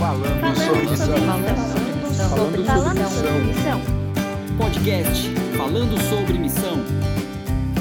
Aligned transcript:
Falando 0.00 0.56
sobre 0.56 0.86
missão. 0.86 1.08
Falando 2.66 3.10
sobre 3.10 3.40
missão. 3.44 3.80
Podcast 4.56 5.28
Falando 5.58 6.00
sobre 6.08 6.38
Missão. 6.38 6.78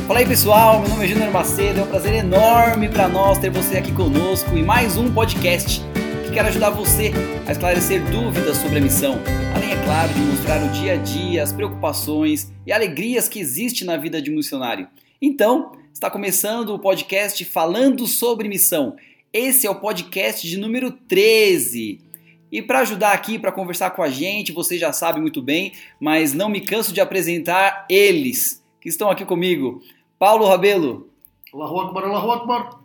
Fala 0.05 0.19
aí 0.19 0.25
pessoal, 0.25 0.81
meu 0.81 0.89
nome 0.89 1.05
é 1.05 1.07
Júnior 1.07 1.31
Macedo, 1.31 1.79
é 1.79 1.83
um 1.83 1.87
prazer 1.87 2.15
enorme 2.15 2.89
para 2.89 3.07
nós 3.07 3.37
ter 3.37 3.49
você 3.49 3.77
aqui 3.77 3.93
conosco 3.93 4.49
em 4.57 4.63
mais 4.63 4.97
um 4.97 5.13
podcast 5.13 5.81
que 6.25 6.33
quer 6.33 6.43
ajudar 6.47 6.71
você 6.71 7.13
a 7.47 7.54
esclarecer 7.54 8.04
dúvidas 8.11 8.57
sobre 8.57 8.79
a 8.79 8.81
missão, 8.81 9.17
além, 9.55 9.71
é 9.71 9.81
claro, 9.86 10.13
de 10.13 10.20
mostrar 10.20 10.61
o 10.61 10.67
dia 10.73 10.95
a 10.95 10.97
dia, 10.97 11.41
as 11.41 11.54
preocupações 11.54 12.51
e 12.67 12.73
alegrias 12.73 13.29
que 13.29 13.39
existe 13.39 13.86
na 13.86 13.95
vida 13.95 14.21
de 14.21 14.29
um 14.29 14.36
missionário. 14.36 14.89
Então, 15.21 15.71
está 15.93 16.11
começando 16.11 16.71
o 16.71 16.79
podcast 16.79 17.45
Falando 17.45 18.05
sobre 18.05 18.49
Missão. 18.49 18.97
Esse 19.31 19.65
é 19.65 19.70
o 19.70 19.75
podcast 19.75 20.45
de 20.45 20.57
número 20.57 20.91
13. 20.91 22.09
E 22.52 22.62
para 22.62 22.80
ajudar 22.80 23.12
aqui, 23.12 23.38
para 23.38 23.52
conversar 23.52 23.91
com 23.91 24.02
a 24.02 24.09
gente, 24.09 24.52
você 24.52 24.77
já 24.77 24.91
sabe 24.91 25.21
muito 25.21 25.41
bem, 25.41 25.73
mas 25.99 26.34
não 26.34 26.49
me 26.49 26.62
canso 26.62 26.94
de 26.94 26.99
apresentar 26.99 27.85
eles 27.89 28.63
que 28.81 28.89
estão 28.89 29.09
aqui 29.09 29.25
comigo. 29.25 29.81
Paulo 30.17 30.48
Rabelo. 30.48 31.09
Allahu 31.53 31.80
Akbar, 31.81 32.03
Allahu 32.05 32.31
Akbar. 32.31 32.80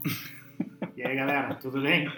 E 0.96 1.02
aí, 1.02 1.16
galera, 1.16 1.54
tudo 1.54 1.80
bem? 1.80 2.10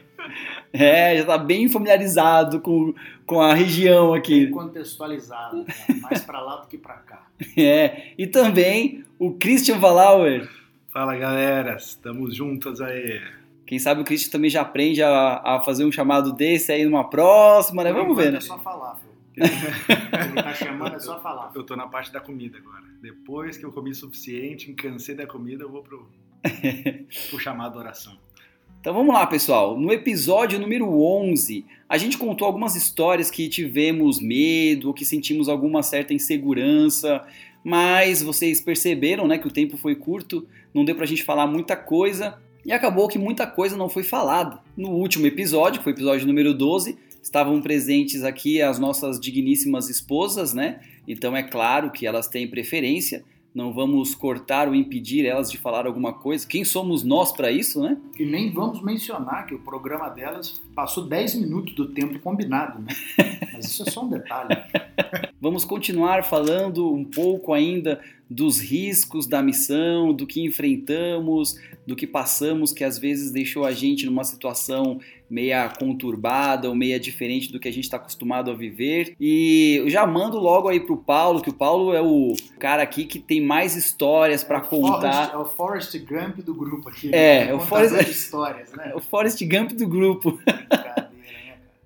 É, 0.72 1.14
já 1.14 1.20
está 1.20 1.38
bem 1.38 1.68
familiarizado 1.68 2.60
com, 2.60 2.94
com 3.24 3.40
a 3.40 3.54
região 3.54 4.12
aqui. 4.12 4.44
Bem 4.44 4.50
contextualizado, 4.50 5.58
né? 5.58 5.64
mais 6.02 6.22
para 6.24 6.40
lá 6.40 6.56
do 6.56 6.68
que 6.68 6.78
para 6.78 6.94
cá. 6.94 7.26
É, 7.56 8.12
e 8.16 8.26
também 8.26 9.04
o 9.18 9.32
Christian 9.34 9.78
Valauer. 9.78 10.48
Fala 10.88 11.14
galera, 11.16 11.76
estamos 11.76 12.34
juntas 12.34 12.80
aí. 12.80 13.20
Quem 13.66 13.78
sabe 13.78 14.00
o 14.00 14.04
Christian 14.04 14.30
também 14.30 14.48
já 14.48 14.60
aprende 14.60 15.02
a, 15.02 15.42
a 15.44 15.60
fazer 15.60 15.84
um 15.84 15.90
chamado 15.90 16.32
desse 16.32 16.70
aí 16.70 16.84
numa 16.84 17.10
próxima, 17.10 17.82
né? 17.82 17.92
Vamos 17.92 18.16
ver, 18.16 18.30
né? 18.30 18.38
É 18.38 18.40
só 18.40 18.58
falar, 18.58 18.96
filho. 18.96 19.16
Ele 19.36 20.42
tá 20.42 20.54
chamando, 20.54 20.94
é 20.94 20.98
só 21.00 21.20
falar. 21.20 21.50
Eu 21.54 21.64
tô 21.64 21.74
na 21.74 21.88
parte 21.88 22.12
da 22.12 22.20
comida 22.20 22.56
agora. 22.58 22.84
Depois 23.02 23.56
que 23.56 23.66
eu 23.66 23.72
comi 23.72 23.90
o 23.90 23.94
suficiente, 23.94 24.72
cansei 24.72 25.14
da 25.14 25.26
comida, 25.26 25.64
eu 25.64 25.70
vou 25.70 25.82
pro, 25.82 26.08
pro 27.28 27.38
chamado 27.40 27.76
oração. 27.78 28.16
Então 28.80 28.94
vamos 28.94 29.12
lá, 29.12 29.26
pessoal. 29.26 29.76
No 29.76 29.92
episódio 29.92 30.60
número 30.60 30.88
11, 31.02 31.66
a 31.88 31.98
gente 31.98 32.16
contou 32.16 32.46
algumas 32.46 32.76
histórias 32.76 33.32
que 33.32 33.48
tivemos 33.48 34.20
medo, 34.20 34.88
ou 34.88 34.94
que 34.94 35.04
sentimos 35.04 35.48
alguma 35.48 35.82
certa 35.82 36.14
insegurança, 36.14 37.26
mas 37.64 38.22
vocês 38.22 38.60
perceberam, 38.60 39.26
né, 39.26 39.38
que 39.38 39.48
o 39.48 39.50
tempo 39.50 39.76
foi 39.76 39.96
curto, 39.96 40.46
não 40.72 40.84
deu 40.84 40.94
pra 40.94 41.04
gente 41.04 41.24
falar 41.24 41.48
muita 41.48 41.74
coisa, 41.74 42.40
e 42.66 42.72
acabou 42.72 43.06
que 43.06 43.16
muita 43.16 43.46
coisa 43.46 43.76
não 43.76 43.88
foi 43.88 44.02
falada. 44.02 44.58
No 44.76 44.90
último 44.90 45.24
episódio, 45.24 45.78
que 45.78 45.84
foi 45.84 45.92
o 45.92 45.94
episódio 45.94 46.26
número 46.26 46.52
12, 46.52 46.98
estavam 47.22 47.62
presentes 47.62 48.24
aqui 48.24 48.60
as 48.60 48.76
nossas 48.76 49.20
digníssimas 49.20 49.88
esposas, 49.88 50.52
né? 50.52 50.80
Então 51.06 51.36
é 51.36 51.44
claro 51.44 51.92
que 51.92 52.04
elas 52.04 52.26
têm 52.26 52.48
preferência, 52.48 53.24
não 53.54 53.72
vamos 53.72 54.16
cortar 54.16 54.66
ou 54.66 54.74
impedir 54.74 55.24
elas 55.24 55.50
de 55.50 55.58
falar 55.58 55.86
alguma 55.86 56.12
coisa. 56.12 56.46
Quem 56.46 56.64
somos 56.64 57.04
nós 57.04 57.30
para 57.30 57.52
isso, 57.52 57.80
né? 57.80 57.96
E 58.18 58.24
nem 58.24 58.50
vamos 58.50 58.82
mencionar 58.82 59.46
que 59.46 59.54
o 59.54 59.60
programa 59.60 60.08
delas 60.08 60.60
passou 60.74 61.06
10 61.06 61.36
minutos 61.36 61.72
do 61.72 61.88
tempo 61.88 62.18
combinado, 62.18 62.82
né? 62.82 62.92
Mas 63.54 63.66
isso 63.66 63.84
é 63.86 63.90
só 63.90 64.04
um 64.04 64.08
detalhe. 64.08 64.56
Vamos 65.40 65.64
continuar 65.64 66.24
falando 66.24 66.92
um 66.92 67.04
pouco 67.04 67.52
ainda 67.52 68.00
dos 68.28 68.60
riscos 68.60 69.26
da 69.26 69.42
missão, 69.42 70.12
do 70.12 70.26
que 70.26 70.44
enfrentamos, 70.44 71.58
do 71.86 71.94
que 71.94 72.06
passamos, 72.06 72.72
que 72.72 72.82
às 72.82 72.98
vezes 72.98 73.30
deixou 73.30 73.64
a 73.64 73.72
gente 73.72 74.04
numa 74.06 74.24
situação 74.24 74.98
meia 75.28 75.68
conturbada 75.68 76.68
ou 76.68 76.74
meia 76.74 76.98
diferente 77.00 77.52
do 77.52 77.58
que 77.58 77.68
a 77.68 77.72
gente 77.72 77.84
está 77.84 77.96
acostumado 77.96 78.50
a 78.50 78.54
viver. 78.54 79.14
E 79.20 79.76
eu 79.78 79.90
já 79.90 80.06
mando 80.06 80.38
logo 80.38 80.68
aí 80.68 80.80
pro 80.80 80.96
Paulo, 80.96 81.40
que 81.40 81.50
o 81.50 81.52
Paulo 81.52 81.92
é 81.92 82.00
o 82.02 82.34
cara 82.58 82.82
aqui 82.82 83.04
que 83.04 83.18
tem 83.18 83.40
mais 83.40 83.76
histórias 83.76 84.44
para 84.44 84.60
contar. 84.60 85.30
Forrest, 85.30 85.34
é 85.34 85.38
o 85.38 85.44
Forrest 85.46 85.98
Gump 85.98 86.36
do 86.38 86.54
grupo 86.54 86.88
aqui. 86.88 87.08
É, 87.08 87.46
né? 87.46 87.50
é 87.50 87.54
o 87.54 87.60
Forrest- 87.60 88.08
histórias, 88.08 88.72
né? 88.72 88.90
É 88.92 88.96
o 88.96 89.00
Forrest 89.00 89.42
Gump 89.44 89.72
do 89.72 89.86
grupo. 89.86 90.38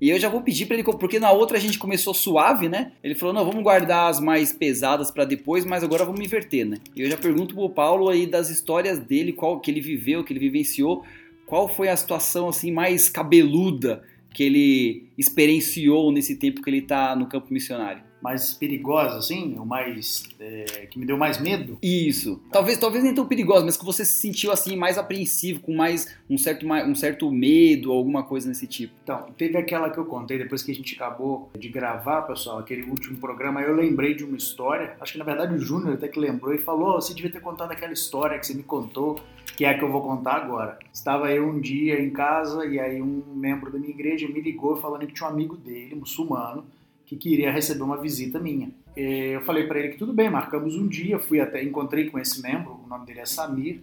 E 0.00 0.08
eu 0.08 0.18
já 0.18 0.28
vou 0.28 0.40
pedir 0.40 0.66
para 0.66 0.76
ele, 0.76 0.84
porque 0.84 1.18
na 1.18 1.30
outra 1.30 1.58
a 1.58 1.60
gente 1.60 1.78
começou 1.78 2.14
suave, 2.14 2.68
né? 2.68 2.92
Ele 3.04 3.14
falou: 3.14 3.34
não, 3.34 3.44
vamos 3.44 3.62
guardar 3.62 4.10
as 4.10 4.18
mais 4.18 4.52
pesadas 4.52 5.10
para 5.10 5.24
depois, 5.24 5.64
mas 5.64 5.84
agora 5.84 6.04
vamos 6.04 6.24
inverter, 6.24 6.64
né? 6.64 6.78
E 6.96 7.02
eu 7.02 7.10
já 7.10 7.18
pergunto 7.18 7.54
pro 7.54 7.68
Paulo 7.68 8.08
aí 8.08 8.26
das 8.26 8.48
histórias 8.48 8.98
dele, 8.98 9.32
qual 9.32 9.60
que 9.60 9.70
ele 9.70 9.80
viveu, 9.80 10.24
que 10.24 10.32
ele 10.32 10.40
vivenciou, 10.40 11.04
qual 11.44 11.68
foi 11.68 11.88
a 11.88 11.96
situação 11.96 12.48
assim 12.48 12.72
mais 12.72 13.08
cabeluda 13.08 14.02
que 14.32 14.44
ele 14.44 15.08
experienciou 15.18 16.10
nesse 16.12 16.36
tempo 16.36 16.62
que 16.62 16.70
ele 16.70 16.82
tá 16.82 17.14
no 17.16 17.26
campo 17.26 17.52
missionário. 17.52 18.09
Mais 18.22 18.54
perigosa, 18.54 19.18
assim? 19.18 19.56
O 19.58 19.64
mais... 19.64 20.24
é, 20.38 20.86
que 20.90 20.98
me 20.98 21.06
deu 21.06 21.16
mais 21.16 21.40
medo? 21.40 21.78
Isso. 21.82 22.40
Talvez, 22.50 22.78
talvez 22.78 23.02
nem 23.04 23.14
tão 23.14 23.26
perigoso, 23.26 23.64
mas 23.64 23.76
que 23.76 23.84
você 23.84 24.04
se 24.04 24.14
sentiu 24.14 24.52
assim 24.52 24.76
mais 24.76 24.98
apreensivo, 24.98 25.60
com 25.60 25.74
mais 25.74 26.14
um 26.28 26.36
certo, 26.36 26.66
um 26.66 26.94
certo 26.94 27.30
medo, 27.30 27.92
alguma 27.92 28.22
coisa 28.22 28.48
nesse 28.48 28.66
tipo. 28.66 28.94
Então, 29.02 29.26
teve 29.36 29.56
aquela 29.56 29.90
que 29.90 29.98
eu 29.98 30.04
contei 30.04 30.38
depois 30.38 30.62
que 30.62 30.70
a 30.70 30.74
gente 30.74 30.94
acabou 30.94 31.50
de 31.58 31.68
gravar, 31.68 32.22
pessoal, 32.22 32.58
aquele 32.58 32.82
último 32.82 33.18
programa, 33.18 33.60
eu 33.62 33.74
lembrei 33.74 34.14
de 34.14 34.24
uma 34.24 34.36
história, 34.36 34.96
acho 35.00 35.12
que 35.12 35.18
na 35.18 35.24
verdade 35.24 35.54
o 35.54 35.58
Júnior 35.58 35.94
até 35.94 36.08
que 36.08 36.18
lembrou 36.18 36.54
e 36.54 36.58
falou, 36.58 36.96
"Oh, 36.96 37.00
você 37.00 37.14
devia 37.14 37.30
ter 37.30 37.40
contado 37.40 37.72
aquela 37.72 37.92
história 37.92 38.38
que 38.38 38.46
você 38.46 38.54
me 38.54 38.62
contou, 38.62 39.20
que 39.56 39.64
é 39.64 39.70
a 39.70 39.78
que 39.78 39.84
eu 39.84 39.90
vou 39.90 40.02
contar 40.02 40.34
agora. 40.34 40.78
Estava 40.92 41.30
eu 41.32 41.46
um 41.48 41.60
dia 41.60 42.00
em 42.00 42.10
casa 42.10 42.64
e 42.66 42.78
aí 42.78 43.00
um 43.02 43.22
membro 43.34 43.70
da 43.70 43.78
minha 43.78 43.90
igreja 43.92 44.26
me 44.28 44.40
ligou 44.40 44.76
falando 44.76 45.06
que 45.06 45.12
tinha 45.12 45.28
um 45.28 45.32
amigo 45.32 45.56
dele, 45.56 45.94
muçulmano, 45.94 46.64
que 47.10 47.16
queria 47.16 47.50
receber 47.50 47.82
uma 47.82 47.96
visita 47.96 48.38
minha. 48.38 48.70
Eh, 48.96 49.34
Eu 49.34 49.40
falei 49.40 49.66
para 49.66 49.80
ele 49.80 49.88
que 49.88 49.98
tudo 49.98 50.12
bem, 50.12 50.30
marcamos 50.30 50.76
um 50.76 50.86
dia, 50.86 51.18
fui 51.18 51.40
até, 51.40 51.60
encontrei 51.60 52.08
com 52.08 52.20
esse 52.20 52.40
membro, 52.40 52.80
o 52.84 52.88
nome 52.88 53.04
dele 53.04 53.18
é 53.18 53.26
Samir, 53.26 53.80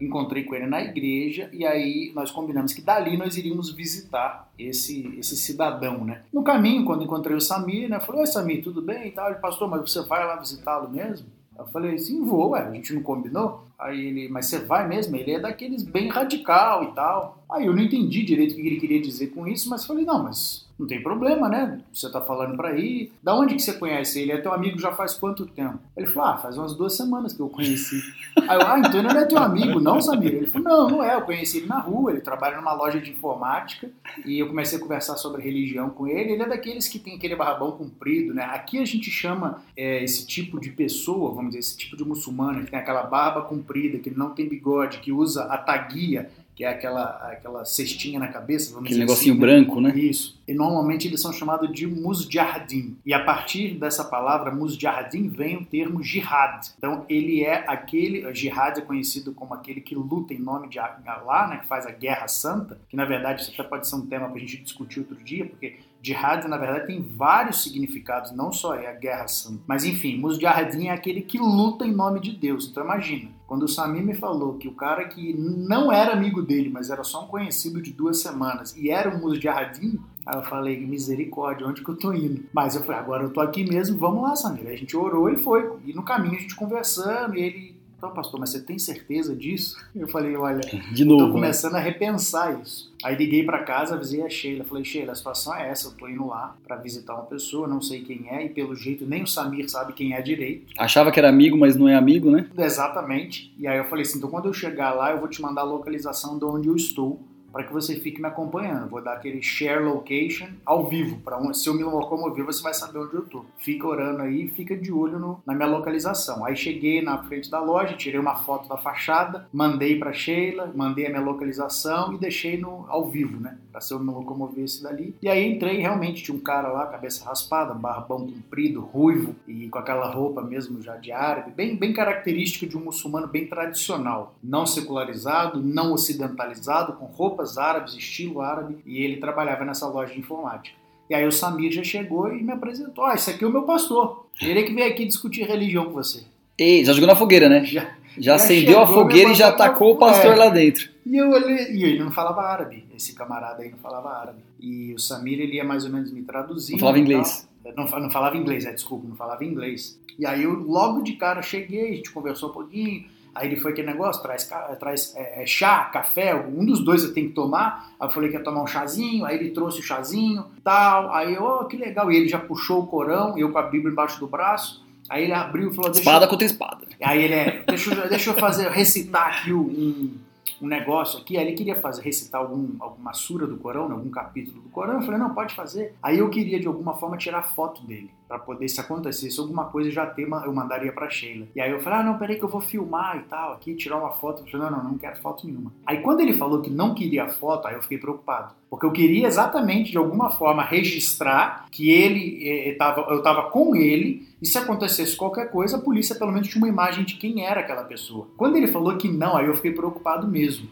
encontrei 0.00 0.44
com 0.44 0.54
ele 0.54 0.64
na 0.64 0.80
igreja 0.80 1.50
e 1.52 1.66
aí 1.66 2.10
nós 2.14 2.30
combinamos 2.30 2.72
que 2.72 2.80
dali 2.80 3.18
nós 3.18 3.36
iríamos 3.36 3.70
visitar 3.70 4.50
esse, 4.58 5.14
esse 5.18 5.36
cidadão, 5.36 6.06
né? 6.06 6.22
No 6.32 6.42
caminho, 6.42 6.86
quando 6.86 7.04
encontrei 7.04 7.36
o 7.36 7.40
Samir, 7.40 7.86
né? 7.86 8.00
Falei, 8.00 8.22
oi 8.22 8.26
Samir, 8.26 8.62
tudo 8.62 8.80
bem 8.80 9.08
e 9.08 9.10
tal? 9.10 9.28
Ele, 9.28 9.40
pastor, 9.40 9.68
mas 9.68 9.82
você 9.82 10.00
vai 10.06 10.26
lá 10.26 10.36
visitá-lo 10.36 10.88
mesmo? 10.88 11.26
Eu 11.58 11.66
falei, 11.66 11.98
sim, 11.98 12.24
vou, 12.24 12.52
ué, 12.52 12.62
a 12.62 12.72
gente 12.72 12.94
não 12.94 13.02
combinou? 13.02 13.66
Aí 13.78 14.06
ele, 14.06 14.28
mas 14.30 14.46
você 14.46 14.58
vai 14.60 14.88
mesmo? 14.88 15.14
Ele 15.16 15.32
é 15.32 15.38
daqueles 15.38 15.82
bem 15.82 16.08
radical 16.08 16.82
e 16.84 16.92
tal. 16.94 17.39
Aí 17.52 17.66
eu 17.66 17.74
não 17.74 17.82
entendi 17.82 18.22
direito 18.22 18.52
o 18.52 18.54
que 18.54 18.66
ele 18.66 18.80
queria 18.80 19.00
dizer 19.00 19.28
com 19.28 19.46
isso, 19.46 19.68
mas 19.68 19.84
falei, 19.84 20.04
não, 20.04 20.22
mas 20.22 20.66
não 20.80 20.86
tem 20.86 21.02
problema, 21.02 21.46
né? 21.46 21.80
Você 21.92 22.10
tá 22.10 22.22
falando 22.22 22.56
pra 22.56 22.74
ir. 22.78 23.12
Da 23.22 23.36
onde 23.36 23.54
que 23.54 23.60
você 23.60 23.74
conhece 23.74 24.20
ele? 24.20 24.32
É 24.32 24.38
teu 24.38 24.52
amigo 24.52 24.78
já 24.78 24.92
faz 24.92 25.12
quanto 25.12 25.44
tempo? 25.44 25.78
Ele 25.94 26.06
falou, 26.06 26.30
ah, 26.30 26.38
faz 26.38 26.56
umas 26.56 26.74
duas 26.74 26.96
semanas 26.96 27.34
que 27.34 27.40
eu 27.40 27.50
conheci. 27.50 28.00
Aí 28.48 28.58
eu, 28.58 28.66
ah, 28.66 28.78
então 28.78 28.98
ele 28.98 29.08
não 29.08 29.20
é 29.20 29.26
teu 29.26 29.38
amigo, 29.38 29.78
não, 29.78 30.00
Samir? 30.00 30.32
Ele 30.32 30.46
falou, 30.46 30.68
não, 30.68 30.90
não 30.90 31.04
é, 31.04 31.16
eu 31.16 31.22
conheci 31.22 31.58
ele 31.58 31.66
na 31.66 31.78
rua, 31.80 32.12
ele 32.12 32.22
trabalha 32.22 32.56
numa 32.56 32.72
loja 32.72 32.98
de 32.98 33.10
informática 33.10 33.90
e 34.24 34.38
eu 34.38 34.48
comecei 34.48 34.78
a 34.78 34.80
conversar 34.80 35.16
sobre 35.16 35.42
religião 35.42 35.90
com 35.90 36.06
ele. 36.06 36.32
Ele 36.32 36.42
é 36.42 36.48
daqueles 36.48 36.88
que 36.88 36.98
tem 36.98 37.16
aquele 37.16 37.36
barrabão 37.36 37.72
comprido, 37.72 38.32
né? 38.32 38.44
Aqui 38.44 38.78
a 38.78 38.84
gente 38.86 39.10
chama 39.10 39.62
é, 39.76 40.02
esse 40.02 40.26
tipo 40.26 40.58
de 40.58 40.70
pessoa, 40.70 41.34
vamos 41.34 41.50
dizer, 41.50 41.58
esse 41.58 41.76
tipo 41.76 41.94
de 41.94 42.04
muçulmano 42.04 42.64
que 42.64 42.70
tem 42.70 42.80
aquela 42.80 43.02
barba 43.02 43.42
comprida, 43.42 43.98
que 43.98 44.10
não 44.10 44.30
tem 44.30 44.48
bigode, 44.48 45.00
que 45.00 45.12
usa 45.12 45.44
a 45.44 45.58
taguia, 45.58 46.30
que 46.54 46.64
é 46.64 46.68
aquela, 46.68 47.04
aquela 47.32 47.64
cestinha 47.64 48.18
na 48.18 48.28
cabeça, 48.28 48.72
vamos 48.72 48.86
Aquele 48.86 49.00
dizer 49.00 49.06
negocinho 49.06 49.32
assim, 49.32 49.40
branco, 49.40 49.80
né? 49.80 49.96
Isso. 49.96 50.38
E 50.46 50.52
normalmente 50.52 51.08
eles 51.08 51.20
são 51.20 51.32
chamados 51.32 51.72
de 51.72 51.86
musjardim. 51.86 52.98
E 53.06 53.14
a 53.14 53.24
partir 53.24 53.78
dessa 53.78 54.04
palavra 54.04 54.54
musjardim 54.54 55.28
vem 55.28 55.56
o 55.56 55.64
termo 55.64 56.02
jihad. 56.02 56.72
Então 56.76 57.06
ele 57.08 57.42
é 57.42 57.64
aquele, 57.66 58.32
jihad 58.34 58.78
é 58.78 58.82
conhecido 58.82 59.32
como 59.32 59.54
aquele 59.54 59.80
que 59.80 59.94
luta 59.94 60.34
em 60.34 60.38
nome 60.38 60.68
de 60.68 60.78
Allah, 60.78 61.48
né, 61.48 61.56
que 61.58 61.66
faz 61.66 61.86
a 61.86 61.90
guerra 61.90 62.28
santa, 62.28 62.78
que 62.88 62.96
na 62.96 63.04
verdade 63.04 63.42
isso 63.42 63.52
até 63.52 63.62
pode 63.62 63.88
ser 63.88 63.96
um 63.96 64.06
tema 64.06 64.28
para 64.28 64.36
a 64.36 64.40
gente 64.40 64.58
discutir 64.58 65.00
outro 65.00 65.16
dia, 65.16 65.46
porque 65.46 65.78
jihad 66.02 66.46
na 66.46 66.56
verdade 66.56 66.86
tem 66.86 67.00
vários 67.00 67.62
significados, 67.62 68.32
não 68.32 68.52
só 68.52 68.74
é 68.74 68.88
a 68.88 68.92
guerra 68.92 69.28
santa. 69.28 69.62
Mas 69.66 69.84
enfim, 69.84 70.18
musjardim 70.18 70.88
é 70.88 70.90
aquele 70.90 71.22
que 71.22 71.38
luta 71.38 71.86
em 71.86 71.92
nome 71.92 72.20
de 72.20 72.32
Deus. 72.32 72.68
Então 72.68 72.84
imagina, 72.84 73.30
quando 73.50 73.64
o 73.64 73.68
Samir 73.68 74.04
me 74.04 74.14
falou 74.14 74.54
que 74.54 74.68
o 74.68 74.72
cara 74.72 75.08
que 75.08 75.34
não 75.34 75.90
era 75.90 76.12
amigo 76.12 76.40
dele, 76.40 76.70
mas 76.70 76.88
era 76.88 77.02
só 77.02 77.24
um 77.24 77.26
conhecido 77.26 77.82
de 77.82 77.92
duas 77.92 78.22
semanas, 78.22 78.76
e 78.76 78.90
era 78.90 79.10
um 79.10 79.18
musjardim, 79.18 79.98
Aí 80.24 80.36
eu 80.36 80.42
falei, 80.42 80.78
misericórdia, 80.86 81.66
onde 81.66 81.82
que 81.82 81.88
eu 81.88 81.96
tô 81.96 82.12
indo? 82.12 82.44
Mas 82.52 82.76
eu 82.76 82.82
falei, 82.82 83.00
agora 83.00 83.24
eu 83.24 83.30
tô 83.30 83.40
aqui 83.40 83.64
mesmo, 83.64 83.98
vamos 83.98 84.22
lá, 84.22 84.36
Samir. 84.36 84.66
Aí 84.68 84.74
a 84.74 84.76
gente 84.76 84.96
orou 84.96 85.28
e 85.28 85.36
foi. 85.36 85.68
E 85.84 85.92
no 85.92 86.04
caminho 86.04 86.36
a 86.36 86.38
gente 86.38 86.54
conversando, 86.54 87.36
e 87.36 87.40
ele, 87.40 87.79
então, 88.00 88.14
pastor, 88.14 88.40
mas 88.40 88.48
você 88.48 88.62
tem 88.62 88.78
certeza 88.78 89.36
disso? 89.36 89.76
Eu 89.94 90.08
falei, 90.08 90.34
olha, 90.34 90.60
De 90.90 91.04
tô 91.04 91.10
novo. 91.10 91.26
né? 91.26 91.32
começando 91.32 91.74
a 91.74 91.78
repensar 91.78 92.58
isso. 92.62 92.90
Aí 93.04 93.14
liguei 93.14 93.44
pra 93.44 93.62
casa, 93.62 93.94
avisei 93.94 94.22
a 94.22 94.30
Sheila. 94.30 94.64
Falei, 94.64 94.84
Sheila, 94.84 95.12
a 95.12 95.14
situação 95.14 95.54
é 95.54 95.68
essa. 95.68 95.88
Eu 95.88 95.92
tô 95.92 96.08
indo 96.08 96.26
lá 96.26 96.56
pra 96.66 96.76
visitar 96.76 97.12
uma 97.14 97.24
pessoa, 97.24 97.68
não 97.68 97.82
sei 97.82 98.00
quem 98.00 98.26
é, 98.30 98.46
e 98.46 98.48
pelo 98.48 98.74
jeito 98.74 99.04
nem 99.06 99.22
o 99.22 99.26
Samir 99.26 99.68
sabe 99.70 99.92
quem 99.92 100.14
é 100.14 100.22
direito. 100.22 100.72
Achava 100.78 101.12
que 101.12 101.18
era 101.18 101.28
amigo, 101.28 101.58
mas 101.58 101.76
não 101.76 101.86
é 101.88 101.94
amigo, 101.94 102.30
né? 102.30 102.46
Exatamente. 102.56 103.52
E 103.58 103.66
aí 103.66 103.76
eu 103.76 103.84
falei 103.84 104.02
assim, 104.02 104.16
então 104.16 104.30
quando 104.30 104.46
eu 104.46 104.54
chegar 104.54 104.92
lá, 104.92 105.10
eu 105.12 105.18
vou 105.18 105.28
te 105.28 105.42
mandar 105.42 105.60
a 105.60 105.64
localização 105.64 106.38
de 106.38 106.44
onde 106.46 106.68
eu 106.68 106.76
estou 106.76 107.20
para 107.52 107.64
que 107.64 107.72
você 107.72 107.96
fique 107.96 108.20
me 108.20 108.28
acompanhando. 108.28 108.88
Vou 108.88 109.02
dar 109.02 109.14
aquele 109.14 109.42
share 109.42 109.82
location 109.82 110.48
ao 110.64 110.86
vivo, 110.86 111.16
para 111.20 111.38
um, 111.38 111.52
se 111.52 111.68
eu 111.68 111.74
me 111.74 111.82
locomover, 111.82 112.44
você 112.44 112.62
vai 112.62 112.74
saber 112.74 112.98
onde 112.98 113.14
eu 113.14 113.22
tô. 113.22 113.44
Fica 113.58 113.86
orando 113.86 114.22
aí, 114.22 114.48
fica 114.48 114.76
de 114.76 114.92
olho 114.92 115.18
no, 115.18 115.42
na 115.46 115.54
minha 115.54 115.68
localização. 115.68 116.44
Aí 116.44 116.56
cheguei 116.56 117.02
na 117.02 117.22
frente 117.24 117.50
da 117.50 117.60
loja, 117.60 117.96
tirei 117.96 118.18
uma 118.18 118.36
foto 118.36 118.68
da 118.68 118.76
fachada, 118.76 119.48
mandei 119.52 119.98
para 119.98 120.12
Sheila, 120.12 120.72
mandei 120.74 121.06
a 121.06 121.10
minha 121.10 121.22
localização 121.22 122.12
e 122.12 122.18
deixei 122.18 122.56
no 122.56 122.84
ao 122.88 123.08
vivo, 123.08 123.40
né? 123.40 123.58
Para 123.70 123.80
se 123.80 123.92
eu 123.92 123.98
me 123.98 124.10
locomovesse 124.10 124.82
dali. 124.82 125.14
E 125.22 125.28
aí 125.28 125.46
entrei, 125.46 125.78
realmente 125.78 126.22
tinha 126.22 126.36
um 126.36 126.40
cara 126.40 126.68
lá, 126.68 126.86
cabeça 126.86 127.24
raspada, 127.24 127.74
barbão 127.74 128.26
comprido, 128.26 128.80
ruivo 128.80 129.34
e 129.46 129.68
com 129.68 129.78
aquela 129.78 130.10
roupa 130.10 130.42
mesmo 130.42 130.82
já 130.82 130.96
de 130.96 131.12
árabe, 131.12 131.52
bem, 131.52 131.76
bem 131.76 131.92
característico 131.92 132.66
de 132.66 132.76
um 132.76 132.84
muçulmano 132.84 133.26
bem 133.26 133.46
tradicional, 133.46 134.34
não 134.42 134.66
secularizado, 134.66 135.62
não 135.62 135.92
ocidentalizado, 135.92 136.94
com 136.94 137.06
roupas 137.40 137.58
árabes, 137.58 137.94
estilo 137.94 138.40
árabe, 138.40 138.76
e 138.84 139.02
ele 139.02 139.16
trabalhava 139.16 139.64
nessa 139.64 139.86
loja 139.86 140.12
de 140.12 140.20
informática. 140.20 140.76
E 141.08 141.14
aí 141.14 141.26
o 141.26 141.32
Samir 141.32 141.72
já 141.72 141.82
chegou 141.82 142.32
e 142.32 142.42
me 142.42 142.52
apresentou, 142.52 143.04
ah, 143.04 143.14
esse 143.14 143.30
aqui 143.30 143.42
é 143.42 143.46
o 143.46 143.50
meu 143.50 143.62
pastor, 143.62 144.26
ele 144.40 144.60
é 144.60 144.62
que 144.62 144.72
veio 144.72 144.86
aqui 144.86 145.04
discutir 145.04 145.44
religião 145.44 145.86
com 145.86 145.92
você. 145.92 146.24
Ei, 146.56 146.84
já 146.84 146.92
jogou 146.92 147.08
na 147.08 147.16
fogueira, 147.16 147.48
né? 147.48 147.64
Já, 147.64 147.82
Já 147.82 147.90
Já 148.18 148.34
acendeu 148.34 148.80
a 148.80 148.86
fogueira 148.86 149.30
e 149.30 149.34
já 149.34 149.46
levantou 149.46 149.66
tacou 149.66 149.94
o 149.94 149.98
pastor 149.98 150.32
é. 150.32 150.36
lá 150.36 150.48
dentro. 150.50 150.90
E 151.04 151.16
eu 151.16 151.30
olhei, 151.30 151.72
e 151.72 151.82
ele 151.82 152.04
não 152.04 152.12
falava 152.12 152.42
árabe, 152.42 152.84
esse 152.94 153.14
camarada 153.14 153.62
aí 153.62 153.70
não 153.70 153.78
falava 153.78 154.10
árabe. 154.10 154.42
E 154.60 154.92
o 154.94 154.98
Samir, 154.98 155.40
ele 155.40 155.56
ia 155.56 155.64
mais 155.64 155.84
ou 155.84 155.90
menos 155.90 156.12
me 156.12 156.22
traduzir. 156.22 156.72
Não 156.72 156.78
falava 156.78 156.98
e 156.98 157.00
inglês. 157.00 157.48
Não, 157.76 157.84
não 157.84 158.10
falava 158.10 158.36
inglês, 158.36 158.64
é, 158.64 158.72
desculpa, 158.72 159.08
não 159.08 159.16
falava 159.16 159.44
inglês. 159.44 159.98
E 160.18 160.26
aí 160.26 160.42
eu 160.44 160.52
logo 160.52 161.02
de 161.02 161.14
cara 161.14 161.42
cheguei, 161.42 161.90
a 161.90 161.96
gente 161.96 162.10
conversou 162.10 162.50
um 162.50 162.52
pouquinho, 162.52 163.04
aí 163.40 163.48
ele 163.48 163.56
foi 163.56 163.72
aquele 163.72 163.88
negócio, 163.88 164.22
traz, 164.22 164.48
traz 164.78 165.14
é, 165.16 165.42
é, 165.42 165.46
chá, 165.46 165.84
café, 165.86 166.34
um 166.34 166.64
dos 166.64 166.84
dois 166.84 167.02
eu 167.02 167.12
tenho 167.14 167.28
que 167.28 167.34
tomar. 167.34 167.90
Aí 167.98 168.06
eu 168.08 168.12
falei 168.12 168.30
que 168.30 168.36
ia 168.36 168.42
tomar 168.44 168.62
um 168.62 168.66
chazinho, 168.66 169.24
aí 169.24 169.36
ele 169.36 169.50
trouxe 169.50 169.80
o 169.80 169.82
chazinho, 169.82 170.44
tal. 170.62 171.12
Aí 171.14 171.34
eu, 171.34 171.42
oh, 171.44 171.64
que 171.64 171.76
legal. 171.76 172.10
E 172.12 172.16
ele 172.16 172.28
já 172.28 172.38
puxou 172.38 172.82
o 172.82 172.86
Corão, 172.86 173.36
eu 173.38 173.50
com 173.50 173.58
a 173.58 173.62
Bíblia 173.62 173.90
embaixo 173.90 174.20
do 174.20 174.26
braço. 174.26 174.84
Aí 175.08 175.24
ele 175.24 175.32
abriu 175.32 175.70
e 175.70 175.74
falou, 175.74 175.90
deixa 175.90 175.98
eu- 176.08 176.12
Espada 176.12 176.28
contra 176.28 176.46
espada. 176.46 176.86
Aí 177.02 177.22
ele 177.24 177.34
é, 177.34 177.62
deixa 177.66 177.92
eu, 177.92 178.08
deixa 178.08 178.30
eu 178.30 178.34
fazer, 178.34 178.68
recitar 178.70 179.26
aqui 179.38 179.52
um, 179.52 180.14
um 180.62 180.66
negócio 180.68 181.18
aqui. 181.18 181.36
Aí 181.36 181.46
ele 181.46 181.56
queria 181.56 181.74
fazer, 181.80 182.02
recitar 182.02 182.40
algum, 182.40 182.68
alguma 182.78 183.12
sura 183.12 183.46
do 183.46 183.56
Corão, 183.56 183.88
né, 183.88 183.94
algum 183.94 184.10
capítulo 184.10 184.62
do 184.62 184.68
Corão. 184.68 184.94
Eu 184.94 185.02
falei, 185.02 185.18
não, 185.18 185.34
pode 185.34 185.52
fazer. 185.54 185.94
Aí 186.02 186.18
eu 186.18 186.28
queria 186.28 186.60
de 186.60 186.66
alguma 186.68 186.94
forma 186.94 187.16
tirar 187.16 187.42
foto 187.42 187.82
dele, 187.82 188.10
para 188.30 188.38
poder, 188.38 188.68
se 188.68 188.80
acontecesse 188.80 189.40
alguma 189.40 189.64
coisa, 189.64 189.90
já 189.90 190.06
ter, 190.06 190.22
eu 190.22 190.54
mandaria 190.54 190.92
pra 190.92 191.10
Sheila. 191.10 191.48
E 191.52 191.60
aí 191.60 191.72
eu 191.72 191.80
falei, 191.80 191.98
ah, 191.98 192.02
não, 192.04 192.16
peraí 192.16 192.36
que 192.36 192.44
eu 192.44 192.48
vou 192.48 192.60
filmar 192.60 193.16
e 193.16 193.28
tal, 193.28 193.54
aqui, 193.54 193.74
tirar 193.74 193.98
uma 193.98 194.12
foto. 194.12 194.48
Falei, 194.48 194.70
não, 194.70 194.76
não, 194.76 194.90
não 194.90 194.98
quero 194.98 195.16
foto 195.16 195.44
nenhuma. 195.44 195.72
Aí 195.84 196.00
quando 196.00 196.20
ele 196.20 196.32
falou 196.32 196.62
que 196.62 196.70
não 196.70 196.94
queria 196.94 197.28
foto, 197.28 197.66
aí 197.66 197.74
eu 197.74 197.82
fiquei 197.82 197.98
preocupado. 197.98 198.54
Porque 198.70 198.86
eu 198.86 198.92
queria 198.92 199.26
exatamente, 199.26 199.90
de 199.90 199.98
alguma 199.98 200.30
forma, 200.30 200.62
registrar 200.62 201.66
que 201.72 201.90
ele, 201.90 202.48
eh, 202.48 202.76
tava, 202.76 203.00
eu 203.10 203.18
estava 203.18 203.50
com 203.50 203.74
ele, 203.74 204.28
e 204.40 204.46
se 204.46 204.56
acontecesse 204.56 205.16
qualquer 205.16 205.50
coisa, 205.50 205.76
a 205.76 205.80
polícia 205.80 206.14
pelo 206.14 206.30
menos 206.30 206.46
tinha 206.46 206.62
uma 206.62 206.68
imagem 206.68 207.04
de 207.04 207.16
quem 207.16 207.44
era 207.44 207.58
aquela 207.58 207.82
pessoa. 207.82 208.28
Quando 208.36 208.54
ele 208.54 208.68
falou 208.68 208.96
que 208.96 209.08
não, 209.08 209.36
aí 209.36 209.46
eu 209.46 209.56
fiquei 209.56 209.72
preocupado 209.72 210.28
mesmo. 210.28 210.68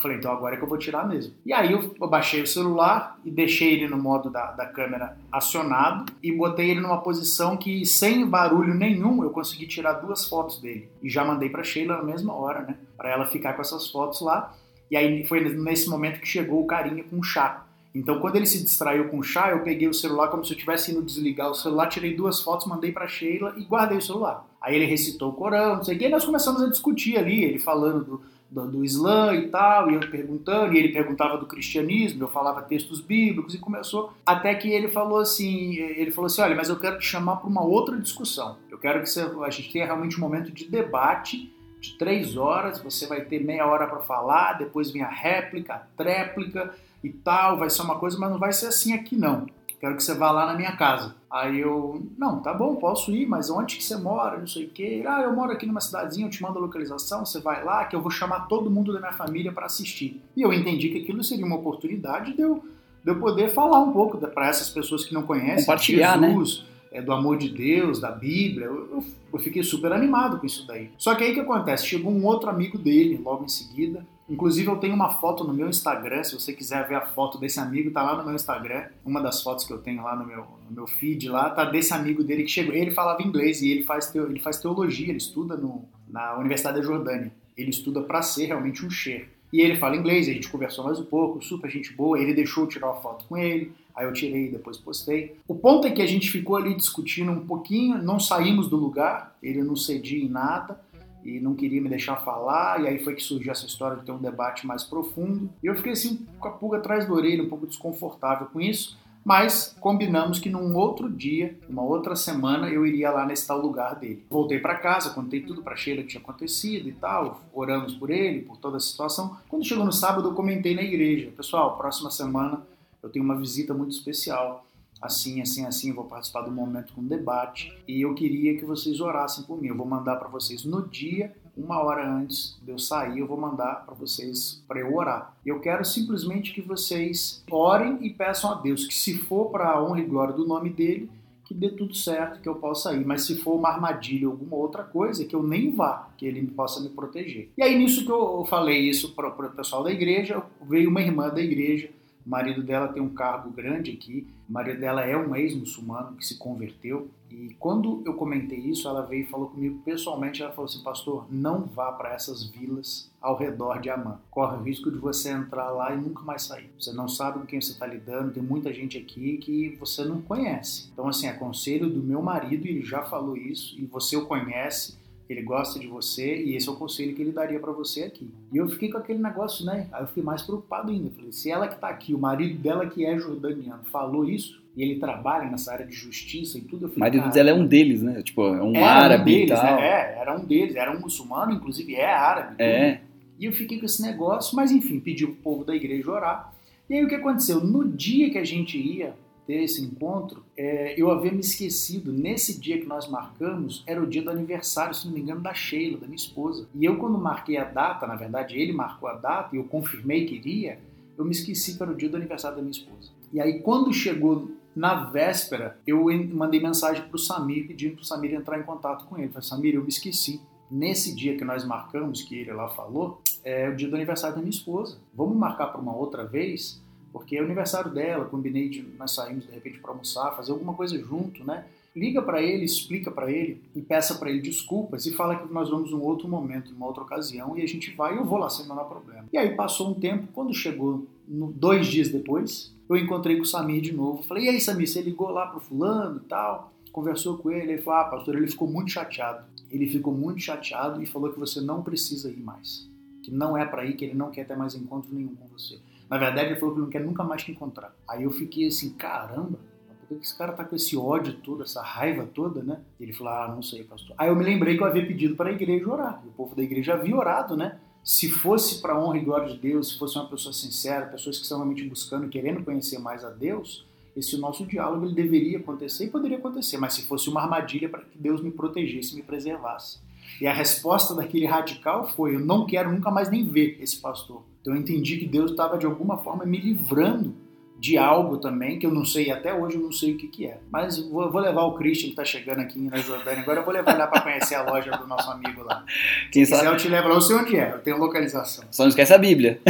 Falei, 0.00 0.16
então 0.16 0.32
agora 0.32 0.54
é 0.54 0.58
que 0.58 0.64
eu 0.64 0.68
vou 0.68 0.78
tirar 0.78 1.06
mesmo. 1.06 1.34
E 1.44 1.52
aí 1.52 1.72
eu, 1.72 1.94
eu 2.00 2.08
baixei 2.08 2.40
o 2.40 2.46
celular 2.46 3.18
e 3.24 3.30
deixei 3.30 3.74
ele 3.74 3.86
no 3.86 3.98
modo 3.98 4.30
da, 4.30 4.52
da 4.52 4.64
câmera 4.64 5.16
acionado 5.30 6.10
e 6.22 6.32
botei 6.32 6.70
ele 6.70 6.80
numa 6.80 7.02
posição 7.02 7.56
que, 7.56 7.84
sem 7.84 8.26
barulho 8.26 8.72
nenhum, 8.72 9.22
eu 9.22 9.30
consegui 9.30 9.66
tirar 9.66 9.94
duas 9.94 10.26
fotos 10.26 10.58
dele. 10.58 10.88
E 11.02 11.10
já 11.10 11.22
mandei 11.22 11.50
pra 11.50 11.62
Sheila 11.62 11.98
na 11.98 12.02
mesma 12.02 12.34
hora, 12.34 12.62
né? 12.62 12.76
Pra 12.96 13.10
ela 13.10 13.26
ficar 13.26 13.52
com 13.52 13.60
essas 13.60 13.88
fotos 13.90 14.22
lá. 14.22 14.54
E 14.90 14.96
aí 14.96 15.24
foi 15.26 15.40
nesse 15.54 15.88
momento 15.88 16.18
que 16.18 16.26
chegou 16.26 16.62
o 16.62 16.66
carinha 16.66 17.04
com 17.04 17.18
o 17.18 17.22
chá. 17.22 17.66
Então, 17.94 18.20
quando 18.20 18.36
ele 18.36 18.46
se 18.46 18.62
distraiu 18.62 19.08
com 19.08 19.18
o 19.18 19.22
chá, 19.22 19.50
eu 19.50 19.62
peguei 19.62 19.88
o 19.88 19.94
celular 19.94 20.28
como 20.28 20.44
se 20.44 20.52
eu 20.52 20.56
tivesse 20.56 20.92
indo 20.92 21.02
desligar 21.02 21.50
o 21.50 21.54
celular, 21.54 21.88
tirei 21.88 22.14
duas 22.14 22.40
fotos, 22.40 22.66
mandei 22.66 22.92
pra 22.92 23.08
Sheila 23.08 23.52
e 23.56 23.64
guardei 23.64 23.98
o 23.98 24.02
celular. 24.02 24.46
Aí 24.62 24.76
ele 24.76 24.84
recitou 24.84 25.30
o 25.30 25.32
Corão, 25.32 25.76
não 25.76 25.84
sei 25.84 25.96
o 25.96 25.98
que, 25.98 26.06
e 26.06 26.08
nós 26.08 26.24
começamos 26.24 26.62
a 26.62 26.68
discutir 26.68 27.18
ali, 27.18 27.44
ele 27.44 27.58
falando 27.58 28.04
do, 28.04 28.22
do, 28.50 28.66
do 28.66 28.84
Islã 28.84 29.34
e 29.34 29.48
tal, 29.48 29.90
e 29.90 29.94
eu 29.94 30.00
perguntando, 30.00 30.74
e 30.74 30.78
ele 30.78 30.88
perguntava 30.88 31.38
do 31.38 31.46
cristianismo, 31.46 32.24
eu 32.24 32.28
falava 32.28 32.62
textos 32.62 33.00
bíblicos, 33.00 33.54
e 33.54 33.58
começou, 33.58 34.12
até 34.26 34.54
que 34.54 34.68
ele 34.68 34.88
falou 34.88 35.18
assim, 35.18 35.76
ele 35.76 36.10
falou 36.10 36.26
assim, 36.26 36.42
olha, 36.42 36.56
mas 36.56 36.68
eu 36.68 36.78
quero 36.78 36.98
te 36.98 37.06
chamar 37.06 37.36
para 37.36 37.48
uma 37.48 37.64
outra 37.64 37.96
discussão. 37.96 38.56
Eu 38.70 38.78
quero 38.78 39.00
que 39.00 39.08
você, 39.08 39.22
a 39.22 39.50
gente 39.50 39.72
tenha 39.72 39.86
realmente 39.86 40.16
um 40.16 40.20
momento 40.20 40.50
de 40.50 40.68
debate, 40.68 41.52
de 41.80 41.96
três 41.96 42.36
horas, 42.36 42.80
você 42.82 43.06
vai 43.06 43.22
ter 43.22 43.42
meia 43.42 43.66
hora 43.66 43.86
para 43.86 44.00
falar, 44.00 44.54
depois 44.54 44.90
vem 44.90 45.02
a 45.02 45.08
réplica, 45.08 45.74
a 45.74 45.78
tréplica 45.96 46.74
e 47.02 47.08
tal, 47.08 47.56
vai 47.56 47.70
ser 47.70 47.82
uma 47.82 47.98
coisa, 47.98 48.18
mas 48.18 48.30
não 48.30 48.38
vai 48.38 48.52
ser 48.52 48.66
assim 48.66 48.92
aqui 48.92 49.16
não. 49.16 49.46
Quero 49.80 49.96
que 49.96 50.02
você 50.02 50.14
vá 50.14 50.30
lá 50.30 50.44
na 50.44 50.54
minha 50.54 50.76
casa. 50.76 51.14
Aí 51.30 51.58
eu, 51.58 52.06
não, 52.18 52.40
tá 52.40 52.52
bom, 52.52 52.76
posso 52.76 53.10
ir, 53.12 53.26
mas 53.26 53.48
onde 53.48 53.76
que 53.76 53.84
você 53.84 53.96
mora? 53.96 54.38
Não 54.38 54.46
sei 54.46 54.66
o 54.66 54.68
quê. 54.68 55.02
Ah, 55.06 55.22
eu 55.22 55.34
moro 55.34 55.52
aqui 55.52 55.64
numa 55.64 55.80
cidadezinha, 55.80 56.26
eu 56.26 56.30
te 56.30 56.42
mando 56.42 56.58
a 56.58 56.60
localização, 56.60 57.24
você 57.24 57.40
vai 57.40 57.64
lá, 57.64 57.86
que 57.86 57.96
eu 57.96 58.02
vou 58.02 58.10
chamar 58.10 58.40
todo 58.40 58.70
mundo 58.70 58.92
da 58.92 59.00
minha 59.00 59.12
família 59.12 59.50
para 59.50 59.64
assistir. 59.64 60.22
E 60.36 60.42
eu 60.42 60.52
entendi 60.52 60.90
que 60.90 60.98
aquilo 60.98 61.24
seria 61.24 61.46
uma 61.46 61.56
oportunidade 61.56 62.34
de 62.34 62.42
eu, 62.42 62.62
de 63.02 63.10
eu 63.10 63.18
poder 63.18 63.48
falar 63.48 63.78
um 63.78 63.90
pouco 63.90 64.18
para 64.18 64.48
essas 64.48 64.68
pessoas 64.68 65.06
que 65.06 65.14
não 65.14 65.22
conhecem 65.22 65.64
Compartilhar, 65.64 66.20
né? 66.20 66.28
Jesus, 66.28 66.66
é, 66.92 67.00
do 67.00 67.12
amor 67.12 67.38
de 67.38 67.48
Deus, 67.48 67.98
da 67.98 68.10
Bíblia. 68.10 68.66
Eu, 68.66 68.90
eu, 68.90 69.04
eu 69.32 69.38
fiquei 69.38 69.62
super 69.62 69.92
animado 69.92 70.38
com 70.38 70.44
isso 70.44 70.66
daí. 70.66 70.90
Só 70.98 71.14
que 71.14 71.24
aí 71.24 71.30
o 71.30 71.34
que 71.34 71.40
acontece? 71.40 71.86
Chegou 71.86 72.12
um 72.12 72.26
outro 72.26 72.50
amigo 72.50 72.76
dele 72.76 73.18
logo 73.24 73.44
em 73.44 73.48
seguida. 73.48 74.04
Inclusive 74.30 74.68
eu 74.68 74.76
tenho 74.76 74.94
uma 74.94 75.10
foto 75.10 75.42
no 75.42 75.52
meu 75.52 75.68
Instagram, 75.68 76.22
se 76.22 76.38
você 76.38 76.52
quiser 76.52 76.86
ver 76.86 76.94
a 76.94 77.00
foto 77.00 77.36
desse 77.36 77.58
amigo, 77.58 77.90
tá 77.90 78.00
lá 78.00 78.16
no 78.16 78.24
meu 78.24 78.36
Instagram. 78.36 78.84
Uma 79.04 79.20
das 79.20 79.42
fotos 79.42 79.64
que 79.64 79.72
eu 79.72 79.78
tenho 79.78 80.04
lá 80.04 80.14
no 80.14 80.24
meu, 80.24 80.46
no 80.68 80.70
meu 80.70 80.86
feed 80.86 81.28
lá, 81.28 81.50
tá 81.50 81.64
desse 81.64 81.92
amigo 81.92 82.22
dele 82.22 82.44
que 82.44 82.50
chegou. 82.50 82.72
Ele 82.72 82.92
falava 82.92 83.24
inglês 83.24 83.60
e 83.60 83.72
ele 83.72 83.82
faz, 83.82 84.06
teo, 84.06 84.30
ele 84.30 84.38
faz 84.38 84.58
teologia, 84.58 85.08
ele 85.08 85.18
estuda 85.18 85.56
no, 85.56 85.84
na 86.08 86.38
Universidade 86.38 86.78
da 86.78 86.86
Jordânia. 86.86 87.32
Ele 87.56 87.70
estuda 87.70 88.02
para 88.02 88.22
ser 88.22 88.46
realmente 88.46 88.86
um 88.86 88.88
sheikh. 88.88 89.26
E 89.52 89.60
ele 89.60 89.74
fala 89.74 89.96
inglês, 89.96 90.28
a 90.28 90.32
gente 90.32 90.48
conversou 90.48 90.84
mais 90.84 91.00
um 91.00 91.04
pouco, 91.04 91.42
super 91.42 91.68
gente 91.68 91.92
boa, 91.92 92.16
ele 92.16 92.32
deixou 92.32 92.62
eu 92.62 92.68
tirar 92.68 92.86
uma 92.86 93.00
foto 93.00 93.24
com 93.24 93.36
ele, 93.36 93.72
aí 93.96 94.06
eu 94.06 94.12
tirei 94.12 94.46
e 94.46 94.50
depois 94.50 94.76
postei. 94.78 95.36
O 95.48 95.56
ponto 95.56 95.88
é 95.88 95.90
que 95.90 96.00
a 96.00 96.06
gente 96.06 96.30
ficou 96.30 96.56
ali 96.56 96.72
discutindo 96.72 97.32
um 97.32 97.44
pouquinho, 97.44 98.00
não 98.00 98.20
saímos 98.20 98.68
do 98.68 98.76
lugar, 98.76 99.36
ele 99.42 99.64
não 99.64 99.74
cedia 99.74 100.22
em 100.22 100.28
nada 100.28 100.78
e 101.24 101.40
não 101.40 101.54
queria 101.54 101.80
me 101.80 101.88
deixar 101.88 102.16
falar, 102.16 102.82
e 102.82 102.88
aí 102.88 102.98
foi 102.98 103.14
que 103.14 103.22
surgiu 103.22 103.52
essa 103.52 103.66
história 103.66 103.96
de 103.96 104.04
ter 104.04 104.12
um 104.12 104.18
debate 104.18 104.66
mais 104.66 104.84
profundo. 104.84 105.50
E 105.62 105.66
eu 105.66 105.74
fiquei 105.74 105.92
assim 105.92 106.26
com 106.38 106.48
a 106.48 106.52
pulga 106.52 106.78
atrás 106.78 107.06
da 107.06 107.12
orelha, 107.12 107.42
um 107.42 107.48
pouco 107.48 107.66
desconfortável 107.66 108.46
com 108.46 108.60
isso, 108.60 108.98
mas 109.24 109.76
combinamos 109.80 110.38
que 110.38 110.48
num 110.48 110.74
outro 110.74 111.10
dia, 111.10 111.58
uma 111.68 111.82
outra 111.82 112.16
semana, 112.16 112.68
eu 112.68 112.86
iria 112.86 113.10
lá 113.10 113.26
nesse 113.26 113.46
tal 113.46 113.60
lugar 113.60 113.96
dele. 113.96 114.24
Voltei 114.30 114.58
para 114.58 114.76
casa, 114.76 115.10
contei 115.10 115.40
tudo 115.40 115.62
para 115.62 115.76
Sheila 115.76 116.02
que 116.02 116.08
tinha 116.08 116.22
acontecido 116.22 116.88
e 116.88 116.92
tal, 116.92 117.42
oramos 117.52 117.94
por 117.94 118.10
ele, 118.10 118.42
por 118.42 118.56
toda 118.56 118.78
a 118.78 118.80
situação. 118.80 119.36
Quando 119.48 119.64
chegou 119.64 119.84
no 119.84 119.92
sábado, 119.92 120.28
eu 120.28 120.34
comentei 120.34 120.74
na 120.74 120.82
igreja: 120.82 121.32
pessoal, 121.36 121.76
próxima 121.76 122.10
semana 122.10 122.62
eu 123.02 123.10
tenho 123.10 123.24
uma 123.24 123.36
visita 123.36 123.74
muito 123.74 123.92
especial. 123.92 124.66
Assim, 125.00 125.40
assim, 125.40 125.64
assim, 125.64 125.92
vou 125.92 126.04
participar 126.04 126.42
do 126.42 126.50
momento 126.50 126.92
com 126.92 127.02
debate 127.02 127.72
e 127.88 128.02
eu 128.02 128.14
queria 128.14 128.56
que 128.58 128.64
vocês 128.64 129.00
orassem 129.00 129.44
por 129.44 129.60
mim. 129.60 129.68
Eu 129.68 129.76
vou 129.76 129.86
mandar 129.86 130.16
para 130.16 130.28
vocês 130.28 130.64
no 130.64 130.86
dia, 130.86 131.34
uma 131.56 131.82
hora 131.82 132.06
antes 132.06 132.58
de 132.62 132.70
eu 132.70 132.78
sair, 132.78 133.18
eu 133.18 133.26
vou 133.26 133.38
mandar 133.38 133.86
para 133.86 133.94
vocês 133.94 134.62
para 134.68 134.80
eu 134.80 134.94
orar. 134.94 135.34
Eu 135.44 135.60
quero 135.60 135.84
simplesmente 135.84 136.52
que 136.52 136.60
vocês 136.60 137.42
orem 137.50 137.98
e 138.02 138.10
peçam 138.10 138.52
a 138.52 138.54
Deus 138.56 138.86
que, 138.86 138.94
se 138.94 139.14
for 139.14 139.50
para 139.50 139.70
a 139.70 139.82
honra 139.82 140.00
e 140.00 140.04
glória 140.04 140.34
do 140.34 140.46
nome 140.46 140.70
dele, 140.70 141.10
que 141.50 141.54
dê 141.54 141.68
tudo 141.68 141.96
certo, 141.96 142.40
que 142.40 142.48
eu 142.48 142.54
possa 142.54 142.94
ir. 142.94 143.04
Mas 143.04 143.24
se 143.24 143.34
for 143.34 143.56
uma 143.56 143.70
armadilha 143.70 144.28
ou 144.28 144.34
alguma 144.34 144.54
outra 144.54 144.84
coisa, 144.84 145.24
que 145.24 145.34
eu 145.34 145.42
nem 145.42 145.74
vá, 145.74 146.08
que 146.16 146.24
ele 146.24 146.46
possa 146.46 146.80
me 146.80 146.88
proteger. 146.88 147.50
E 147.58 147.62
aí, 147.62 147.76
nisso 147.76 148.04
que 148.04 148.12
eu 148.12 148.44
falei 148.44 148.88
isso 148.88 149.16
para 149.16 149.28
o 149.28 149.50
pessoal 149.50 149.82
da 149.82 149.90
igreja, 149.90 150.40
veio 150.62 150.88
uma 150.88 151.00
irmã 151.00 151.28
da 151.28 151.40
igreja. 151.40 151.90
O 152.24 152.30
marido 152.30 152.62
dela 152.62 152.88
tem 152.88 153.02
um 153.02 153.14
cargo 153.14 153.50
grande 153.50 153.92
aqui. 153.92 154.26
O 154.48 154.52
marido 154.52 154.80
dela 154.80 155.04
é 155.04 155.16
um 155.16 155.34
ex-muçulmano 155.34 156.16
que 156.16 156.26
se 156.26 156.36
converteu. 156.36 157.08
E 157.30 157.54
quando 157.58 158.02
eu 158.04 158.14
comentei 158.14 158.58
isso, 158.58 158.88
ela 158.88 159.02
veio 159.02 159.22
e 159.22 159.26
falou 159.26 159.48
comigo 159.48 159.80
pessoalmente. 159.84 160.42
Ela 160.42 160.52
falou 160.52 160.68
assim: 160.68 160.82
Pastor, 160.82 161.26
não 161.30 161.62
vá 161.62 161.92
para 161.92 162.12
essas 162.12 162.44
vilas 162.44 163.10
ao 163.20 163.36
redor 163.36 163.80
de 163.80 163.88
Amã. 163.88 164.18
Corre 164.30 164.56
o 164.56 164.62
risco 164.62 164.90
de 164.90 164.98
você 164.98 165.30
entrar 165.30 165.70
lá 165.70 165.94
e 165.94 165.98
nunca 165.98 166.22
mais 166.22 166.42
sair. 166.42 166.70
Você 166.78 166.92
não 166.92 167.08
sabe 167.08 167.38
com 167.38 167.46
quem 167.46 167.60
você 167.60 167.72
está 167.72 167.86
lidando. 167.86 168.32
Tem 168.32 168.42
muita 168.42 168.72
gente 168.72 168.98
aqui 168.98 169.38
que 169.38 169.76
você 169.76 170.04
não 170.04 170.20
conhece. 170.20 170.90
Então, 170.92 171.08
assim, 171.08 171.26
é 171.26 171.32
conselho 171.32 171.88
do 171.88 172.02
meu 172.02 172.20
marido. 172.20 172.66
Ele 172.66 172.82
já 172.82 173.02
falou 173.02 173.36
isso 173.36 173.78
e 173.78 173.84
você 173.86 174.16
o 174.16 174.26
conhece 174.26 174.99
ele 175.32 175.42
gosta 175.42 175.78
de 175.78 175.86
você 175.86 176.42
e 176.42 176.56
esse 176.56 176.68
é 176.68 176.72
o 176.72 176.76
conselho 176.76 177.14
que 177.14 177.22
ele 177.22 177.30
daria 177.30 177.60
para 177.60 177.70
você 177.70 178.02
aqui. 178.02 178.28
E 178.52 178.56
eu 178.56 178.68
fiquei 178.68 178.90
com 178.90 178.98
aquele 178.98 179.20
negócio, 179.20 179.64
né? 179.64 179.86
Aí 179.92 180.02
eu 180.02 180.06
fiquei 180.08 180.22
mais 180.22 180.42
preocupado 180.42 180.90
ainda. 180.90 181.10
Falei, 181.10 181.30
se 181.30 181.50
ela 181.50 181.68
que 181.68 181.78
tá 181.78 181.88
aqui, 181.88 182.12
o 182.12 182.18
marido 182.18 182.58
dela 182.58 182.86
que 182.86 183.04
é 183.06 183.16
jordaniano, 183.18 183.84
falou 183.84 184.28
isso 184.28 184.60
e 184.76 184.82
ele 184.82 184.98
trabalha 184.98 185.48
nessa 185.48 185.72
área 185.72 185.86
de 185.86 185.94
justiça 185.94 186.58
e 186.58 186.62
tudo, 186.62 186.86
eu 186.86 186.88
O 186.88 186.92
falei, 186.92 187.00
marido 187.00 187.22
cara, 187.22 187.34
dela 187.34 187.50
é 187.50 187.54
um 187.54 187.66
deles, 187.66 188.02
né? 188.02 188.22
Tipo, 188.22 188.42
é 188.42 188.62
um 188.62 188.74
era 188.74 188.86
árabe 188.86 189.22
um 189.22 189.24
deles, 189.36 189.50
e 189.50 189.54
tal. 189.54 189.76
né? 189.76 189.86
É, 189.86 190.18
era 190.18 190.36
um 190.36 190.44
deles, 190.44 190.74
era 190.74 190.96
um 190.96 191.00
muçulmano, 191.00 191.52
inclusive 191.52 191.94
é 191.94 192.12
árabe. 192.12 192.56
É. 192.58 193.00
E 193.38 193.44
eu 193.44 193.52
fiquei 193.52 193.78
com 193.78 193.86
esse 193.86 194.02
negócio, 194.02 194.54
mas 194.56 194.70
enfim, 194.72 195.00
pedi 195.00 195.26
pro 195.26 195.36
povo 195.36 195.64
da 195.64 195.74
igreja 195.74 196.10
orar. 196.10 196.52
E 196.88 196.94
aí 196.94 197.04
o 197.04 197.08
que 197.08 197.14
aconteceu? 197.14 197.60
No 197.60 197.86
dia 197.88 198.30
que 198.30 198.38
a 198.38 198.44
gente 198.44 198.76
ia 198.76 199.14
ter 199.50 199.64
esse 199.64 199.82
encontro, 199.82 200.44
é, 200.56 200.94
eu 200.96 201.10
havia 201.10 201.32
me 201.32 201.40
esquecido, 201.40 202.12
nesse 202.12 202.60
dia 202.60 202.78
que 202.78 202.86
nós 202.86 203.08
marcamos, 203.08 203.82
era 203.84 204.00
o 204.00 204.06
dia 204.06 204.22
do 204.22 204.30
aniversário, 204.30 204.94
se 204.94 205.06
não 205.06 205.12
me 205.12 205.20
engano, 205.20 205.40
da 205.40 205.52
Sheila, 205.52 205.98
da 205.98 206.06
minha 206.06 206.14
esposa. 206.14 206.68
E 206.72 206.84
eu, 206.84 206.98
quando 206.98 207.18
marquei 207.18 207.56
a 207.56 207.64
data, 207.64 208.06
na 208.06 208.14
verdade 208.14 208.56
ele 208.56 208.72
marcou 208.72 209.08
a 209.08 209.14
data 209.14 209.56
e 209.56 209.58
eu 209.58 209.64
confirmei 209.64 210.24
que 210.24 210.36
iria, 210.36 210.78
eu 211.18 211.24
me 211.24 211.32
esqueci 211.32 211.76
que 211.76 211.82
era 211.82 211.90
o 211.90 211.96
dia 211.96 212.08
do 212.08 212.16
aniversário 212.16 212.58
da 212.58 212.62
minha 212.62 212.70
esposa. 212.70 213.10
E 213.32 213.40
aí, 213.40 213.58
quando 213.58 213.92
chegou 213.92 214.52
na 214.74 215.10
véspera, 215.10 215.76
eu 215.84 216.06
mandei 216.32 216.60
mensagem 216.60 217.02
para 217.02 217.16
o 217.16 217.18
Samir 217.18 217.66
pedindo 217.66 217.94
para 217.96 218.02
o 218.02 218.04
Samir 218.04 218.32
entrar 218.32 218.56
em 218.56 218.62
contato 218.62 219.04
com 219.06 219.16
ele. 219.16 219.26
Eu 219.26 219.32
falei, 219.32 219.48
Samir, 219.48 219.74
eu 219.74 219.82
me 219.82 219.88
esqueci. 219.88 220.40
Nesse 220.70 221.12
dia 221.12 221.36
que 221.36 221.44
nós 221.44 221.64
marcamos, 221.64 222.22
que 222.22 222.36
ele 222.36 222.52
lá 222.52 222.68
falou, 222.68 223.20
é 223.42 223.68
o 223.68 223.74
dia 223.74 223.88
do 223.88 223.96
aniversário 223.96 224.36
da 224.36 224.42
minha 224.42 224.50
esposa. 224.50 224.98
Vamos 225.12 225.36
marcar 225.36 225.66
para 225.66 225.80
uma 225.80 225.96
outra 225.96 226.24
vez? 226.24 226.80
Porque 227.12 227.36
é 227.36 227.40
aniversário 227.40 227.90
dela, 227.90 228.24
combinei 228.24 228.68
de 228.68 228.82
nós 228.98 229.12
saímos 229.12 229.44
de 229.44 229.52
repente 229.52 229.78
para 229.78 229.90
almoçar, 229.90 230.36
fazer 230.36 230.52
alguma 230.52 230.74
coisa 230.74 230.98
junto, 230.98 231.44
né? 231.44 231.64
Liga 231.94 232.22
para 232.22 232.40
ele, 232.40 232.64
explica 232.64 233.10
para 233.10 233.30
ele 233.30 233.60
e 233.74 233.82
peça 233.82 234.14
para 234.14 234.30
ele 234.30 234.40
desculpas 234.40 235.06
e 235.06 235.12
fala 235.12 235.36
que 235.36 235.52
nós 235.52 235.68
vamos 235.70 235.90
num 235.90 236.02
outro 236.02 236.28
momento, 236.28 236.72
numa 236.72 236.86
outra 236.86 237.02
ocasião 237.02 237.58
e 237.58 237.62
a 237.62 237.66
gente 237.66 237.90
vai 237.96 238.16
eu 238.16 238.24
vou 238.24 238.38
lá 238.38 238.48
sem 238.48 238.66
menor 238.68 238.84
problema. 238.84 239.24
E 239.32 239.36
aí 239.36 239.56
passou 239.56 239.90
um 239.90 239.94
tempo, 239.94 240.28
quando 240.32 240.54
chegou 240.54 241.06
no, 241.26 241.50
dois 241.50 241.88
dias 241.88 242.08
depois, 242.08 242.72
eu 242.88 242.96
encontrei 242.96 243.36
com 243.36 243.42
o 243.42 243.46
Samir 243.46 243.80
de 243.80 243.92
novo. 243.92 244.22
Falei, 244.22 244.44
e 244.44 244.48
aí 244.50 244.60
Samir, 244.60 244.88
você 244.88 245.02
ligou 245.02 245.30
lá 245.30 245.46
pro 245.46 245.58
fulano 245.58 246.20
e 246.24 246.28
tal? 246.28 246.72
Conversou 246.92 247.38
com 247.38 247.50
ele, 247.50 247.72
ele 247.72 247.82
falou, 247.82 248.00
ah 248.00 248.04
pastor, 248.04 248.36
ele 248.36 248.48
ficou 248.48 248.68
muito 248.68 248.90
chateado. 248.92 249.44
Ele 249.68 249.88
ficou 249.88 250.12
muito 250.12 250.40
chateado 250.40 251.02
e 251.02 251.06
falou 251.06 251.32
que 251.32 251.38
você 251.38 251.60
não 251.60 251.82
precisa 251.82 252.30
ir 252.30 252.40
mais. 252.40 252.88
Que 253.22 253.32
não 253.32 253.56
é 253.56 253.64
para 253.64 253.84
ir, 253.84 253.94
que 253.94 254.04
ele 254.04 254.14
não 254.14 254.30
quer 254.30 254.46
ter 254.46 254.56
mais 254.56 254.74
encontro 254.74 255.12
nenhum 255.12 255.34
com 255.34 255.46
você. 255.48 255.78
Na 256.10 256.18
verdade, 256.18 256.50
ele 256.50 256.58
falou 256.58 256.74
que 256.74 256.80
não 256.80 256.88
quer 256.88 257.00
nunca 257.00 257.22
mais 257.22 257.44
te 257.44 257.52
encontrar. 257.52 257.94
Aí 258.08 258.24
eu 258.24 258.32
fiquei 258.32 258.66
assim, 258.66 258.90
caramba, 258.94 259.60
por 260.00 260.08
que 260.08 260.24
esse 260.24 260.36
cara 260.36 260.52
tá 260.52 260.64
com 260.64 260.74
esse 260.74 260.96
ódio 260.96 261.34
todo, 261.34 261.62
essa 261.62 261.80
raiva 261.80 262.26
toda, 262.34 262.64
né? 262.64 262.80
Ele 262.98 263.12
falou, 263.12 263.32
ah, 263.32 263.48
não 263.54 263.62
sei, 263.62 263.84
pastor. 263.84 264.16
Aí 264.18 264.28
eu 264.28 264.34
me 264.34 264.44
lembrei 264.44 264.76
que 264.76 264.82
eu 264.82 264.86
havia 264.88 265.06
pedido 265.06 265.36
para 265.36 265.50
a 265.50 265.52
igreja 265.52 265.88
orar. 265.88 266.20
O 266.26 266.32
povo 266.32 266.56
da 266.56 266.62
igreja 266.64 266.94
havia 266.94 267.14
orado, 267.14 267.56
né? 267.56 267.78
Se 268.02 268.28
fosse 268.28 268.80
para 268.80 268.98
honra 268.98 269.18
e 269.18 269.24
glória 269.24 269.46
de 269.46 269.56
Deus, 269.56 269.90
se 269.90 269.98
fosse 269.98 270.16
uma 270.16 270.26
pessoa 270.26 270.52
sincera, 270.52 271.06
pessoas 271.06 271.36
que 271.36 271.44
estão 271.44 271.58
realmente 271.58 271.84
buscando, 271.84 272.28
querendo 272.28 272.64
conhecer 272.64 272.98
mais 272.98 273.24
a 273.24 273.30
Deus, 273.30 273.86
esse 274.16 274.36
nosso 274.36 274.66
diálogo 274.66 275.06
ele 275.06 275.14
deveria 275.14 275.58
acontecer 275.58 276.06
e 276.06 276.10
poderia 276.10 276.38
acontecer, 276.38 276.76
mas 276.76 276.94
se 276.94 277.02
fosse 277.02 277.28
uma 277.28 277.42
armadilha 277.42 277.88
para 277.88 278.00
que 278.00 278.18
Deus 278.18 278.42
me 278.42 278.50
protegesse, 278.50 279.14
me 279.14 279.22
preservasse. 279.22 279.98
E 280.40 280.46
a 280.46 280.52
resposta 280.52 281.14
daquele 281.14 281.46
radical 281.46 282.08
foi: 282.08 282.34
eu 282.34 282.40
não 282.40 282.66
quero 282.66 282.90
nunca 282.90 283.10
mais 283.10 283.30
nem 283.30 283.46
ver 283.46 283.78
esse 283.80 284.00
pastor. 284.00 284.42
Então 284.60 284.74
eu 284.74 284.80
entendi 284.80 285.16
que 285.16 285.26
Deus 285.26 285.52
estava 285.52 285.78
de 285.78 285.86
alguma 285.86 286.18
forma 286.18 286.44
me 286.44 286.58
livrando 286.58 287.34
de 287.80 287.96
algo 287.96 288.36
também, 288.36 288.78
que 288.78 288.84
eu 288.84 288.92
não 288.92 289.06
sei, 289.06 289.30
até 289.30 289.54
hoje 289.54 289.76
eu 289.76 289.82
não 289.82 289.90
sei 289.90 290.12
o 290.12 290.18
que, 290.18 290.28
que 290.28 290.46
é. 290.46 290.58
Mas 290.70 290.98
vou, 290.98 291.32
vou 291.32 291.40
levar 291.40 291.62
o 291.62 291.72
Christian, 291.74 292.08
que 292.08 292.10
está 292.10 292.24
chegando 292.26 292.60
aqui 292.60 292.78
na 292.78 292.98
Jordânia, 292.98 293.40
agora 293.40 293.60
eu 293.60 293.64
vou 293.64 293.72
levar 293.72 293.96
lá 293.96 294.06
para 294.06 294.20
conhecer 294.20 294.54
a 294.54 294.62
loja 294.62 294.90
do 294.90 295.06
nosso 295.06 295.30
amigo 295.30 295.62
lá. 295.62 295.82
Quem 296.30 296.44
Se 296.44 296.52
quiser 296.52 296.66
eu 296.66 296.76
te 296.76 296.88
levo 296.88 297.08
lá, 297.08 297.14
eu 297.14 297.20
sei 297.22 297.36
onde 297.36 297.56
é, 297.56 297.72
eu 297.72 297.78
tenho 297.78 297.96
localização. 297.96 298.64
Só 298.70 298.82
não 298.82 298.90
esquece 298.90 299.14
a 299.14 299.18
Bíblia. 299.18 299.62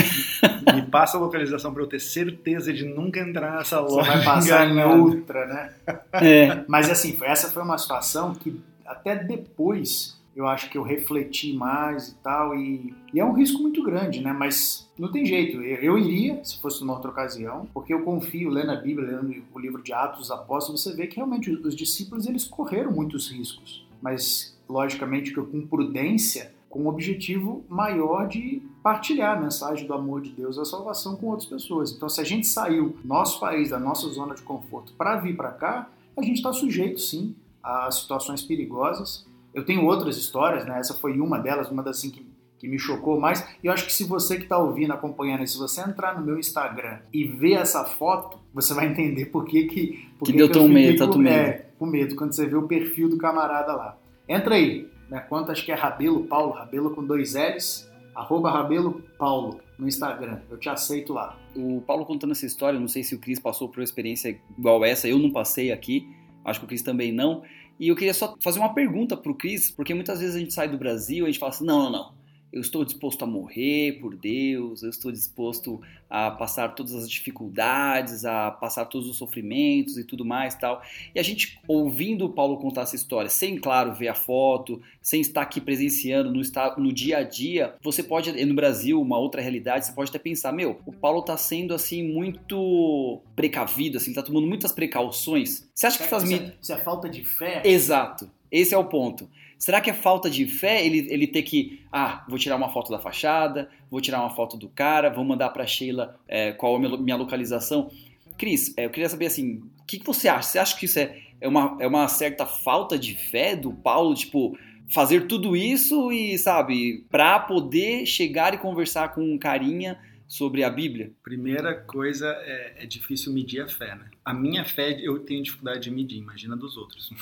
Me 0.74 0.82
passa 0.82 1.16
a 1.16 1.20
localização 1.20 1.72
para 1.72 1.84
eu 1.84 1.86
ter 1.86 2.00
certeza 2.00 2.72
de 2.72 2.84
nunca 2.84 3.20
entrar 3.20 3.56
nessa 3.56 3.78
loja. 3.78 4.10
Você 4.10 4.16
vai 4.16 4.24
passar 4.24 4.68
em 4.68 4.82
outra, 4.82 5.46
né? 5.46 5.72
É. 6.14 6.64
Mas 6.66 6.90
assim, 6.90 7.16
essa 7.22 7.48
foi 7.48 7.62
uma 7.62 7.78
situação 7.78 8.34
que 8.34 8.60
até 8.84 9.14
depois 9.14 10.19
eu 10.40 10.48
acho 10.48 10.70
que 10.70 10.78
eu 10.78 10.82
refleti 10.82 11.52
mais 11.52 12.08
e 12.08 12.14
tal, 12.16 12.56
e, 12.56 12.94
e, 13.12 13.20
é 13.20 13.24
um 13.24 13.32
risco 13.32 13.60
muito 13.60 13.82
grande, 13.82 14.20
né? 14.20 14.32
Mas 14.32 14.90
não 14.98 15.10
tem 15.10 15.24
jeito, 15.24 15.60
eu, 15.62 15.76
eu, 15.82 15.98
iria 15.98 16.42
se 16.42 16.60
fosse 16.60 16.80
numa 16.80 16.94
outra 16.94 17.10
ocasião, 17.10 17.68
porque 17.74 17.92
eu 17.92 18.02
confio, 18.02 18.48
lendo 18.48 18.72
a 18.72 18.76
Bíblia, 18.76 19.20
lendo 19.20 19.42
o 19.54 19.58
livro 19.58 19.82
de 19.82 19.92
Atos 19.92 20.20
dos 20.20 20.30
Apóstolos, 20.30 20.82
você 20.82 20.94
vê 20.94 21.06
que 21.06 21.16
realmente 21.16 21.50
os, 21.50 21.64
os 21.64 21.76
discípulos 21.76 22.26
eles 22.26 22.44
correram 22.44 22.90
muitos 22.90 23.30
riscos, 23.30 23.86
mas 24.00 24.58
logicamente 24.68 25.34
que 25.34 25.42
com 25.42 25.66
prudência, 25.66 26.54
com 26.70 26.84
o 26.84 26.88
objetivo 26.88 27.64
maior 27.68 28.26
de 28.26 28.62
partilhar 28.82 29.36
a 29.36 29.40
mensagem 29.40 29.86
do 29.86 29.92
amor 29.92 30.22
de 30.22 30.30
Deus, 30.30 30.58
a 30.58 30.64
salvação 30.64 31.16
com 31.16 31.26
outras 31.26 31.48
pessoas. 31.48 31.92
Então, 31.92 32.08
se 32.08 32.20
a 32.20 32.24
gente 32.24 32.46
saiu 32.46 32.96
do 33.02 33.06
nosso 33.06 33.40
país, 33.40 33.70
da 33.70 33.78
nossa 33.78 34.08
zona 34.08 34.34
de 34.34 34.42
conforto, 34.42 34.92
para 34.94 35.16
vir 35.16 35.36
para 35.36 35.50
cá, 35.50 35.90
a 36.16 36.22
gente 36.22 36.36
está 36.36 36.52
sujeito 36.52 37.00
sim 37.00 37.34
a 37.62 37.90
situações 37.90 38.42
perigosas 38.42 39.28
eu 39.54 39.64
tenho 39.64 39.84
outras 39.84 40.16
histórias, 40.16 40.64
né? 40.66 40.78
Essa 40.78 40.94
foi 40.94 41.18
uma 41.20 41.38
delas, 41.38 41.70
uma 41.70 41.82
das 41.82 41.98
assim, 41.98 42.10
que, 42.10 42.26
que 42.58 42.68
me 42.68 42.78
chocou 42.78 43.18
mais. 43.18 43.46
E 43.62 43.66
eu 43.66 43.72
acho 43.72 43.86
que 43.86 43.92
se 43.92 44.04
você 44.04 44.36
que 44.36 44.44
está 44.44 44.58
ouvindo, 44.58 44.92
acompanhando, 44.92 45.46
se 45.46 45.58
você 45.58 45.80
entrar 45.80 46.18
no 46.18 46.24
meu 46.24 46.38
Instagram 46.38 46.98
e 47.12 47.24
ver 47.24 47.54
essa 47.54 47.84
foto, 47.84 48.38
você 48.52 48.74
vai 48.74 48.86
entender 48.86 49.26
por 49.26 49.44
que 49.44 49.64
que... 49.64 50.08
Por 50.18 50.26
que, 50.26 50.32
que 50.32 50.38
deu 50.38 50.50
tão 50.50 50.68
medo, 50.68 50.98
tanto 50.98 51.18
medo. 51.18 51.34
É, 51.34 51.66
com 51.78 51.86
medo, 51.86 52.14
quando 52.14 52.32
você 52.32 52.46
vê 52.46 52.56
o 52.56 52.68
perfil 52.68 53.08
do 53.08 53.16
camarada 53.16 53.72
lá. 53.72 53.98
Entra 54.28 54.54
aí, 54.54 54.88
né? 55.08 55.20
Quanto 55.20 55.50
acho 55.50 55.64
que 55.64 55.72
é 55.72 55.74
Rabelo 55.74 56.24
Paulo, 56.24 56.52
Rabelo 56.52 56.90
com 56.90 57.04
dois 57.04 57.34
L's, 57.34 57.90
arroba 58.14 58.50
Rabelo 58.50 59.02
Paulo 59.18 59.60
no 59.78 59.88
Instagram. 59.88 60.40
Eu 60.50 60.58
te 60.58 60.68
aceito 60.68 61.12
lá. 61.12 61.36
O 61.56 61.80
Paulo 61.86 62.04
contando 62.04 62.32
essa 62.32 62.46
história, 62.46 62.78
não 62.78 62.86
sei 62.86 63.02
se 63.02 63.14
o 63.14 63.18
Cris 63.18 63.38
passou 63.38 63.68
por 63.68 63.80
uma 63.80 63.84
experiência 63.84 64.38
igual 64.56 64.84
essa, 64.84 65.08
eu 65.08 65.18
não 65.18 65.30
passei 65.30 65.72
aqui, 65.72 66.06
acho 66.44 66.60
que 66.60 66.66
o 66.66 66.68
Cris 66.68 66.82
também 66.82 67.10
não, 67.12 67.42
e 67.80 67.88
eu 67.88 67.96
queria 67.96 68.14
só 68.14 68.36
fazer 68.40 68.60
uma 68.60 68.74
pergunta 68.74 69.16
pro 69.16 69.34
Cris, 69.34 69.70
porque 69.70 69.94
muitas 69.94 70.20
vezes 70.20 70.36
a 70.36 70.38
gente 70.38 70.52
sai 70.52 70.68
do 70.68 70.78
Brasil 70.78 71.24
e 71.24 71.28
a 71.28 71.30
gente 71.32 71.40
fala 71.40 71.50
assim: 71.50 71.64
não, 71.64 71.84
não, 71.84 71.90
não 71.90 72.19
eu 72.52 72.60
estou 72.60 72.84
disposto 72.84 73.22
a 73.22 73.26
morrer 73.26 73.98
por 74.00 74.16
Deus, 74.16 74.82
eu 74.82 74.90
estou 74.90 75.12
disposto 75.12 75.80
a 76.08 76.30
passar 76.32 76.74
todas 76.74 76.94
as 76.94 77.08
dificuldades, 77.08 78.24
a 78.24 78.50
passar 78.50 78.86
todos 78.86 79.08
os 79.08 79.16
sofrimentos 79.16 79.96
e 79.96 80.02
tudo 80.02 80.24
mais 80.24 80.56
tal. 80.56 80.82
E 81.14 81.20
a 81.20 81.22
gente 81.22 81.60
ouvindo 81.68 82.26
o 82.26 82.28
Paulo 82.30 82.58
contar 82.58 82.82
essa 82.82 82.96
história, 82.96 83.30
sem 83.30 83.56
claro 83.56 83.94
ver 83.94 84.08
a 84.08 84.14
foto, 84.14 84.82
sem 85.00 85.20
estar 85.20 85.42
aqui 85.42 85.60
presenciando 85.60 86.32
no, 86.32 86.42
no 86.78 86.92
dia 86.92 87.18
a 87.18 87.22
dia, 87.22 87.76
você 87.80 88.02
pode 88.02 88.32
no 88.44 88.54
Brasil 88.54 89.00
uma 89.00 89.18
outra 89.18 89.40
realidade, 89.40 89.86
você 89.86 89.92
pode 89.92 90.10
até 90.10 90.18
pensar, 90.18 90.52
meu, 90.52 90.80
o 90.84 90.92
Paulo 90.92 91.20
está 91.20 91.36
sendo 91.36 91.72
assim 91.72 92.02
muito 92.02 93.20
precavido, 93.36 93.96
assim, 93.96 94.10
está 94.10 94.22
tomando 94.22 94.48
muitas 94.48 94.72
precauções. 94.72 95.70
Você 95.72 95.86
acha 95.86 95.98
que 95.98 96.08
faz 96.08 96.24
isso, 96.24 96.34
é, 96.34 96.54
isso 96.60 96.72
é 96.72 96.78
falta 96.78 97.08
de 97.08 97.24
fé? 97.24 97.62
Exato. 97.64 98.28
Esse 98.50 98.74
é 98.74 98.78
o 98.78 98.84
ponto. 98.84 99.28
Será 99.60 99.78
que 99.78 99.90
é 99.90 99.92
falta 99.92 100.30
de 100.30 100.46
fé 100.46 100.84
ele, 100.84 101.06
ele 101.10 101.26
ter 101.26 101.42
que, 101.42 101.84
ah, 101.92 102.24
vou 102.26 102.38
tirar 102.38 102.56
uma 102.56 102.70
foto 102.70 102.90
da 102.90 102.98
fachada, 102.98 103.68
vou 103.90 104.00
tirar 104.00 104.20
uma 104.20 104.30
foto 104.30 104.56
do 104.56 104.70
cara, 104.70 105.10
vou 105.10 105.22
mandar 105.22 105.50
para 105.50 105.66
Sheila 105.66 106.18
é, 106.26 106.50
qual 106.52 106.82
é 106.82 106.86
a 106.86 106.96
minha 106.96 107.16
localização? 107.16 107.90
Cris, 108.38 108.72
é, 108.78 108.86
eu 108.86 108.90
queria 108.90 109.10
saber 109.10 109.26
assim, 109.26 109.56
o 109.78 109.84
que, 109.86 109.98
que 109.98 110.06
você 110.06 110.28
acha? 110.28 110.48
Você 110.48 110.58
acha 110.58 110.78
que 110.78 110.86
isso 110.86 110.98
é, 110.98 111.14
é, 111.38 111.46
uma, 111.46 111.76
é 111.78 111.86
uma 111.86 112.08
certa 112.08 112.46
falta 112.46 112.98
de 112.98 113.14
fé 113.14 113.54
do 113.54 113.70
Paulo, 113.70 114.14
tipo, 114.14 114.58
fazer 114.88 115.26
tudo 115.26 115.54
isso 115.54 116.10
e, 116.10 116.38
sabe, 116.38 117.04
para 117.10 117.38
poder 117.38 118.06
chegar 118.06 118.54
e 118.54 118.58
conversar 118.58 119.14
com 119.14 119.22
um 119.22 119.36
carinha 119.36 120.00
sobre 120.26 120.64
a 120.64 120.70
Bíblia? 120.70 121.12
Primeira 121.22 121.74
coisa 121.74 122.28
é, 122.44 122.84
é 122.84 122.86
difícil 122.86 123.30
medir 123.30 123.60
a 123.60 123.68
fé, 123.68 123.94
né? 123.94 124.06
A 124.24 124.32
minha 124.32 124.64
fé 124.64 124.98
eu 125.02 125.18
tenho 125.18 125.42
dificuldade 125.42 125.80
de 125.80 125.90
medir, 125.90 126.16
imagina 126.16 126.56
dos 126.56 126.78
outros. 126.78 127.12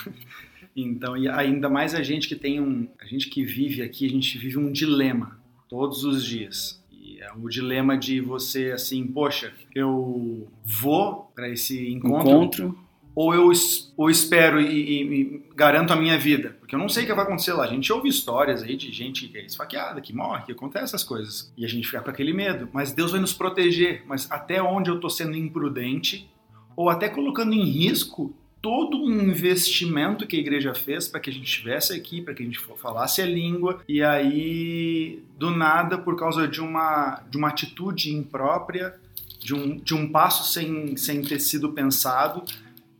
Então, 0.82 1.16
e 1.16 1.28
ainda 1.28 1.68
mais 1.68 1.94
a 1.94 2.02
gente 2.02 2.28
que 2.28 2.36
tem 2.36 2.60
um, 2.60 2.88
a 3.00 3.06
gente 3.06 3.28
que 3.28 3.44
vive 3.44 3.82
aqui, 3.82 4.06
a 4.06 4.10
gente 4.10 4.38
vive 4.38 4.58
um 4.58 4.70
dilema 4.70 5.38
todos 5.68 6.04
os 6.04 6.24
dias. 6.24 6.82
E 6.92 7.20
é 7.20 7.32
o 7.32 7.48
dilema 7.48 7.96
de 7.96 8.20
você 8.20 8.70
assim, 8.70 9.06
poxa, 9.06 9.52
eu 9.74 10.48
vou 10.64 11.30
para 11.34 11.48
esse 11.48 11.92
encontro, 11.92 12.30
encontro, 12.30 12.78
ou 13.14 13.34
eu 13.34 13.50
ou 13.96 14.08
espero 14.08 14.60
e, 14.60 14.66
e, 14.66 15.02
e, 15.02 15.42
garanto 15.56 15.92
a 15.92 15.96
minha 15.96 16.16
vida, 16.16 16.56
porque 16.60 16.76
eu 16.76 16.78
não 16.78 16.88
sei 16.88 17.02
o 17.02 17.06
que 17.06 17.14
vai 17.14 17.24
acontecer 17.24 17.52
lá. 17.52 17.64
A 17.64 17.68
gente 17.68 17.92
ouve 17.92 18.08
histórias 18.08 18.62
aí 18.62 18.76
de 18.76 18.92
gente 18.92 19.26
que 19.26 19.36
é 19.36 19.44
esfaqueada, 19.44 20.00
que 20.00 20.14
morre, 20.14 20.44
que 20.44 20.52
acontece 20.52 20.84
essas 20.84 21.02
coisas, 21.02 21.52
e 21.56 21.64
a 21.64 21.68
gente 21.68 21.86
fica 21.86 22.00
com 22.00 22.10
aquele 22.10 22.32
medo. 22.32 22.68
Mas 22.72 22.92
Deus 22.92 23.10
vai 23.10 23.20
nos 23.20 23.32
proteger. 23.32 24.04
Mas 24.06 24.30
até 24.30 24.62
onde 24.62 24.88
eu 24.88 24.94
estou 24.94 25.10
sendo 25.10 25.36
imprudente 25.36 26.30
ou 26.76 26.88
até 26.88 27.08
colocando 27.08 27.52
em 27.52 27.64
risco 27.64 28.32
todo 28.60 29.02
um 29.02 29.22
investimento 29.22 30.26
que 30.26 30.36
a 30.36 30.40
igreja 30.40 30.74
fez 30.74 31.08
para 31.08 31.20
que 31.20 31.30
a 31.30 31.32
gente 31.32 31.46
estivesse 31.46 31.92
aqui, 31.92 32.20
para 32.20 32.34
que 32.34 32.42
a 32.42 32.46
gente 32.46 32.58
falasse 32.58 33.22
a 33.22 33.26
língua, 33.26 33.82
e 33.88 34.02
aí, 34.02 35.22
do 35.38 35.50
nada, 35.50 35.98
por 35.98 36.16
causa 36.16 36.46
de 36.46 36.60
uma, 36.60 37.22
de 37.30 37.36
uma 37.36 37.48
atitude 37.48 38.14
imprópria, 38.14 38.94
de 39.38 39.54
um, 39.54 39.76
de 39.76 39.94
um 39.94 40.10
passo 40.10 40.52
sem, 40.52 40.96
sem 40.96 41.22
ter 41.22 41.40
sido 41.40 41.72
pensado, 41.72 42.42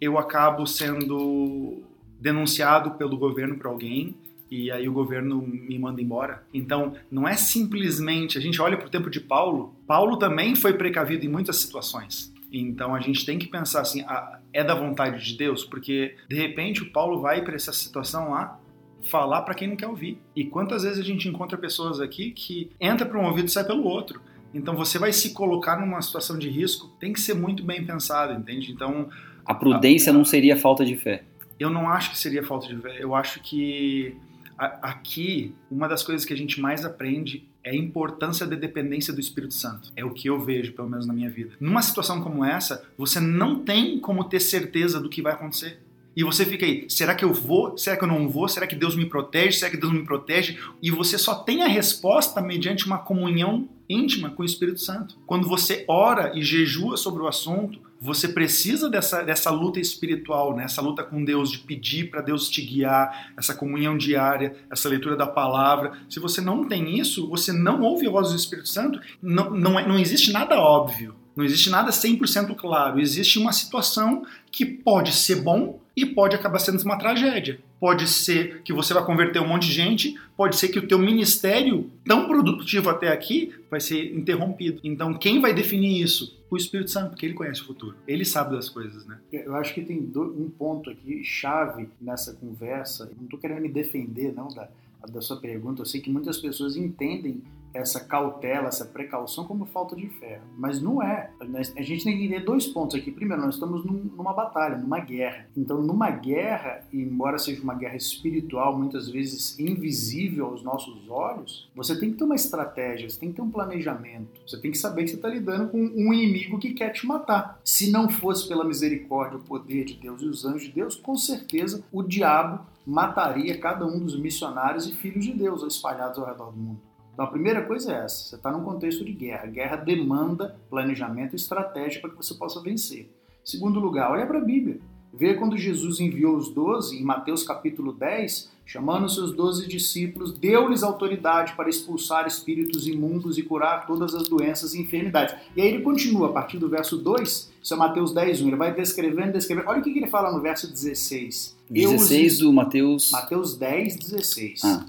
eu 0.00 0.16
acabo 0.16 0.66
sendo 0.66 1.82
denunciado 2.20 2.92
pelo 2.92 3.16
governo 3.16 3.56
para 3.56 3.68
alguém 3.68 4.16
e 4.50 4.70
aí 4.70 4.88
o 4.88 4.92
governo 4.92 5.42
me 5.42 5.78
manda 5.78 6.00
embora. 6.00 6.42
Então, 6.52 6.94
não 7.10 7.28
é 7.28 7.36
simplesmente, 7.36 8.38
a 8.38 8.40
gente 8.40 8.60
olha 8.60 8.76
para 8.76 8.86
o 8.86 8.90
tempo 8.90 9.10
de 9.10 9.20
Paulo, 9.20 9.74
Paulo 9.86 10.16
também 10.16 10.54
foi 10.54 10.72
precavido 10.72 11.26
em 11.26 11.28
muitas 11.28 11.56
situações. 11.56 12.32
Então 12.52 12.94
a 12.94 13.00
gente 13.00 13.24
tem 13.26 13.38
que 13.38 13.46
pensar 13.46 13.82
assim, 13.82 14.02
ah, 14.02 14.40
é 14.52 14.64
da 14.64 14.74
vontade 14.74 15.24
de 15.24 15.36
Deus? 15.36 15.64
Porque 15.64 16.16
de 16.28 16.36
repente 16.36 16.82
o 16.82 16.90
Paulo 16.90 17.20
vai 17.20 17.42
para 17.42 17.54
essa 17.54 17.72
situação 17.72 18.30
lá 18.30 18.58
falar 19.02 19.42
para 19.42 19.54
quem 19.54 19.68
não 19.68 19.76
quer 19.76 19.86
ouvir. 19.86 20.18
E 20.34 20.44
quantas 20.44 20.82
vezes 20.82 20.98
a 20.98 21.04
gente 21.04 21.28
encontra 21.28 21.56
pessoas 21.56 22.00
aqui 22.00 22.30
que 22.30 22.70
entra 22.80 23.06
por 23.06 23.16
um 23.16 23.26
ouvido 23.26 23.46
e 23.46 23.50
sai 23.50 23.64
pelo 23.64 23.84
outro. 23.84 24.20
Então 24.52 24.74
você 24.74 24.98
vai 24.98 25.12
se 25.12 25.32
colocar 25.32 25.78
numa 25.78 26.00
situação 26.00 26.38
de 26.38 26.48
risco, 26.48 26.88
tem 26.98 27.12
que 27.12 27.20
ser 27.20 27.34
muito 27.34 27.62
bem 27.62 27.84
pensado, 27.84 28.32
entende? 28.32 28.72
Então 28.72 29.08
a 29.44 29.54
prudência 29.54 30.12
não 30.12 30.24
seria 30.24 30.56
falta 30.56 30.84
de 30.84 30.96
fé. 30.96 31.24
Eu 31.58 31.70
não 31.70 31.88
acho 31.88 32.10
que 32.10 32.18
seria 32.18 32.42
falta 32.42 32.66
de 32.68 32.76
fé. 32.76 32.96
Eu 32.98 33.14
acho 33.14 33.40
que 33.40 34.16
aqui 34.58 35.54
uma 35.70 35.86
das 35.88 36.02
coisas 36.02 36.24
que 36.24 36.32
a 36.32 36.36
gente 36.36 36.60
mais 36.60 36.84
aprende 36.84 37.47
é 37.62 37.70
a 37.70 37.76
importância 37.76 38.46
da 38.46 38.56
dependência 38.56 39.12
do 39.12 39.20
Espírito 39.20 39.54
Santo. 39.54 39.92
É 39.96 40.04
o 40.04 40.10
que 40.10 40.28
eu 40.28 40.38
vejo, 40.38 40.72
pelo 40.72 40.88
menos 40.88 41.06
na 41.06 41.12
minha 41.12 41.30
vida. 41.30 41.52
Numa 41.60 41.82
situação 41.82 42.20
como 42.20 42.44
essa, 42.44 42.84
você 42.96 43.20
não 43.20 43.60
tem 43.60 43.98
como 43.98 44.24
ter 44.24 44.40
certeza 44.40 45.00
do 45.00 45.08
que 45.08 45.22
vai 45.22 45.32
acontecer. 45.32 45.80
E 46.16 46.24
você 46.24 46.44
fica 46.44 46.66
aí, 46.66 46.84
será 46.88 47.14
que 47.14 47.24
eu 47.24 47.32
vou? 47.32 47.78
Será 47.78 47.96
que 47.96 48.02
eu 48.02 48.08
não 48.08 48.28
vou? 48.28 48.48
Será 48.48 48.66
que 48.66 48.74
Deus 48.74 48.96
me 48.96 49.06
protege? 49.06 49.58
Será 49.58 49.70
que 49.70 49.76
Deus 49.76 49.92
me 49.92 50.04
protege? 50.04 50.58
E 50.82 50.90
você 50.90 51.16
só 51.16 51.34
tem 51.36 51.62
a 51.62 51.68
resposta 51.68 52.40
mediante 52.40 52.86
uma 52.86 52.98
comunhão 52.98 53.68
íntima 53.88 54.30
com 54.30 54.42
o 54.42 54.44
Espírito 54.44 54.80
Santo. 54.80 55.16
Quando 55.26 55.48
você 55.48 55.84
ora 55.86 56.32
e 56.36 56.42
jejua 56.42 56.96
sobre 56.96 57.22
o 57.22 57.28
assunto, 57.28 57.78
você 58.00 58.28
precisa 58.28 58.88
dessa, 58.88 59.22
dessa 59.22 59.50
luta 59.50 59.80
espiritual, 59.80 60.54
né? 60.54 60.64
essa 60.64 60.80
luta 60.80 61.02
com 61.02 61.24
Deus, 61.24 61.50
de 61.50 61.58
pedir 61.58 62.10
para 62.10 62.20
Deus 62.20 62.48
te 62.48 62.62
guiar, 62.62 63.32
essa 63.36 63.54
comunhão 63.54 63.96
diária, 63.96 64.56
essa 64.70 64.88
leitura 64.88 65.16
da 65.16 65.26
palavra. 65.26 65.92
Se 66.08 66.20
você 66.20 66.40
não 66.40 66.66
tem 66.66 66.98
isso, 66.98 67.28
você 67.28 67.52
não 67.52 67.82
ouve 67.82 68.06
a 68.06 68.10
voz 68.10 68.30
do 68.30 68.36
Espírito 68.36 68.68
Santo, 68.68 69.00
não, 69.20 69.50
não, 69.50 69.78
é, 69.78 69.86
não 69.86 69.98
existe 69.98 70.32
nada 70.32 70.60
óbvio. 70.60 71.14
Não 71.34 71.44
existe 71.44 71.70
nada 71.70 71.90
100% 71.90 72.56
claro. 72.56 73.00
Existe 73.00 73.38
uma 73.38 73.52
situação 73.52 74.24
que 74.50 74.64
pode 74.64 75.12
ser 75.12 75.36
bom 75.36 75.78
e 75.98 76.06
pode 76.06 76.36
acabar 76.36 76.60
sendo 76.60 76.80
uma 76.82 76.96
tragédia. 76.96 77.58
Pode 77.80 78.06
ser 78.06 78.62
que 78.62 78.72
você 78.72 78.94
vai 78.94 79.04
converter 79.04 79.40
um 79.40 79.48
monte 79.48 79.66
de 79.66 79.72
gente, 79.72 80.16
pode 80.36 80.54
ser 80.54 80.68
que 80.68 80.78
o 80.78 80.86
teu 80.86 80.96
ministério, 80.96 81.90
tão 82.04 82.28
produtivo 82.28 82.88
até 82.88 83.08
aqui, 83.08 83.52
vai 83.68 83.80
ser 83.80 84.14
interrompido. 84.14 84.80
Então, 84.84 85.12
quem 85.14 85.40
vai 85.40 85.52
definir 85.52 86.00
isso? 86.00 86.38
O 86.48 86.56
Espírito 86.56 86.92
Santo, 86.92 87.10
porque 87.10 87.26
ele 87.26 87.34
conhece 87.34 87.62
o 87.62 87.66
futuro. 87.66 87.96
Ele 88.06 88.24
sabe 88.24 88.54
das 88.54 88.68
coisas, 88.68 89.04
né? 89.06 89.18
Eu 89.32 89.56
acho 89.56 89.74
que 89.74 89.82
tem 89.82 89.98
um 89.98 90.48
ponto 90.48 90.88
aqui 90.88 91.24
chave 91.24 91.88
nessa 92.00 92.32
conversa. 92.32 93.10
Não 93.16 93.24
estou 93.24 93.38
querendo 93.38 93.60
me 93.60 93.68
defender, 93.68 94.32
não, 94.32 94.48
da, 94.48 94.68
da 95.10 95.20
sua 95.20 95.38
pergunta. 95.38 95.82
Eu 95.82 95.86
sei 95.86 96.00
que 96.00 96.10
muitas 96.10 96.38
pessoas 96.38 96.76
entendem 96.76 97.42
essa 97.72 98.00
cautela, 98.00 98.68
essa 98.68 98.84
precaução 98.84 99.44
como 99.44 99.66
falta 99.66 99.94
de 99.94 100.08
fé. 100.08 100.40
Mas 100.56 100.80
não 100.80 101.02
é. 101.02 101.30
A 101.40 101.82
gente 101.82 102.04
tem 102.04 102.16
que 102.16 102.24
entender 102.24 102.44
dois 102.44 102.66
pontos 102.66 102.96
aqui. 102.96 103.10
Primeiro, 103.10 103.42
nós 103.42 103.54
estamos 103.54 103.84
num, 103.84 104.10
numa 104.16 104.32
batalha, 104.32 104.76
numa 104.76 104.98
guerra. 105.00 105.46
Então, 105.56 105.82
numa 105.82 106.10
guerra, 106.10 106.84
embora 106.92 107.38
seja 107.38 107.62
uma 107.62 107.74
guerra 107.74 107.96
espiritual, 107.96 108.76
muitas 108.76 109.08
vezes 109.08 109.58
invisível 109.58 110.46
aos 110.46 110.62
nossos 110.62 111.08
olhos, 111.08 111.68
você 111.74 111.98
tem 111.98 112.10
que 112.10 112.18
ter 112.18 112.24
uma 112.24 112.34
estratégia, 112.34 113.08
você 113.08 113.18
tem 113.18 113.30
que 113.30 113.36
ter 113.36 113.42
um 113.42 113.50
planejamento. 113.50 114.40
Você 114.46 114.60
tem 114.60 114.70
que 114.70 114.78
saber 114.78 115.04
que 115.04 115.10
você 115.10 115.16
está 115.16 115.28
lidando 115.28 115.68
com 115.68 115.78
um 115.78 116.12
inimigo 116.12 116.58
que 116.58 116.74
quer 116.74 116.90
te 116.90 117.06
matar. 117.06 117.60
Se 117.64 117.90
não 117.90 118.08
fosse 118.08 118.48
pela 118.48 118.64
misericórdia, 118.64 119.38
o 119.38 119.42
poder 119.42 119.84
de 119.84 119.94
Deus 119.94 120.22
e 120.22 120.26
os 120.26 120.44
anjos 120.44 120.62
de 120.62 120.72
Deus, 120.72 120.96
com 120.96 121.16
certeza 121.16 121.84
o 121.92 122.02
diabo 122.02 122.66
mataria 122.86 123.58
cada 123.58 123.86
um 123.86 123.98
dos 123.98 124.18
missionários 124.18 124.88
e 124.88 124.94
filhos 124.94 125.24
de 125.24 125.32
Deus 125.32 125.62
espalhados 125.62 126.18
ao 126.18 126.26
redor 126.26 126.50
do 126.50 126.56
mundo. 126.56 126.87
Então 127.18 127.26
a 127.26 127.30
primeira 127.32 127.62
coisa 127.62 127.92
é 127.92 128.04
essa: 128.04 128.28
você 128.28 128.36
está 128.36 128.52
num 128.52 128.62
contexto 128.62 129.04
de 129.04 129.10
guerra. 129.12 129.46
Guerra 129.46 129.74
demanda 129.74 130.56
planejamento 130.70 131.32
e 131.32 131.36
estratégia 131.36 132.00
para 132.00 132.10
que 132.10 132.16
você 132.16 132.32
possa 132.34 132.62
vencer. 132.62 133.10
Segundo 133.42 133.80
lugar, 133.80 134.12
olha 134.12 134.24
para 134.24 134.38
a 134.38 134.40
Bíblia. 134.40 134.78
Vê 135.12 135.34
quando 135.34 135.58
Jesus 135.58 135.98
enviou 135.98 136.36
os 136.36 136.48
doze, 136.48 136.96
em 136.96 137.02
Mateus 137.02 137.42
capítulo 137.42 137.92
10, 137.92 138.52
chamando 138.64 139.08
seus 139.08 139.32
doze 139.32 139.66
discípulos, 139.66 140.32
deu-lhes 140.32 140.84
autoridade 140.84 141.54
para 141.54 141.68
expulsar 141.68 142.24
espíritos 142.24 142.86
imundos 142.86 143.36
e 143.36 143.42
curar 143.42 143.84
todas 143.84 144.14
as 144.14 144.28
doenças 144.28 144.74
e 144.74 144.80
enfermidades. 144.80 145.34
E 145.56 145.60
aí 145.60 145.66
ele 145.66 145.82
continua, 145.82 146.28
a 146.28 146.32
partir 146.32 146.58
do 146.58 146.68
verso 146.68 146.98
2, 146.98 147.52
isso 147.60 147.74
é 147.74 147.76
Mateus 147.76 148.12
10, 148.12 148.42
1, 148.42 148.46
ele 148.46 148.56
vai 148.56 148.72
descrevendo, 148.72 149.32
descrevendo. 149.32 149.68
Olha 149.68 149.80
o 149.80 149.82
que 149.82 149.90
ele 149.90 150.06
fala 150.06 150.30
no 150.30 150.40
verso 150.40 150.70
16. 150.70 151.56
16 151.68 152.38
do 152.38 152.52
Mateus... 152.52 153.10
Mateus 153.10 153.56
10, 153.56 153.96
16. 153.96 154.60
Ah. 154.62 154.86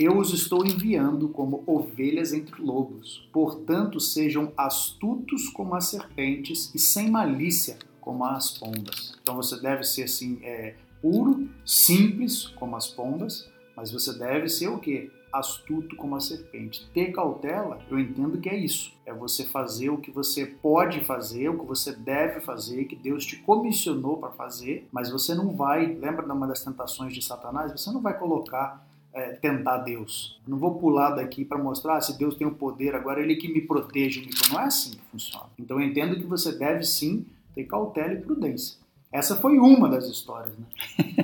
Eu 0.00 0.16
os 0.16 0.32
estou 0.32 0.64
enviando 0.64 1.28
como 1.28 1.62
ovelhas 1.66 2.32
entre 2.32 2.62
lobos. 2.62 3.28
Portanto, 3.30 4.00
sejam 4.00 4.50
astutos 4.56 5.50
como 5.50 5.74
as 5.74 5.88
serpentes 5.88 6.74
e 6.74 6.78
sem 6.78 7.10
malícia 7.10 7.76
como 8.00 8.24
as 8.24 8.50
pombas. 8.50 9.18
Então 9.20 9.36
você 9.36 9.60
deve 9.60 9.84
ser 9.84 10.04
assim, 10.04 10.38
é, 10.42 10.74
puro, 11.02 11.46
simples 11.66 12.46
como 12.46 12.76
as 12.76 12.86
pombas, 12.86 13.46
mas 13.76 13.90
você 13.90 14.18
deve 14.18 14.48
ser 14.48 14.68
o 14.68 14.78
quê? 14.78 15.10
Astuto 15.30 15.94
como 15.96 16.16
a 16.16 16.20
serpente. 16.20 16.88
Ter 16.94 17.12
cautela, 17.12 17.78
eu 17.90 17.98
entendo 17.98 18.40
que 18.40 18.48
é 18.48 18.56
isso. 18.56 18.94
É 19.04 19.12
você 19.12 19.44
fazer 19.44 19.90
o 19.90 19.98
que 19.98 20.10
você 20.10 20.46
pode 20.46 21.04
fazer, 21.04 21.50
o 21.50 21.58
que 21.58 21.66
você 21.66 21.92
deve 21.92 22.40
fazer, 22.40 22.86
que 22.86 22.96
Deus 22.96 23.26
te 23.26 23.36
comissionou 23.36 24.16
para 24.16 24.30
fazer, 24.30 24.88
mas 24.90 25.10
você 25.10 25.34
não 25.34 25.54
vai, 25.54 25.84
lembra 25.84 26.24
de 26.24 26.32
uma 26.32 26.46
das 26.46 26.64
tentações 26.64 27.12
de 27.12 27.20
Satanás? 27.20 27.70
Você 27.70 27.92
não 27.92 28.00
vai 28.00 28.18
colocar 28.18 28.88
é, 29.12 29.32
tentar 29.32 29.78
Deus. 29.78 30.40
não 30.46 30.58
vou 30.58 30.78
pular 30.78 31.10
daqui 31.10 31.44
para 31.44 31.58
mostrar 31.58 31.96
ah, 31.96 32.00
se 32.00 32.16
Deus 32.16 32.36
tem 32.36 32.46
o 32.46 32.54
poder, 32.54 32.94
agora 32.94 33.20
ele 33.20 33.36
que 33.36 33.52
me 33.52 33.60
protege. 33.60 34.28
Não 34.50 34.60
é 34.60 34.64
assim 34.64 34.92
que 34.92 35.02
funciona. 35.10 35.46
Então 35.58 35.80
eu 35.80 35.86
entendo 35.86 36.16
que 36.16 36.24
você 36.24 36.56
deve 36.56 36.84
sim 36.84 37.26
ter 37.54 37.64
cautela 37.64 38.12
e 38.12 38.20
prudência. 38.20 38.79
Essa 39.12 39.34
foi 39.34 39.58
uma 39.58 39.88
das 39.88 40.06
histórias, 40.06 40.52
né? 40.56 40.64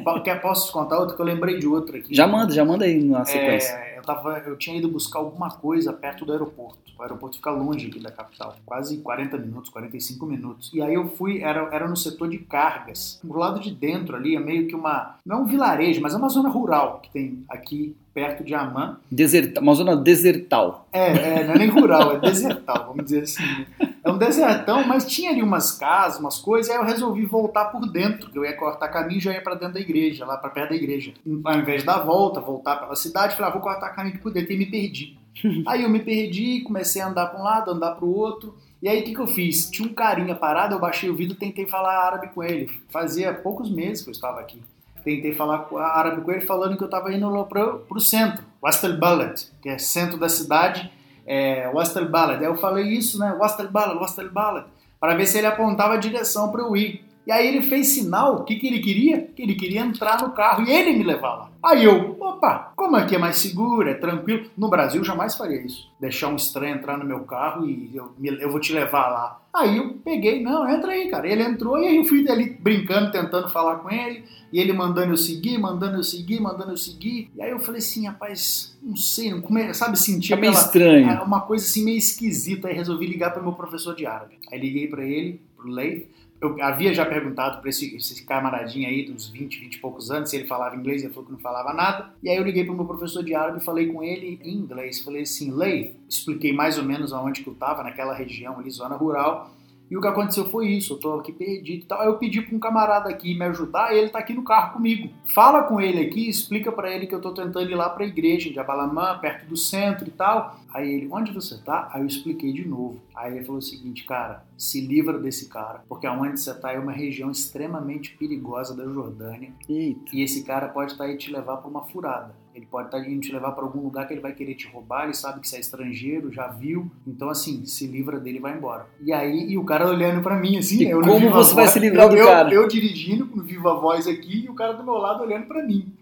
Quer, 0.24 0.40
posso 0.40 0.66
te 0.66 0.72
contar 0.72 0.98
outra 0.98 1.14
que 1.14 1.22
eu 1.22 1.26
lembrei 1.26 1.58
de 1.58 1.66
outra 1.66 1.98
aqui? 1.98 2.14
Já 2.14 2.26
manda, 2.26 2.52
já 2.52 2.64
manda 2.64 2.84
aí 2.84 3.02
na 3.02 3.24
sequência. 3.24 3.74
É, 3.74 3.98
eu, 3.98 4.02
tava, 4.02 4.38
eu 4.46 4.56
tinha 4.56 4.76
ido 4.76 4.88
buscar 4.88 5.20
alguma 5.20 5.50
coisa 5.50 5.92
perto 5.92 6.24
do 6.24 6.32
aeroporto. 6.32 6.78
O 6.98 7.02
aeroporto 7.02 7.36
fica 7.36 7.50
longe 7.50 7.86
aqui 7.86 8.00
da 8.00 8.10
capital, 8.10 8.56
quase 8.64 8.96
40 8.98 9.36
minutos, 9.38 9.70
45 9.70 10.26
minutos. 10.26 10.70
E 10.72 10.80
aí 10.80 10.94
eu 10.94 11.08
fui, 11.10 11.42
era, 11.42 11.68
era 11.72 11.86
no 11.86 11.96
setor 11.96 12.28
de 12.28 12.38
cargas. 12.38 13.20
Do 13.22 13.36
lado 13.36 13.60
de 13.60 13.70
dentro 13.70 14.16
ali 14.16 14.34
é 14.34 14.40
meio 14.40 14.66
que 14.66 14.74
uma, 14.74 15.16
não 15.24 15.38
é 15.38 15.40
um 15.42 15.44
vilarejo, 15.44 16.00
mas 16.00 16.14
é 16.14 16.16
uma 16.16 16.28
zona 16.28 16.48
rural 16.48 17.00
que 17.02 17.10
tem 17.10 17.44
aqui 17.48 17.94
perto 18.14 18.42
de 18.42 18.54
Amã. 18.54 18.98
Deserta, 19.10 19.60
uma 19.60 19.74
zona 19.74 19.94
desertal. 19.94 20.88
É, 20.90 21.40
é, 21.40 21.46
não 21.46 21.54
é 21.54 21.58
nem 21.58 21.68
rural, 21.68 22.12
é 22.12 22.18
desertal, 22.18 22.86
vamos 22.88 23.04
dizer 23.04 23.22
assim. 23.22 23.66
É 24.06 24.10
um 24.12 24.18
desertão, 24.18 24.86
mas 24.86 25.04
tinha 25.04 25.32
ali 25.32 25.42
umas 25.42 25.72
casas, 25.72 26.20
umas 26.20 26.38
coisas, 26.38 26.70
aí 26.70 26.76
eu 26.76 26.84
resolvi 26.84 27.26
voltar 27.26 27.64
por 27.66 27.90
dentro, 27.90 28.30
que 28.30 28.38
eu 28.38 28.44
ia 28.44 28.56
cortar 28.56 28.86
caminho 28.86 29.18
e 29.18 29.20
já 29.20 29.32
ia 29.32 29.42
para 29.42 29.56
dentro 29.56 29.74
da 29.74 29.80
igreja, 29.80 30.24
lá 30.24 30.36
para 30.36 30.48
perto 30.48 30.68
da 30.70 30.76
igreja. 30.76 31.12
Ao 31.44 31.58
invés 31.58 31.80
de 31.80 31.86
dar 31.86 31.98
volta, 31.98 32.40
voltar 32.40 32.76
pela 32.76 32.94
cidade, 32.94 33.34
falei, 33.34 33.50
ah, 33.50 33.52
vou 33.52 33.60
cortar 33.60 33.90
caminho 33.90 34.20
por 34.20 34.32
dentro 34.32 34.52
e 34.52 34.58
me 34.58 34.66
perdi. 34.66 35.18
Aí 35.66 35.82
eu 35.82 35.90
me 35.90 35.98
perdi, 35.98 36.60
comecei 36.60 37.02
a 37.02 37.08
andar 37.08 37.26
para 37.26 37.40
um 37.40 37.42
lado, 37.42 37.72
andar 37.72 37.96
para 37.96 38.04
o 38.04 38.14
outro. 38.16 38.56
E 38.80 38.88
aí 38.88 39.00
o 39.00 39.04
que, 39.04 39.14
que 39.14 39.20
eu 39.20 39.26
fiz? 39.26 39.68
Tinha 39.70 39.88
um 39.88 39.92
carinha 39.92 40.36
parado, 40.36 40.74
eu 40.74 40.78
baixei 40.78 41.10
o 41.10 41.16
vidro 41.16 41.34
e 41.34 41.38
tentei 41.38 41.66
falar 41.66 41.98
árabe 42.06 42.28
com 42.28 42.44
ele. 42.44 42.70
Fazia 42.90 43.34
poucos 43.34 43.68
meses 43.70 44.04
que 44.04 44.10
eu 44.10 44.12
estava 44.12 44.38
aqui 44.38 44.62
tentei 45.06 45.32
falar 45.32 45.68
árabe 45.72 46.22
com 46.22 46.32
ele 46.32 46.40
falando 46.40 46.76
que 46.76 46.82
eu 46.82 46.86
estava 46.86 47.14
indo 47.14 47.30
para 47.44 47.78
o 47.88 48.00
centro, 48.00 48.44
Wastel 48.60 48.98
Balad, 48.98 49.40
que 49.62 49.68
é 49.68 49.78
centro 49.78 50.18
da 50.18 50.28
cidade, 50.28 50.90
é, 51.26 51.68
Wastel 51.68 52.08
Balad. 52.08 52.40
Aí 52.40 52.46
eu 52.46 52.56
falei 52.56 52.84
isso, 52.86 53.18
né? 53.18 53.32
Wastel 53.38 53.68
Balad, 53.68 53.98
Wastel 53.98 54.30
Balad, 54.30 54.66
para 55.00 55.14
ver 55.14 55.26
se 55.26 55.38
ele 55.38 55.46
apontava 55.46 55.94
a 55.94 55.98
direção 55.98 56.50
para 56.50 56.62
eu 56.62 56.76
ir. 56.76 57.04
E 57.26 57.32
aí 57.32 57.48
ele 57.48 57.60
fez 57.62 57.88
sinal, 57.88 58.36
o 58.36 58.44
que, 58.44 58.54
que 58.54 58.68
ele 58.68 58.78
queria? 58.78 59.22
Que 59.22 59.42
ele 59.42 59.56
queria 59.56 59.80
entrar 59.80 60.22
no 60.22 60.30
carro 60.30 60.62
e 60.62 60.70
ele 60.70 60.96
me 60.96 61.02
levar 61.02 61.34
lá. 61.34 61.50
Aí 61.60 61.82
eu, 61.82 62.16
opa, 62.20 62.72
como 62.76 62.94
aqui 62.94 63.16
é 63.16 63.18
mais 63.18 63.38
seguro, 63.38 63.88
é 63.88 63.94
tranquilo. 63.94 64.48
No 64.56 64.70
Brasil 64.70 65.02
jamais 65.02 65.34
faria 65.34 65.60
isso. 65.60 65.90
Deixar 65.98 66.28
um 66.28 66.36
estranho 66.36 66.76
entrar 66.76 66.96
no 66.96 67.04
meu 67.04 67.24
carro 67.24 67.68
e 67.68 67.90
eu, 67.92 68.12
eu 68.22 68.48
vou 68.48 68.60
te 68.60 68.72
levar 68.72 69.08
lá. 69.08 69.42
Aí 69.52 69.76
eu 69.76 69.94
peguei, 70.04 70.40
não, 70.40 70.68
entra 70.70 70.92
aí, 70.92 71.08
cara. 71.08 71.26
Ele 71.26 71.42
entrou 71.42 71.76
e 71.78 71.88
aí 71.88 71.96
eu 71.96 72.04
fui 72.04 72.30
ali 72.30 72.50
brincando, 72.60 73.10
tentando 73.10 73.48
falar 73.48 73.76
com 73.76 73.90
ele. 73.90 74.22
E 74.52 74.60
ele 74.60 74.72
mandando 74.72 75.12
eu 75.12 75.16
seguir, 75.16 75.58
mandando 75.58 75.96
eu 75.96 76.04
seguir, 76.04 76.40
mandando 76.40 76.70
eu 76.70 76.76
seguir. 76.76 77.32
E 77.34 77.42
aí 77.42 77.50
eu 77.50 77.58
falei 77.58 77.80
assim, 77.80 78.06
rapaz, 78.06 78.78
não 78.80 78.94
sei, 78.94 79.32
não 79.32 79.40
come... 79.40 79.74
sabe, 79.74 79.98
sentir 79.98 80.34
é 80.34 80.36
meio 80.36 80.52
estranho. 80.52 81.10
É, 81.10 81.22
uma 81.22 81.40
coisa 81.40 81.64
assim 81.64 81.84
meio 81.84 81.98
esquisita. 81.98 82.68
Aí 82.68 82.74
resolvi 82.74 83.04
ligar 83.06 83.32
para 83.32 83.40
o 83.40 83.44
meu 83.44 83.54
professor 83.54 83.96
de 83.96 84.06
árabe. 84.06 84.38
Aí 84.52 84.60
liguei 84.60 84.86
para 84.86 85.04
ele, 85.04 85.40
pro 85.56 85.68
Leif 85.68 86.06
eu 86.40 86.62
havia 86.62 86.92
já 86.92 87.04
perguntado 87.06 87.60
para 87.60 87.70
esse, 87.70 87.96
esse 87.96 88.24
camaradinho 88.24 88.88
aí, 88.88 89.04
dos 89.04 89.28
20, 89.28 89.60
20 89.60 89.74
e 89.74 89.78
poucos 89.78 90.10
anos, 90.10 90.30
se 90.30 90.36
ele 90.36 90.46
falava 90.46 90.76
inglês, 90.76 91.02
ele 91.02 91.12
falou 91.12 91.26
que 91.26 91.32
não 91.32 91.38
falava 91.38 91.72
nada. 91.72 92.10
E 92.22 92.28
aí 92.28 92.36
eu 92.36 92.44
liguei 92.44 92.64
para 92.64 92.72
o 92.74 92.76
meu 92.76 92.84
professor 92.84 93.24
de 93.24 93.34
árabe 93.34 93.58
e 93.58 93.64
falei 93.64 93.86
com 93.86 94.02
ele 94.02 94.38
em 94.42 94.54
inglês. 94.54 95.00
Falei 95.00 95.22
assim, 95.22 95.50
Lei, 95.50 95.96
expliquei 96.08 96.52
mais 96.52 96.78
ou 96.78 96.84
menos 96.84 97.12
aonde 97.12 97.42
que 97.42 97.48
eu 97.48 97.54
estava, 97.54 97.82
naquela 97.82 98.14
região 98.14 98.58
ali, 98.58 98.70
zona 98.70 98.96
rural. 98.96 99.50
E 99.90 99.96
o 99.96 100.00
que 100.00 100.08
aconteceu 100.08 100.48
foi 100.48 100.68
isso, 100.68 100.94
eu 100.94 100.98
tô 100.98 101.14
aqui 101.14 101.32
perdido 101.32 101.82
e 101.82 101.86
tal. 101.86 102.00
Aí 102.00 102.06
eu 102.06 102.16
pedi 102.16 102.42
para 102.42 102.56
um 102.56 102.58
camarada 102.58 103.08
aqui 103.08 103.34
me 103.34 103.44
ajudar, 103.44 103.94
e 103.94 103.98
ele 103.98 104.08
tá 104.08 104.18
aqui 104.18 104.34
no 104.34 104.42
carro 104.42 104.74
comigo. 104.74 105.10
Fala 105.34 105.62
com 105.62 105.80
ele 105.80 106.00
aqui, 106.00 106.28
explica 106.28 106.72
para 106.72 106.90
ele 106.90 107.06
que 107.06 107.14
eu 107.14 107.20
tô 107.20 107.32
tentando 107.32 107.70
ir 107.70 107.74
lá 107.74 107.88
para 107.88 108.04
a 108.04 108.08
igreja 108.08 108.50
de 108.50 108.58
Abalamã, 108.58 109.18
perto 109.18 109.46
do 109.46 109.56
centro 109.56 110.08
e 110.08 110.10
tal. 110.10 110.58
Aí 110.74 110.92
ele, 110.92 111.08
onde 111.10 111.32
você 111.32 111.58
tá? 111.58 111.88
Aí 111.92 112.02
eu 112.02 112.06
expliquei 112.06 112.52
de 112.52 112.66
novo. 112.66 113.00
Aí 113.14 113.36
ele 113.36 113.44
falou 113.44 113.58
o 113.58 113.62
seguinte, 113.62 114.04
cara, 114.04 114.44
se 114.58 114.80
livra 114.80 115.18
desse 115.18 115.48
cara, 115.48 115.82
porque 115.88 116.06
aonde 116.06 116.40
você 116.40 116.52
tá 116.54 116.72
é 116.72 116.78
uma 116.78 116.92
região 116.92 117.30
extremamente 117.30 118.16
perigosa 118.16 118.76
da 118.76 118.84
Jordânia 118.84 119.52
Eita. 119.68 120.10
e 120.12 120.22
esse 120.22 120.44
cara 120.44 120.68
pode 120.68 120.92
estar 120.92 121.04
aí 121.04 121.16
te 121.16 121.32
levar 121.32 121.58
para 121.58 121.68
uma 121.68 121.84
furada. 121.84 122.34
Ele 122.56 122.64
pode 122.66 122.88
estar 122.88 122.98
indo 123.06 123.20
te 123.20 123.30
levar 123.30 123.52
para 123.52 123.64
algum 123.64 123.80
lugar 123.82 124.08
que 124.08 124.14
ele 124.14 124.20
vai 124.22 124.32
querer 124.32 124.54
te 124.54 124.66
roubar, 124.66 125.04
ele 125.04 125.12
sabe 125.14 125.40
que 125.40 125.46
você 125.48 125.56
é 125.56 125.60
estrangeiro, 125.60 126.32
já 126.32 126.48
viu. 126.48 126.90
Então, 127.06 127.28
assim, 127.28 127.66
se 127.66 127.86
livra 127.86 128.18
dele 128.18 128.38
e 128.38 128.40
vai 128.40 128.56
embora. 128.56 128.86
E 129.00 129.12
aí, 129.12 129.50
e 129.50 129.58
o 129.58 129.64
cara 129.64 129.86
olhando 129.86 130.22
para 130.22 130.36
mim, 130.36 130.56
assim, 130.56 130.78
E 130.84 130.90
eu 130.90 131.02
como 131.02 131.30
você 131.30 131.54
vai 131.54 131.64
Voz- 131.64 131.70
se 131.74 131.78
livrar 131.78 132.06
eu, 132.06 132.10
do 132.10 132.16
eu- 132.16 132.26
cara? 132.26 132.52
Eu 132.54 132.66
dirigindo 132.66 133.26
no 133.26 133.42
Viva 133.42 133.74
Voz 133.74 134.06
aqui 134.08 134.46
e 134.46 134.48
o 134.48 134.54
cara 134.54 134.72
do 134.72 134.82
meu 134.82 134.94
lado 134.94 135.22
olhando 135.22 135.46
para 135.46 135.62
mim. 135.62 135.92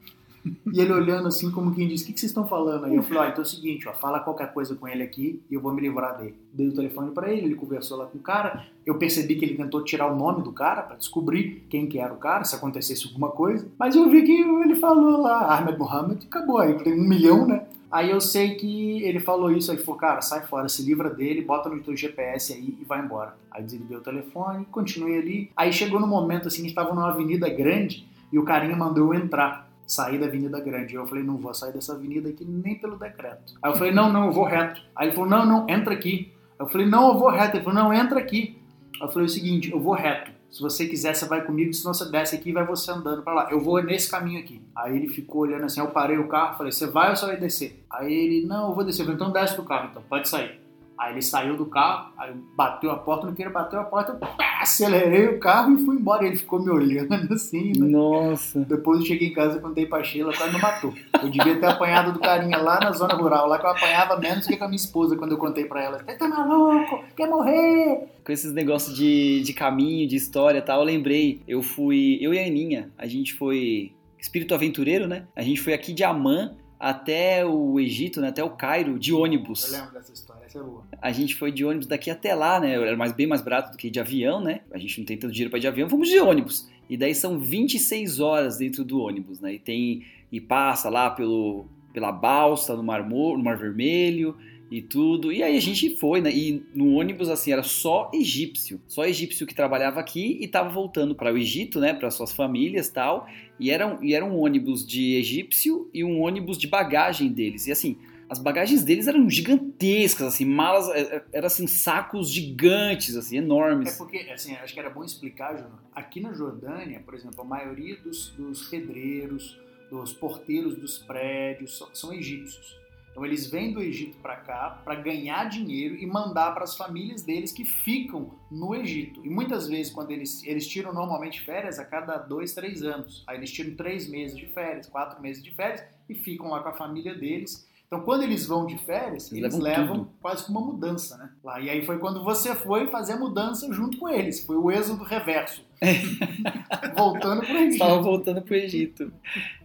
E 0.73 0.81
ele 0.81 0.93
olhando 0.93 1.29
assim, 1.29 1.51
como 1.51 1.75
quem 1.75 1.89
diz: 1.89 2.03
O 2.03 2.07
que, 2.07 2.13
que 2.13 2.21
vocês 2.21 2.31
estão 2.31 2.47
falando 2.47 2.85
aí? 2.85 2.97
Eu 2.97 3.03
falei: 3.03 3.23
Ó, 3.23 3.27
então 3.27 3.43
é 3.43 3.47
o 3.47 3.49
seguinte, 3.49 3.89
ó, 3.89 3.93
fala 3.93 4.21
qualquer 4.21 4.53
coisa 4.53 4.75
com 4.75 4.87
ele 4.87 5.03
aqui 5.03 5.43
e 5.51 5.55
eu 5.55 5.61
vou 5.61 5.73
me 5.73 5.81
livrar 5.81 6.19
dele. 6.19 6.35
Dei 6.53 6.69
o 6.69 6.75
telefone 6.75 7.13
para 7.13 7.33
ele, 7.33 7.47
ele 7.47 7.55
conversou 7.55 7.97
lá 7.99 8.07
com 8.07 8.19
o 8.19 8.23
cara. 8.23 8.67
Eu 8.85 8.97
percebi 8.97 9.37
que 9.37 9.45
ele 9.45 9.57
tentou 9.57 9.83
tirar 9.83 10.13
o 10.13 10.17
nome 10.17 10.43
do 10.43 10.53
cara 10.53 10.83
para 10.83 10.97
descobrir 10.97 11.65
quem 11.71 11.87
que 11.87 11.99
era 11.99 12.13
o 12.13 12.19
cara, 12.19 12.45
se 12.45 12.55
acontecesse 12.55 13.07
alguma 13.07 13.31
coisa. 13.31 13.67
Mas 13.79 13.97
eu 13.97 14.09
vi 14.11 14.23
que 14.23 14.33
ele 14.33 14.77
falou 14.77 15.23
lá, 15.23 15.59
Ahmed 15.59 15.79
Mohammed, 15.79 16.27
acabou 16.27 16.59
aí, 16.59 16.75
tem 16.83 16.93
um 16.93 17.09
milhão, 17.09 17.47
né? 17.47 17.65
Aí 17.95 18.11
eu 18.11 18.21
sei 18.21 18.57
que 18.57 19.05
ele 19.05 19.21
falou 19.21 19.53
isso, 19.53 19.71
aí 19.71 19.79
falou, 19.79 20.01
cara, 20.01 20.21
sai 20.21 20.45
fora, 20.45 20.69
se 20.69 20.83
livra 20.83 21.09
dele, 21.09 21.43
bota 21.43 21.69
no 21.69 21.81
teu 21.81 21.97
GPS 21.97 22.53
aí 22.53 22.77
e 22.81 22.85
vai 22.85 23.01
embora. 23.01 23.37
Aí 23.49 23.63
desliguei 23.63 23.97
o 23.97 24.01
telefone, 24.01 24.65
continuei 24.65 25.17
ali. 25.17 25.51
Aí 25.57 25.73
chegou 25.73 26.01
no 26.01 26.07
momento 26.09 26.49
assim, 26.49 26.63
a 26.63 26.65
gente 26.65 26.75
tava 26.75 26.93
numa 26.93 27.11
avenida 27.11 27.49
grande 27.49 28.05
e 28.33 28.39
o 28.39 28.43
carinha 28.43 28.75
mandou 28.75 29.15
eu 29.15 29.21
entrar, 29.21 29.64
sair 29.87 30.19
da 30.19 30.27
avenida 30.27 30.61
grande. 30.61 30.95
Eu 30.95 31.07
falei, 31.07 31.25
não 31.25 31.37
vou 31.37 31.55
sair 31.55 31.73
dessa 31.73 31.95
avenida 31.95 32.29
aqui 32.29 32.45
nem 32.45 32.75
pelo 32.77 32.97
decreto. 32.97 33.55
Aí 33.63 33.71
eu 33.71 33.77
falei, 33.77 33.93
não, 33.93 34.13
não, 34.13 34.27
eu 34.27 34.33
vou 34.33 34.45
reto. 34.45 34.81
Aí 34.95 35.09
ele 35.09 35.15
falou, 35.15 35.31
não, 35.31 35.47
não, 35.47 35.69
entra 35.69 35.93
aqui. 35.93 36.33
Eu 36.59 36.67
falei, 36.67 36.87
não, 36.87 37.09
eu 37.09 37.19
vou 37.19 37.31
reto. 37.31 37.57
Ele 37.57 37.65
falou, 37.65 37.83
não, 37.83 37.93
entra 37.93 38.19
aqui. 38.19 38.59
Eu 39.01 39.09
falei 39.09 39.27
o 39.27 39.29
seguinte, 39.29 39.71
eu 39.71 39.81
vou 39.81 39.95
reto. 39.95 40.31
Se 40.51 40.63
você 40.63 40.87
quiser, 40.87 41.15
você 41.15 41.27
vai 41.27 41.43
comigo, 41.45 41.75
senão 41.75 41.93
você 41.93 42.09
desce 42.09 42.37
aqui 42.37 42.51
e 42.51 42.53
vai 42.53 42.65
você 42.65 42.89
andando 42.91 43.23
pra 43.23 43.35
lá. 43.35 43.49
Eu 43.51 43.61
vou 43.61 43.83
nesse 43.83 44.09
caminho 44.09 44.39
aqui. 44.39 44.63
Aí 44.75 44.97
ele 44.97 45.09
ficou 45.09 45.43
olhando 45.43 45.65
assim, 45.65 45.81
eu 45.81 45.89
parei 45.89 46.17
o 46.17 46.29
carro, 46.29 46.57
falei, 46.57 46.71
você 46.71 46.87
vai 46.87 47.11
ou 47.11 47.17
você 47.17 47.27
vai 47.27 47.37
descer? 47.37 47.85
Aí 47.91 48.13
ele, 48.13 48.47
não, 48.47 48.69
eu 48.69 48.75
vou 48.75 48.85
descer. 48.85 49.03
Eu 49.03 49.07
falei, 49.07 49.21
então 49.21 49.33
desce 49.33 49.57
do 49.57 49.65
carro, 49.65 49.89
então, 49.91 50.03
pode 50.09 50.29
sair. 50.29 50.64
Aí 50.97 51.13
ele 51.13 51.23
saiu 51.23 51.57
do 51.57 51.67
carro, 51.67 52.13
aí 52.17 52.33
bateu 52.57 52.91
a 52.91 52.97
porta, 52.97 53.27
não 53.27 53.35
queria 53.35 53.51
bater 53.51 53.79
a 53.79 53.85
porta, 53.85 54.13
eu 54.13 54.19
pá, 54.19 54.61
acelerei 54.61 55.27
o 55.27 55.41
carro 55.41 55.75
e 55.75 55.85
fui 55.85 55.97
embora. 55.97 56.25
E 56.25 56.29
ele 56.29 56.37
ficou 56.37 56.63
me 56.63 56.71
olhando 56.71 57.13
assim, 57.35 57.73
né? 57.79 57.87
Nossa. 57.87 58.61
Depois 58.61 59.01
eu 59.01 59.07
cheguei 59.07 59.29
em 59.29 59.33
casa 59.33 59.59
e 59.59 59.61
contei 59.61 59.87
pra 59.87 60.03
Sheila, 60.03 60.33
quase 60.33 60.55
me 60.55 60.61
matou. 60.61 60.95
Eu 61.21 61.29
devia 61.29 61.59
ter 61.59 61.67
apanhado 61.67 62.13
do 62.13 62.21
carinha 62.21 62.59
lá 62.59 62.79
na 62.81 62.93
zona 62.93 63.15
rural, 63.15 63.49
lá 63.49 63.59
que 63.59 63.67
eu 63.67 63.71
apanhava 63.71 64.17
menos 64.19 64.47
que 64.47 64.57
com 64.57 64.65
a 64.65 64.69
minha 64.69 64.77
esposa 64.77 65.17
quando 65.17 65.33
eu 65.33 65.39
contei 65.39 65.65
pra 65.65 65.83
ela. 65.83 65.99
Você 65.99 66.15
tá 66.17 66.29
maluco? 66.29 67.05
Quer 67.17 67.29
morrer? 67.29 68.09
Com 68.25 68.33
esses 68.33 68.53
negócios 68.53 68.97
de, 68.97 69.43
de 69.43 69.53
caminho, 69.53 70.09
de 70.09 70.17
história 70.17 70.59
e 70.59 70.63
tal, 70.63 70.81
eu 70.81 70.87
lembrei. 70.87 71.43
Eu 71.47 71.63
fui. 71.63 72.19
Eu 72.21 72.33
e 72.33 72.39
a 72.39 72.47
Aninha, 72.47 72.91
a 72.97 73.07
gente 73.07 73.35
foi. 73.35 73.93
Espírito 74.19 74.55
aventureiro, 74.55 75.07
né? 75.07 75.27
A 75.37 75.43
gente 75.43 75.61
foi 75.61 75.75
aqui 75.75 75.93
de 75.93 76.03
Amã 76.03 76.55
até 76.79 77.45
o 77.45 77.79
Egito, 77.81 78.21
né? 78.21 78.29
Até 78.29 78.43
o 78.45 78.51
Cairo, 78.51 78.99
de 78.99 79.13
ônibus. 79.13 79.73
Eu 79.73 79.81
lembro 79.81 79.95
dessa 79.95 80.13
história, 80.13 80.34
é. 80.57 80.97
A 81.01 81.13
gente 81.13 81.35
foi 81.35 81.51
de 81.51 81.65
ônibus 81.65 81.87
daqui 81.87 82.11
até 82.11 82.35
lá, 82.35 82.61
né? 82.61 82.75
Era 82.75 82.97
mais, 82.97 83.13
bem 83.13 83.27
mais 83.27 83.43
barato 83.43 83.73
do 83.73 83.77
que 83.77 83.91
de 83.91 84.01
avião, 84.01 84.41
né? 84.41 84.61
A 84.73 84.79
gente 84.79 84.99
não 84.99 85.07
tem 85.07 85.17
tanto 85.17 85.33
dinheiro 85.33 85.51
para 85.51 85.61
de 85.61 85.69
avião, 85.69 85.89
fomos 85.89 86.09
de 86.09 86.19
ônibus. 86.19 86.69
E 86.89 86.97
daí 86.97 87.15
são 87.15 87.39
26 87.39 88.21
horas 88.21 88.59
dentro 88.59 88.85
do 88.85 89.01
ônibus, 89.01 89.41
né? 89.41 89.55
E 89.55 89.59
tem 89.59 90.05
e 90.31 90.41
passa 90.41 90.89
lá 90.89 91.11
pelo 91.11 91.67
pela 91.93 92.11
balsa 92.11 92.77
no 92.77 92.83
Mar, 92.83 93.09
no 93.09 93.39
Mar 93.39 93.57
Vermelho 93.57 94.37
e 94.69 94.83
tudo. 94.83 95.33
E 95.33 95.43
aí 95.43 95.57
a 95.57 95.61
gente 95.61 95.97
foi, 95.97 96.21
né? 96.21 96.31
E 96.35 96.63
no 96.75 96.95
ônibus 96.95 97.29
assim 97.29 97.53
era 97.53 97.63
só 97.63 98.11
egípcio, 98.13 98.81
só 98.89 99.05
egípcio 99.05 99.47
que 99.47 99.55
trabalhava 99.55 100.01
aqui 100.01 100.37
e 100.41 100.49
tava 100.49 100.69
voltando 100.69 101.15
para 101.15 101.33
o 101.33 101.39
Egito, 101.39 101.79
né? 101.79 101.95
Para 101.95 102.11
suas 102.11 102.33
famílias, 102.33 102.89
tal. 102.89 103.29
E 103.61 103.71
era, 103.71 103.97
e 104.03 104.13
era 104.13 104.25
um 104.25 104.37
ônibus 104.41 104.85
de 104.85 105.15
egípcio 105.15 105.89
e 105.95 106.03
um 106.03 106.21
ônibus 106.21 106.59
de 106.59 106.67
bagagem 106.67 107.31
deles. 107.31 107.69
E 107.69 107.73
assim, 107.73 107.97
as 108.29 108.39
bagagens 108.39 108.83
deles 108.83 109.07
eram 109.07 109.29
gigantescas, 109.29 110.27
assim, 110.35 110.45
malas, 110.45 110.89
é, 110.89 111.17
é, 111.17 111.25
eram 111.33 111.47
assim, 111.47 111.67
sacos 111.67 112.31
gigantes, 112.31 113.17
assim, 113.17 113.37
É 113.37 113.39
enormes. 113.39 113.97
porque, 113.97 114.19
assim, 114.33 114.55
acho 114.57 114.73
que 114.73 114.81
era 114.81 114.91
bom 114.91 115.05
explicar, 115.05 115.57
Júnior. 115.57 115.79
Aqui 115.95 116.21
na 116.21 116.33
Jordânia, 116.33 117.01
por 117.01 117.15
exemplo, 117.15 117.41
a 117.41 117.45
maioria 117.45 117.97
dos, 117.97 118.31
dos 118.31 118.69
pedreiros, 118.69 119.59
dos 119.91 120.13
porteiros 120.13 120.77
dos 120.77 120.99
prédios 120.99 121.77
são, 121.77 121.95
são 121.95 122.13
egípcios. 122.13 122.83
Então 123.15 123.25
eles 123.25 123.47
vêm 123.49 123.73
do 123.73 123.81
Egito 123.81 124.17
para 124.17 124.35
cá 124.35 124.83
para 124.85 124.97
ganhar 124.97 125.49
dinheiro 125.49 125.95
e 125.95 126.05
mandar 126.05 126.53
para 126.53 126.65
as 126.65 126.77
famílias 126.77 127.23
deles 127.23 127.53
que 127.53 127.65
ficam 127.65 128.35
no 128.51 128.75
Egito. 128.75 129.25
E 129.25 129.31
muitas 129.31 129.69
vezes, 129.69 129.93
quando 129.93 130.11
eles, 130.11 130.43
eles 130.43 130.67
tiram 130.67 130.93
normalmente 130.93 131.41
férias 131.43 131.79
a 131.79 131.85
cada 131.85 132.17
dois, 132.17 132.55
três 132.55 132.83
anos. 132.83 133.23
Aí 133.29 133.37
eles 133.37 133.53
tiram 133.53 133.77
três 133.77 134.09
meses 134.09 134.37
de 134.37 134.47
férias, 134.47 134.89
quatro 134.89 135.23
meses 135.23 135.45
de 135.45 135.53
férias 135.53 135.85
e 136.09 136.15
ficam 136.17 136.49
lá 136.51 136.61
com 136.61 136.71
a 136.71 136.73
família 136.73 137.15
deles. 137.15 137.65
Então, 137.95 138.05
quando 138.05 138.25
eles 138.25 138.45
vão 138.45 138.67
de 138.67 138.77
férias, 138.77 139.31
Eles 139.31 139.45
eles 139.45 139.59
levam 139.59 139.85
levam 139.85 140.09
quase 140.21 140.45
que 140.45 140.51
uma 140.51 140.61
mudança, 140.61 141.17
né? 141.17 141.31
Lá. 141.45 141.61
E 141.61 141.71
aí 141.71 141.87
foi 141.87 141.99
quando 141.99 142.25
você 142.25 142.53
foi 142.53 142.89
fazer 142.89 143.13
a 143.13 143.17
mudança 143.17 143.73
junto 143.73 143.99
com 143.99 144.09
eles. 144.09 144.45
Foi 144.45 144.57
o 144.57 144.69
êxodo 144.69 145.05
reverso. 145.05 145.63
Voltando 146.97 147.43
pro 147.43 147.57
Egito. 147.57 147.73
Estavam 147.73 148.03
voltando 148.03 148.43
pro 148.43 148.57
Egito. 148.57 149.13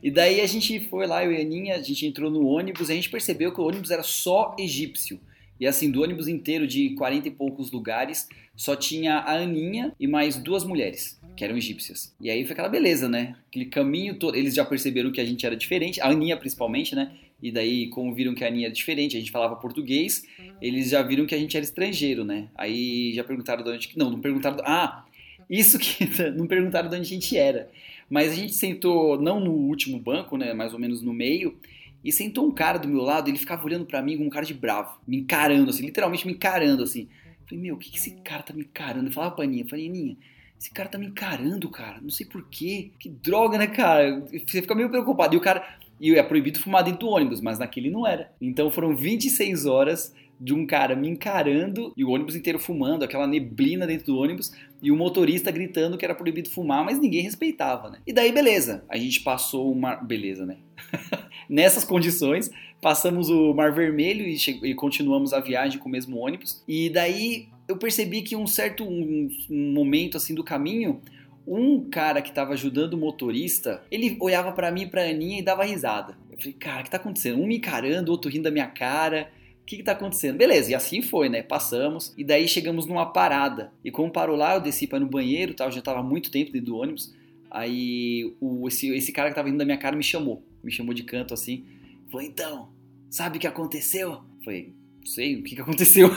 E 0.04 0.12
daí 0.12 0.42
a 0.42 0.46
gente 0.46 0.80
foi 0.90 1.08
lá, 1.08 1.26
eu 1.26 1.32
e 1.32 1.38
a 1.38 1.42
Aninha, 1.42 1.76
a 1.76 1.82
gente 1.82 2.06
entrou 2.06 2.30
no 2.30 2.46
ônibus 2.46 2.90
e 2.90 2.92
a 2.92 2.96
gente 2.96 3.10
percebeu 3.10 3.52
que 3.52 3.60
o 3.60 3.66
ônibus 3.66 3.90
era 3.90 4.04
só 4.04 4.56
egípcio. 4.60 5.20
E 5.60 5.68
assim, 5.68 5.92
do 5.92 6.02
ônibus 6.02 6.28
inteiro 6.28 6.66
de 6.66 6.92
40 6.92 7.28
e 7.28 7.32
poucos 7.32 7.72
lugares, 7.72 8.28
só 8.56 8.76
tinha 8.76 9.16
a 9.16 9.38
Aninha 9.38 9.94
e 10.00 10.08
mais 10.08 10.38
duas 10.38 10.64
mulheres, 10.64 11.20
que 11.36 11.44
eram 11.44 11.58
egípcias. 11.58 12.14
E 12.20 12.30
aí 12.30 12.44
foi 12.44 12.54
aquela 12.54 12.70
beleza, 12.70 13.10
né? 13.10 13.36
Aquele 13.50 13.66
caminho 13.66 14.16
todo. 14.16 14.36
Eles 14.36 14.54
já 14.54 14.64
perceberam 14.64 15.12
que 15.12 15.20
a 15.20 15.26
gente 15.26 15.46
era 15.46 15.56
diferente, 15.56 16.00
a 16.02 16.08
Aninha 16.08 16.38
principalmente, 16.38 16.96
né? 16.96 17.12
E 17.42 17.52
daí, 17.52 17.88
como 17.88 18.14
viram 18.14 18.36
que 18.36 18.44
a 18.44 18.48
Aninha 18.48 18.68
era 18.68 18.74
diferente, 18.74 19.16
a 19.16 19.20
gente 19.20 19.32
falava 19.32 19.56
português, 19.56 20.26
eles 20.62 20.90
já 20.90 21.02
viram 21.02 21.26
que 21.26 21.34
a 21.34 21.38
gente 21.38 21.56
era 21.56 21.64
estrangeiro, 21.64 22.26
né? 22.26 22.50
Aí 22.56 23.14
já 23.14 23.24
perguntaram 23.24 23.64
de 23.64 23.70
onde. 23.70 23.90
Não, 23.96 24.10
não 24.10 24.20
perguntaram. 24.20 24.58
Ah, 24.66 25.06
isso 25.50 25.80
que. 25.80 26.06
Não 26.36 26.46
perguntaram 26.46 26.90
de 26.90 26.96
onde 26.96 27.08
a 27.08 27.10
gente 27.10 27.36
era. 27.38 27.70
Mas 28.10 28.32
a 28.32 28.36
gente 28.36 28.54
sentou, 28.54 29.22
não 29.22 29.40
no 29.40 29.52
último 29.52 30.00
banco, 30.00 30.36
né? 30.36 30.54
Mais 30.54 30.74
ou 30.74 30.80
menos 30.80 31.02
no 31.02 31.14
meio. 31.14 31.58
E 32.04 32.12
sentou 32.12 32.48
um 32.48 32.52
cara 32.52 32.78
do 32.78 32.88
meu 32.88 33.02
lado, 33.02 33.30
ele 33.30 33.38
ficava 33.38 33.66
olhando 33.66 33.86
pra 33.86 34.02
mim 34.02 34.18
com 34.18 34.26
um 34.26 34.30
cara 34.30 34.46
de 34.46 34.54
bravo, 34.54 35.00
me 35.08 35.18
encarando, 35.18 35.70
assim, 35.70 35.86
literalmente 35.86 36.26
me 36.26 36.34
encarando, 36.34 36.84
assim. 36.84 37.08
Falei, 37.48 37.64
meu, 37.64 37.76
o 37.76 37.78
que, 37.78 37.92
que 37.92 37.98
esse 37.98 38.12
cara 38.24 38.44
tá 38.44 38.54
me 38.54 38.62
encarando? 38.62 39.08
Eu 39.08 39.12
falava 39.12 39.36
pra 39.36 39.44
Aninha, 39.44 39.66
falei, 39.68 39.88
Aninha, 39.88 40.16
esse 40.60 40.72
cara 40.72 40.90
tá 40.90 40.98
me 40.98 41.08
encarando, 41.08 41.70
cara, 41.70 42.02
não 42.02 42.10
sei 42.10 42.26
porquê. 42.26 42.92
Que 43.00 43.08
droga, 43.08 43.58
né, 43.58 43.68
cara? 43.68 44.20
Você 44.30 44.62
fica 44.62 44.76
meio 44.76 44.90
preocupado. 44.90 45.34
E 45.34 45.38
o 45.38 45.42
cara. 45.42 45.80
E 46.02 46.16
é 46.16 46.24
proibido 46.24 46.60
fumar 46.60 46.84
dentro 46.84 47.02
do 47.02 47.10
ônibus, 47.10 47.42
mas 47.42 47.60
naquele 47.60 47.90
não 47.90 48.06
era. 48.06 48.32
Então 48.40 48.70
foram 48.70 48.96
26 48.96 49.66
horas 49.66 50.14
de 50.40 50.54
um 50.54 50.66
cara 50.66 50.96
me 50.96 51.10
encarando 51.10 51.94
e 51.98 52.06
o 52.06 52.10
ônibus 52.10 52.36
inteiro 52.36 52.58
fumando, 52.58 53.04
aquela 53.04 53.28
neblina 53.28 53.86
dentro 53.86 54.06
do 54.08 54.18
ônibus 54.18 54.54
e 54.82 54.92
o 54.92 54.96
motorista 54.96 55.52
gritando 55.52 55.98
que 55.98 56.06
era 56.06 56.16
proibido 56.16 56.50
fumar, 56.50 56.86
mas 56.86 56.98
ninguém 56.98 57.22
respeitava, 57.22 57.90
né? 57.90 58.00
E 58.08 58.14
daí, 58.14 58.32
beleza, 58.32 58.86
a 58.88 58.98
gente 58.98 59.20
passou 59.22 59.72
uma. 59.72 59.96
Beleza, 59.96 60.46
né? 60.46 60.58
Nessas 61.50 61.84
condições, 61.84 62.52
passamos 62.80 63.30
o 63.30 63.56
Mar 63.56 63.74
Vermelho 63.74 64.24
e, 64.24 64.38
e 64.64 64.76
continuamos 64.76 65.34
a 65.34 65.40
viagem 65.40 65.80
com 65.80 65.90
o 65.90 65.92
mesmo 65.92 66.18
ônibus. 66.20 66.64
E 66.68 66.92
daí 66.92 67.48
eu 67.68 67.76
percebi 67.76 68.22
que 68.22 68.36
um 68.36 68.46
certo 68.46 68.84
um, 68.84 69.28
um 69.50 69.74
momento 69.74 70.16
assim 70.16 70.36
do 70.36 70.44
caminho, 70.44 71.02
um 71.48 71.90
cara 71.90 72.22
que 72.22 72.30
estava 72.30 72.54
ajudando 72.54 72.94
o 72.94 72.98
motorista, 72.98 73.82
ele 73.90 74.16
olhava 74.20 74.52
pra 74.52 74.72
mim 74.72 74.84
e 74.84 74.88
pra 74.88 75.10
Aninha 75.10 75.40
e 75.40 75.42
dava 75.42 75.64
risada. 75.64 76.16
Eu 76.32 76.38
falei, 76.38 76.54
cara, 76.54 76.82
o 76.82 76.84
que 76.84 76.92
tá 76.92 76.98
acontecendo? 76.98 77.42
Um 77.42 77.48
me 77.48 77.58
encarando, 77.58 78.12
outro 78.12 78.30
rindo 78.30 78.44
da 78.44 78.52
minha 78.52 78.68
cara. 78.68 79.32
O 79.64 79.66
que, 79.66 79.78
que 79.78 79.84
tá 79.84 79.94
acontecendo? 79.94 80.38
Beleza, 80.38 80.72
e 80.72 80.76
assim 80.76 81.02
foi, 81.02 81.30
né? 81.30 81.42
Passamos, 81.42 82.14
e 82.18 82.24
daí 82.24 82.48
chegamos 82.48 82.86
numa 82.86 83.08
parada. 83.08 83.72
E 83.84 83.92
como 83.92 84.12
parou 84.12 84.36
lá, 84.36 84.56
eu 84.56 84.62
desci 84.62 84.86
para 84.86 85.00
ir 85.00 85.02
no 85.02 85.08
banheiro, 85.08 85.54
tal, 85.56 85.72
já 85.72 85.82
tava 85.82 86.04
muito 86.04 86.30
tempo 86.30 86.52
dentro 86.52 86.68
do 86.68 86.78
ônibus. 86.78 87.14
Aí 87.52 88.36
o, 88.40 88.68
esse, 88.68 88.96
esse 88.96 89.12
cara 89.12 89.30
que 89.30 89.36
tava 89.36 89.48
rindo 89.48 89.58
da 89.58 89.66
minha 89.66 89.78
cara 89.78 89.96
me 89.96 90.04
chamou. 90.04 90.44
Me 90.64 90.72
chamou 90.72 90.94
de 90.94 91.04
canto 91.04 91.34
assim. 91.34 91.66
Falou, 92.12 92.26
então, 92.26 92.70
sabe 93.10 93.38
o 93.38 93.40
que 93.40 93.48
aconteceu? 93.48 94.12
Eu 94.12 94.44
Falei, 94.44 94.74
não 95.00 95.06
sei, 95.06 95.36
o 95.36 95.44
que, 95.44 95.56
que 95.56 95.62
aconteceu? 95.62 96.10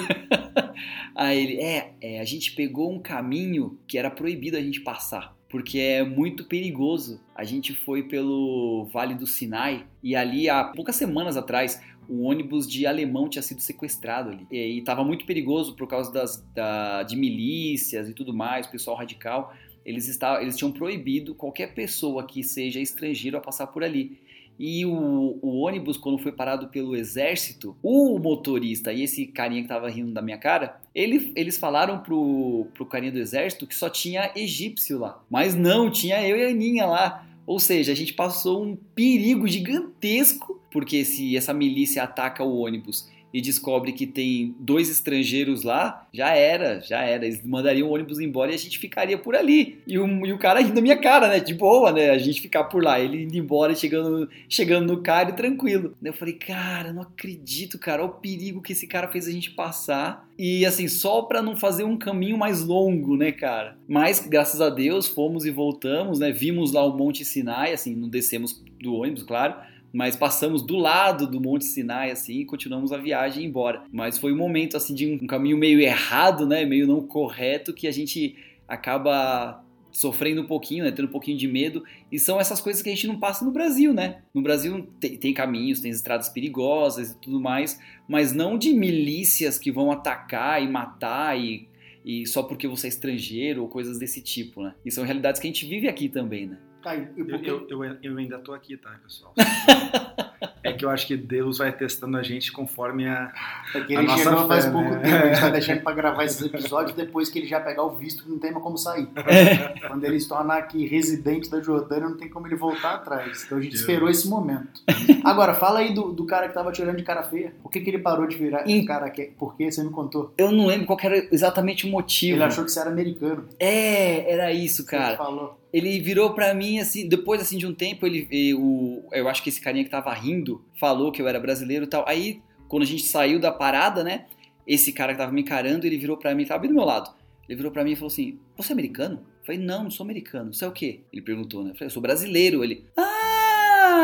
Aí 1.14 1.38
ele, 1.38 1.60
é, 1.60 1.94
é, 2.00 2.20
a 2.20 2.24
gente 2.24 2.52
pegou 2.52 2.92
um 2.92 2.98
caminho 2.98 3.78
que 3.86 3.98
era 3.98 4.10
proibido 4.10 4.56
a 4.56 4.60
gente 4.60 4.80
passar. 4.80 5.36
Porque 5.48 5.78
é 5.78 6.02
muito 6.02 6.46
perigoso. 6.46 7.20
A 7.34 7.44
gente 7.44 7.74
foi 7.74 8.04
pelo 8.04 8.88
Vale 8.90 9.14
do 9.14 9.26
Sinai 9.26 9.86
e 10.02 10.16
ali 10.16 10.48
há 10.48 10.64
poucas 10.64 10.96
semanas 10.96 11.36
atrás 11.36 11.78
um 12.08 12.24
ônibus 12.24 12.66
de 12.66 12.86
alemão 12.86 13.28
tinha 13.28 13.42
sido 13.42 13.60
sequestrado 13.60 14.30
ali. 14.30 14.46
E 14.50 14.78
estava 14.78 15.04
muito 15.04 15.24
perigoso 15.24 15.74
por 15.76 15.86
causa 15.86 16.12
das, 16.12 16.42
da, 16.54 17.02
de 17.02 17.16
milícias 17.16 18.08
e 18.08 18.14
tudo 18.14 18.34
mais, 18.34 18.66
pessoal 18.66 18.96
radical. 18.96 19.54
Eles, 19.84 20.08
estavam, 20.08 20.42
eles 20.42 20.56
tinham 20.56 20.72
proibido 20.72 21.34
qualquer 21.34 21.74
pessoa 21.74 22.26
que 22.26 22.42
seja 22.42 22.80
estrangeiro 22.80 23.36
a 23.36 23.40
passar 23.40 23.66
por 23.66 23.84
ali. 23.84 24.18
E 24.58 24.84
o, 24.86 25.38
o, 25.42 25.60
ônibus, 25.60 25.96
quando 25.96 26.18
foi 26.18 26.32
parado 26.32 26.68
pelo 26.68 26.94
exército, 26.94 27.76
o 27.82 28.18
motorista 28.18 28.92
e 28.92 29.02
esse 29.02 29.26
carinha 29.26 29.62
que 29.62 29.68
tava 29.68 29.88
rindo 29.88 30.12
da 30.12 30.22
minha 30.22 30.38
cara, 30.38 30.80
ele, 30.94 31.32
eles 31.34 31.58
falaram 31.58 31.98
pro, 31.98 32.66
pro 32.74 32.86
carinha 32.86 33.12
do 33.12 33.18
exército 33.18 33.66
que 33.66 33.74
só 33.74 33.88
tinha 33.88 34.30
egípcio 34.36 34.98
lá. 34.98 35.22
Mas 35.28 35.54
não, 35.54 35.90
tinha 35.90 36.26
eu 36.26 36.36
e 36.36 36.44
a 36.44 36.48
Aninha 36.48 36.86
lá. 36.86 37.26
Ou 37.46 37.58
seja, 37.58 37.92
a 37.92 37.94
gente 37.94 38.12
passou 38.12 38.62
um 38.62 38.76
perigo 38.94 39.48
gigantesco, 39.48 40.60
porque 40.70 41.04
se 41.04 41.36
essa 41.36 41.52
milícia 41.52 42.02
ataca 42.02 42.44
o 42.44 42.60
ônibus 42.60 43.10
e 43.32 43.40
descobre 43.40 43.92
que 43.92 44.06
tem 44.06 44.54
dois 44.58 44.90
estrangeiros 44.90 45.62
lá, 45.62 46.06
já 46.12 46.34
era, 46.34 46.80
já 46.80 47.02
era. 47.02 47.24
Eles 47.24 47.42
mandariam 47.42 47.88
o 47.88 47.94
ônibus 47.94 48.20
embora 48.20 48.52
e 48.52 48.54
a 48.54 48.58
gente 48.58 48.78
ficaria 48.78 49.16
por 49.16 49.34
ali. 49.34 49.80
E 49.86 49.98
o, 49.98 50.26
e 50.26 50.32
o 50.32 50.38
cara 50.38 50.60
rindo 50.60 50.74
da 50.74 50.80
minha 50.80 50.96
cara, 50.96 51.28
né? 51.28 51.40
De 51.40 51.54
boa, 51.54 51.90
né? 51.92 52.10
A 52.10 52.18
gente 52.18 52.40
ficar 52.40 52.64
por 52.64 52.82
lá. 52.82 53.00
Ele 53.00 53.24
indo 53.24 53.36
embora, 53.36 53.74
chegando, 53.74 54.28
chegando 54.48 54.86
no 54.86 55.02
carro 55.02 55.32
tranquilo. 55.32 55.96
Eu 56.02 56.12
falei, 56.12 56.34
cara, 56.34 56.92
não 56.92 57.02
acredito, 57.02 57.78
cara. 57.78 58.02
Olha 58.02 58.10
o 58.10 58.14
perigo 58.14 58.60
que 58.60 58.72
esse 58.72 58.86
cara 58.86 59.08
fez 59.08 59.26
a 59.26 59.32
gente 59.32 59.50
passar. 59.52 60.28
E 60.38 60.66
assim, 60.66 60.88
só 60.88 61.22
para 61.22 61.40
não 61.40 61.56
fazer 61.56 61.84
um 61.84 61.96
caminho 61.96 62.36
mais 62.36 62.62
longo, 62.62 63.16
né, 63.16 63.32
cara? 63.32 63.76
Mas, 63.88 64.26
graças 64.26 64.60
a 64.60 64.68
Deus, 64.68 65.06
fomos 65.06 65.46
e 65.46 65.50
voltamos, 65.50 66.18
né? 66.18 66.32
Vimos 66.32 66.72
lá 66.72 66.84
o 66.84 66.96
Monte 66.96 67.24
Sinai, 67.24 67.72
assim, 67.72 67.94
não 67.94 68.08
descemos 68.08 68.62
do 68.80 68.94
ônibus, 68.94 69.22
claro 69.22 69.54
mas 69.92 70.16
passamos 70.16 70.62
do 70.62 70.76
lado 70.76 71.26
do 71.26 71.40
Monte 71.40 71.64
Sinai 71.64 72.10
assim 72.10 72.40
e 72.40 72.44
continuamos 72.44 72.92
a 72.92 72.96
viagem 72.96 73.44
embora. 73.44 73.84
Mas 73.92 74.18
foi 74.18 74.32
um 74.32 74.36
momento 74.36 74.76
assim 74.76 74.94
de 74.94 75.06
um 75.06 75.26
caminho 75.26 75.58
meio 75.58 75.80
errado, 75.80 76.46
né, 76.46 76.64
meio 76.64 76.86
não 76.86 77.06
correto 77.06 77.72
que 77.74 77.86
a 77.86 77.92
gente 77.92 78.36
acaba 78.66 79.62
sofrendo 79.92 80.40
um 80.40 80.46
pouquinho, 80.46 80.84
né, 80.84 80.90
tendo 80.90 81.08
um 81.08 81.12
pouquinho 81.12 81.36
de 81.36 81.46
medo, 81.46 81.84
e 82.10 82.18
são 82.18 82.40
essas 82.40 82.60
coisas 82.60 82.82
que 82.82 82.88
a 82.88 82.94
gente 82.94 83.06
não 83.06 83.20
passa 83.20 83.44
no 83.44 83.50
Brasil, 83.50 83.92
né? 83.92 84.22
No 84.32 84.40
Brasil 84.40 84.88
tem, 84.98 85.18
tem, 85.18 85.34
caminhos, 85.34 85.80
tem 85.80 85.90
estradas 85.90 86.30
perigosas 86.30 87.10
e 87.10 87.20
tudo 87.20 87.38
mais, 87.38 87.78
mas 88.08 88.32
não 88.32 88.56
de 88.56 88.72
milícias 88.72 89.58
que 89.58 89.70
vão 89.70 89.92
atacar 89.92 90.62
e 90.62 90.68
matar 90.68 91.38
e, 91.38 91.68
e 92.04 92.26
só 92.26 92.42
porque 92.42 92.66
você 92.66 92.86
é 92.86 92.88
estrangeiro 92.88 93.60
ou 93.60 93.68
coisas 93.68 93.98
desse 93.98 94.22
tipo, 94.22 94.62
né? 94.62 94.74
E 94.82 94.90
são 94.90 95.04
realidades 95.04 95.38
que 95.38 95.46
a 95.46 95.50
gente 95.50 95.66
vive 95.66 95.86
aqui 95.86 96.08
também, 96.08 96.46
né? 96.46 96.58
Tá, 96.82 96.96
eu, 96.96 97.08
eu, 97.16 97.66
eu, 97.68 97.96
eu, 98.02 98.18
ainda 98.18 98.38
tô 98.38 98.52
aqui, 98.52 98.76
tá, 98.76 98.90
pessoal? 99.04 99.32
é 100.64 100.72
que 100.72 100.84
eu 100.84 100.90
acho 100.90 101.06
que 101.06 101.16
Deus 101.16 101.58
vai 101.58 101.70
testando 101.70 102.16
a 102.16 102.24
gente 102.24 102.50
conforme 102.50 103.06
a. 103.06 103.32
É 103.72 103.80
que 103.82 103.94
ele 103.94 104.08
chegou 104.08 104.48
faz 104.48 104.66
pouco 104.66 104.90
né? 104.90 104.98
tempo, 104.98 105.14
a 105.14 105.28
gente 105.28 105.40
tá 105.40 105.48
deixando 105.50 105.82
pra 105.82 105.92
gravar 105.92 106.24
esses 106.24 106.42
episódios 106.42 106.96
depois 106.96 107.28
que 107.28 107.38
ele 107.38 107.46
já 107.46 107.60
pegar 107.60 107.84
o 107.84 107.90
visto 107.90 108.28
não 108.28 108.36
tem 108.36 108.50
mais 108.50 108.64
como 108.64 108.76
sair. 108.76 109.08
É. 109.14 109.78
Quando 109.86 110.02
ele 110.02 110.18
se 110.18 110.28
tornar 110.28 110.56
aqui 110.56 110.84
residente 110.84 111.48
da 111.48 111.60
Jordânia, 111.60 112.08
não 112.08 112.16
tem 112.16 112.28
como 112.28 112.48
ele 112.48 112.56
voltar 112.56 112.94
atrás. 112.94 113.44
Então 113.44 113.58
a 113.58 113.60
gente 113.60 113.76
esperou 113.76 114.10
esse 114.10 114.28
momento. 114.28 114.82
Agora, 115.22 115.54
fala 115.54 115.78
aí 115.78 115.94
do, 115.94 116.12
do 116.12 116.26
cara 116.26 116.48
que 116.48 116.54
tava 116.54 116.72
tirando 116.72 116.96
de 116.96 117.04
cara 117.04 117.22
feia. 117.22 117.54
Por 117.62 117.70
que, 117.70 117.80
que 117.80 117.90
ele 117.90 118.00
parou 118.00 118.26
de 118.26 118.36
virar 118.36 118.68
e... 118.68 118.84
cara 118.84 119.08
que 119.08 119.26
Por 119.38 119.56
que? 119.56 119.70
Você 119.70 119.84
me 119.84 119.90
contou. 119.90 120.34
Eu 120.36 120.50
não 120.50 120.66
lembro 120.66 120.86
qual 120.86 120.98
era 121.00 121.28
exatamente 121.30 121.86
o 121.86 121.90
motivo. 121.90 122.38
Ele 122.38 122.44
achou 122.44 122.64
que 122.64 122.72
você 122.72 122.80
era 122.80 122.90
americano. 122.90 123.44
É, 123.60 124.32
era 124.32 124.52
isso, 124.52 124.84
cara. 124.84 125.10
Ele 125.10 125.16
falou 125.16 125.61
ele 125.72 126.00
virou 126.00 126.34
para 126.34 126.52
mim 126.52 126.78
assim, 126.78 127.08
depois 127.08 127.40
assim 127.40 127.56
de 127.56 127.66
um 127.66 127.72
tempo, 127.72 128.06
ele 128.06 128.28
eu, 128.30 129.08
eu 129.12 129.28
acho 129.28 129.42
que 129.42 129.48
esse 129.48 129.60
carinha 129.60 129.84
que 129.84 129.90
tava 129.90 130.12
rindo 130.12 130.64
falou 130.78 131.10
que 131.10 131.22
eu 131.22 131.26
era 131.26 131.40
brasileiro 131.40 131.84
e 131.84 131.88
tal. 131.88 132.04
Aí, 132.06 132.42
quando 132.68 132.82
a 132.82 132.86
gente 132.86 133.04
saiu 133.04 133.40
da 133.40 133.50
parada, 133.50 134.04
né, 134.04 134.26
esse 134.66 134.92
cara 134.92 135.12
que 135.12 135.18
tava 135.18 135.32
me 135.32 135.40
encarando, 135.40 135.86
ele 135.86 135.96
virou 135.96 136.16
para 136.16 136.34
mim, 136.34 136.44
tava 136.44 136.60
bem 136.60 136.70
do 136.70 136.74
meu 136.74 136.84
lado. 136.84 137.10
Ele 137.48 137.56
virou 137.56 137.72
para 137.72 137.84
mim 137.84 137.92
e 137.92 137.96
falou 137.96 138.08
assim: 138.08 138.38
"Você 138.56 138.72
é 138.72 138.74
americano?" 138.74 139.26
Eu 139.40 139.46
falei: 139.46 139.60
"Não, 139.60 139.84
não 139.84 139.90
sou 139.90 140.04
americano. 140.04 140.52
Você 140.52 140.64
é 140.64 140.68
o 140.68 140.72
quê?" 140.72 141.00
Ele 141.12 141.22
perguntou, 141.22 141.64
né? 141.64 141.70
Eu 141.70 141.74
falei: 141.74 141.86
"Eu 141.86 141.90
sou 141.90 142.02
brasileiro." 142.02 142.62
Ele: 142.62 142.84
"Ah! 142.96 143.22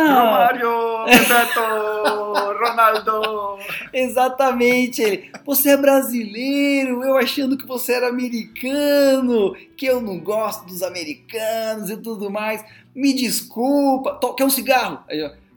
Romário, 0.07 1.05
Bebeto, 1.05 1.61
Ronaldo." 2.71 3.59
Exatamente. 3.93 5.03
Ele: 5.03 5.31
"Você 5.45 5.71
é 5.71 5.77
brasileiro? 5.77 7.03
Eu 7.03 7.17
achando 7.17 7.57
que 7.57 7.67
você 7.67 7.93
era 7.95 8.09
americano, 8.09 9.55
que 9.77 9.87
eu 9.87 10.01
não 10.01 10.19
gosto 10.19 10.67
dos 10.67 10.83
americanos 10.83 11.91
e 11.91 11.97
tudo 11.97 12.31
mais. 12.31 12.65
Me 12.95 13.13
desculpa. 13.13 14.19
Quer 14.37 14.45
um 14.45 14.51
cigarro?" 14.51 15.01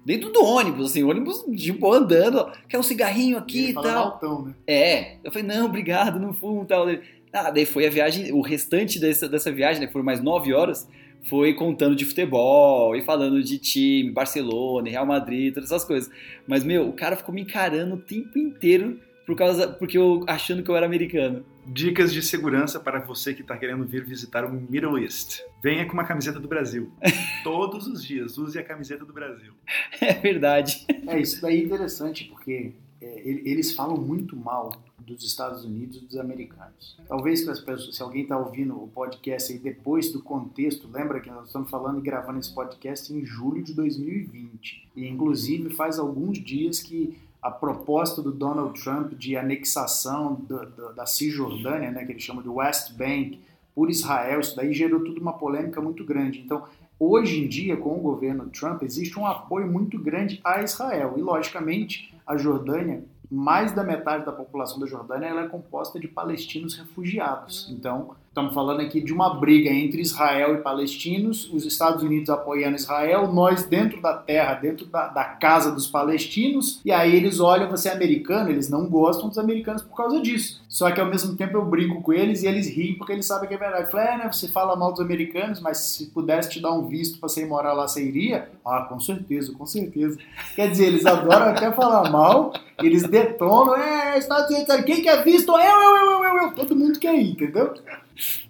Dentro 0.03 0.31
do 0.31 0.43
ônibus, 0.43 0.91
assim, 0.91 1.03
ônibus 1.03 1.45
de 1.47 1.71
boa 1.71 1.97
andando, 1.97 2.51
quer 2.67 2.79
um 2.79 2.83
cigarrinho 2.83 3.37
aqui 3.37 3.69
e 3.69 3.73
tal. 3.73 4.13
Altão, 4.13 4.45
né? 4.45 4.53
É, 4.65 5.17
eu 5.23 5.31
falei, 5.31 5.47
não, 5.47 5.67
obrigado, 5.67 6.19
não 6.19 6.33
fumo 6.33 6.63
e 6.63 6.65
tal. 6.65 6.87
Ah, 7.31 7.51
daí 7.51 7.65
foi 7.67 7.85
a 7.85 7.89
viagem, 7.89 8.31
o 8.33 8.41
restante 8.41 8.99
dessa, 8.99 9.29
dessa 9.29 9.51
viagem, 9.51 9.79
né, 9.79 9.87
foram 9.87 10.03
mais 10.03 10.21
nove 10.21 10.53
horas, 10.53 10.87
foi 11.29 11.53
contando 11.53 11.95
de 11.95 12.05
futebol 12.05 12.95
e 12.95 13.01
falando 13.01 13.41
de 13.43 13.57
time, 13.57 14.11
Barcelona, 14.11 14.89
Real 14.89 15.05
Madrid, 15.05 15.53
todas 15.53 15.71
essas 15.71 15.85
coisas. 15.85 16.11
Mas, 16.47 16.63
meu, 16.63 16.87
o 16.87 16.93
cara 16.93 17.15
ficou 17.15 17.33
me 17.33 17.41
encarando 17.41 17.95
o 17.95 17.97
tempo 17.97 18.37
inteiro 18.37 18.99
por 19.25 19.35
causa, 19.35 19.67
porque 19.67 19.97
eu 19.97 20.25
achando 20.27 20.63
que 20.63 20.69
eu 20.69 20.75
era 20.75 20.85
americano. 20.85 21.45
Dicas 21.65 22.11
de 22.11 22.21
segurança 22.21 22.79
para 22.79 22.99
você 22.99 23.33
que 23.33 23.41
está 23.41 23.55
querendo 23.55 23.85
vir 23.85 24.03
visitar 24.03 24.43
o 24.43 24.51
Middle 24.51 24.97
East. 24.97 25.41
Venha 25.63 25.85
com 25.85 25.93
uma 25.93 26.03
camiseta 26.03 26.39
do 26.39 26.47
Brasil. 26.47 26.91
Todos 27.43 27.87
os 27.87 28.03
dias, 28.03 28.37
use 28.37 28.57
a 28.57 28.63
camiseta 28.63 29.05
do 29.05 29.13
Brasil. 29.13 29.53
É 30.01 30.13
verdade. 30.13 30.85
É, 31.07 31.19
isso 31.19 31.41
daí 31.41 31.61
é 31.61 31.63
interessante, 31.63 32.25
porque 32.25 32.73
eles 33.01 33.73
falam 33.73 33.97
muito 33.97 34.35
mal 34.35 34.71
dos 34.99 35.23
Estados 35.23 35.65
Unidos 35.65 35.97
e 35.97 36.05
dos 36.05 36.17
americanos. 36.17 36.97
Talvez 37.07 37.43
pessoas, 37.43 37.95
se 37.95 38.01
alguém 38.01 38.23
está 38.23 38.37
ouvindo 38.37 38.75
o 38.81 38.87
podcast 38.87 39.51
aí 39.51 39.59
depois 39.59 40.11
do 40.11 40.21
contexto, 40.21 40.87
lembra 40.91 41.19
que 41.19 41.29
nós 41.29 41.47
estamos 41.47 41.69
falando 41.69 41.99
e 41.99 42.01
gravando 42.01 42.39
esse 42.39 42.53
podcast 42.53 43.11
em 43.11 43.25
julho 43.25 43.63
de 43.63 43.73
2020. 43.73 44.89
E 44.95 45.07
inclusive 45.07 45.71
faz 45.71 45.97
alguns 45.97 46.37
dias 46.37 46.79
que 46.79 47.17
a 47.41 47.49
proposta 47.49 48.21
do 48.21 48.31
Donald 48.31 48.79
Trump 48.79 49.13
de 49.13 49.35
anexação 49.35 50.35
do, 50.35 50.63
do, 50.67 50.93
da 50.93 51.07
Cisjordânia, 51.07 51.89
né, 51.89 52.05
que 52.05 52.11
ele 52.11 52.19
chama 52.19 52.43
de 52.43 52.49
West 52.49 52.93
Bank, 52.93 53.39
por 53.73 53.89
Israel, 53.89 54.41
isso 54.41 54.55
daí 54.55 54.73
gerou 54.73 55.03
tudo 55.03 55.19
uma 55.19 55.33
polêmica 55.33 55.81
muito 55.81 56.03
grande. 56.03 56.39
Então, 56.39 56.65
hoje 56.99 57.43
em 57.43 57.47
dia, 57.47 57.75
com 57.77 57.97
o 57.97 58.01
governo 58.01 58.49
Trump, 58.49 58.83
existe 58.83 59.17
um 59.17 59.25
apoio 59.25 59.65
muito 59.65 59.97
grande 59.97 60.39
a 60.43 60.61
Israel. 60.61 61.15
E, 61.17 61.21
logicamente, 61.21 62.13
a 62.31 62.37
Jordânia, 62.37 63.03
mais 63.29 63.73
da 63.73 63.83
metade 63.83 64.25
da 64.25 64.31
população 64.31 64.79
da 64.79 64.85
Jordânia, 64.85 65.27
ela 65.27 65.41
é 65.41 65.47
composta 65.47 65.99
de 65.99 66.07
palestinos 66.07 66.77
refugiados. 66.77 67.69
Então, 67.69 68.15
Estamos 68.31 68.53
falando 68.53 68.79
aqui 68.79 69.01
de 69.01 69.11
uma 69.11 69.33
briga 69.33 69.69
entre 69.69 70.01
Israel 70.01 70.55
e 70.55 70.59
palestinos, 70.59 71.51
os 71.51 71.65
Estados 71.65 72.01
Unidos 72.01 72.29
apoiando 72.29 72.77
Israel, 72.77 73.27
nós 73.27 73.65
dentro 73.65 74.01
da 74.01 74.13
terra, 74.13 74.53
dentro 74.53 74.85
da, 74.85 75.09
da, 75.09 75.25
casa 75.25 75.69
dos 75.69 75.85
palestinos, 75.85 76.79
e 76.85 76.93
aí 76.93 77.13
eles 77.13 77.41
olham 77.41 77.69
você 77.69 77.89
é 77.89 77.91
americano, 77.91 78.49
eles 78.49 78.69
não 78.69 78.87
gostam 78.87 79.27
dos 79.27 79.37
americanos 79.37 79.81
por 79.81 79.97
causa 79.97 80.21
disso. 80.21 80.63
Só 80.69 80.89
que 80.91 81.01
ao 81.01 81.07
mesmo 81.07 81.35
tempo 81.35 81.57
eu 81.57 81.65
brinco 81.65 82.01
com 82.01 82.13
eles 82.13 82.41
e 82.41 82.47
eles 82.47 82.69
riem 82.69 82.97
porque 82.97 83.11
eles 83.11 83.25
sabem 83.25 83.49
que 83.49 83.55
é 83.55 83.57
verdade. 83.57 83.89
Eu 83.91 83.99
é, 83.99 84.17
né, 84.17 84.29
você 84.31 84.47
fala 84.47 84.77
mal 84.77 84.93
dos 84.93 85.01
americanos, 85.01 85.59
mas 85.59 85.79
se 85.79 86.05
pudesse 86.05 86.51
te 86.51 86.61
dar 86.61 86.71
um 86.71 86.87
visto 86.87 87.19
para 87.19 87.27
você 87.27 87.41
ir 87.41 87.49
morar 87.49 87.73
lá, 87.73 87.85
você 87.85 88.01
iria? 88.01 88.49
Ah, 88.65 88.85
com 88.87 88.97
certeza, 88.97 89.51
com 89.51 89.65
certeza. 89.65 90.17
Quer 90.55 90.71
dizer, 90.71 90.85
eles 90.85 91.05
adoram 91.05 91.47
até 91.47 91.69
falar 91.73 92.09
mal, 92.09 92.53
eles 92.81 93.03
detonam, 93.03 93.75
é, 93.75 94.17
Estados 94.17 94.49
Unidos, 94.49 94.85
quem 94.85 95.01
quer 95.01 95.21
visto? 95.21 95.51
Eu, 95.51 95.57
eu, 95.59 95.97
eu, 95.97 96.23
eu, 96.23 96.41
eu, 96.43 96.55
todo 96.55 96.77
mundo 96.77 96.97
quer 96.97 97.13
ir, 97.13 97.31
entendeu? 97.31 97.73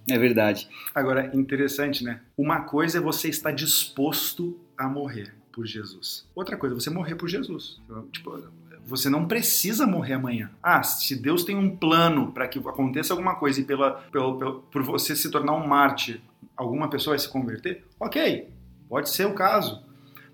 É 0.10 0.18
verdade. 0.18 0.68
Agora, 0.94 1.32
interessante, 1.34 2.04
né? 2.04 2.22
Uma 2.38 2.62
coisa 2.62 2.98
é 2.98 3.02
você 3.02 3.30
estar 3.30 3.52
disposto 3.52 4.60
a 4.78 4.88
morrer 4.88 5.34
por 5.52 5.66
Jesus. 5.66 6.26
Outra 6.34 6.58
coisa 6.58 6.76
é 6.76 6.80
você 6.80 6.90
morrer 6.90 7.16
por 7.16 7.28
Jesus. 7.28 7.80
Tipo, 8.12 8.42
você 8.86 9.10
não 9.10 9.28
precisa 9.28 9.86
morrer 9.86 10.14
amanhã. 10.14 10.52
Ah, 10.62 10.84
se 10.84 11.16
Deus 11.16 11.44
tem 11.44 11.56
um 11.56 11.76
plano 11.76 12.32
para 12.32 12.48
que 12.48 12.60
aconteça 12.60 13.14
alguma 13.14 13.36
coisa 13.36 13.62
e 13.62 13.64
pela, 13.64 13.92
pela, 14.12 14.38
pela, 14.38 14.60
por 14.60 14.84
você 14.84 15.16
se 15.16 15.30
tornar 15.30 15.54
um 15.54 15.68
mártir, 15.68 16.22
alguma 16.56 16.90
pessoa 16.90 17.16
vai 17.16 17.20
se 17.20 17.30
converter, 17.30 17.84
ok, 18.00 18.50
pode 18.90 19.10
ser 19.10 19.26
o 19.28 19.34
caso. 19.34 19.84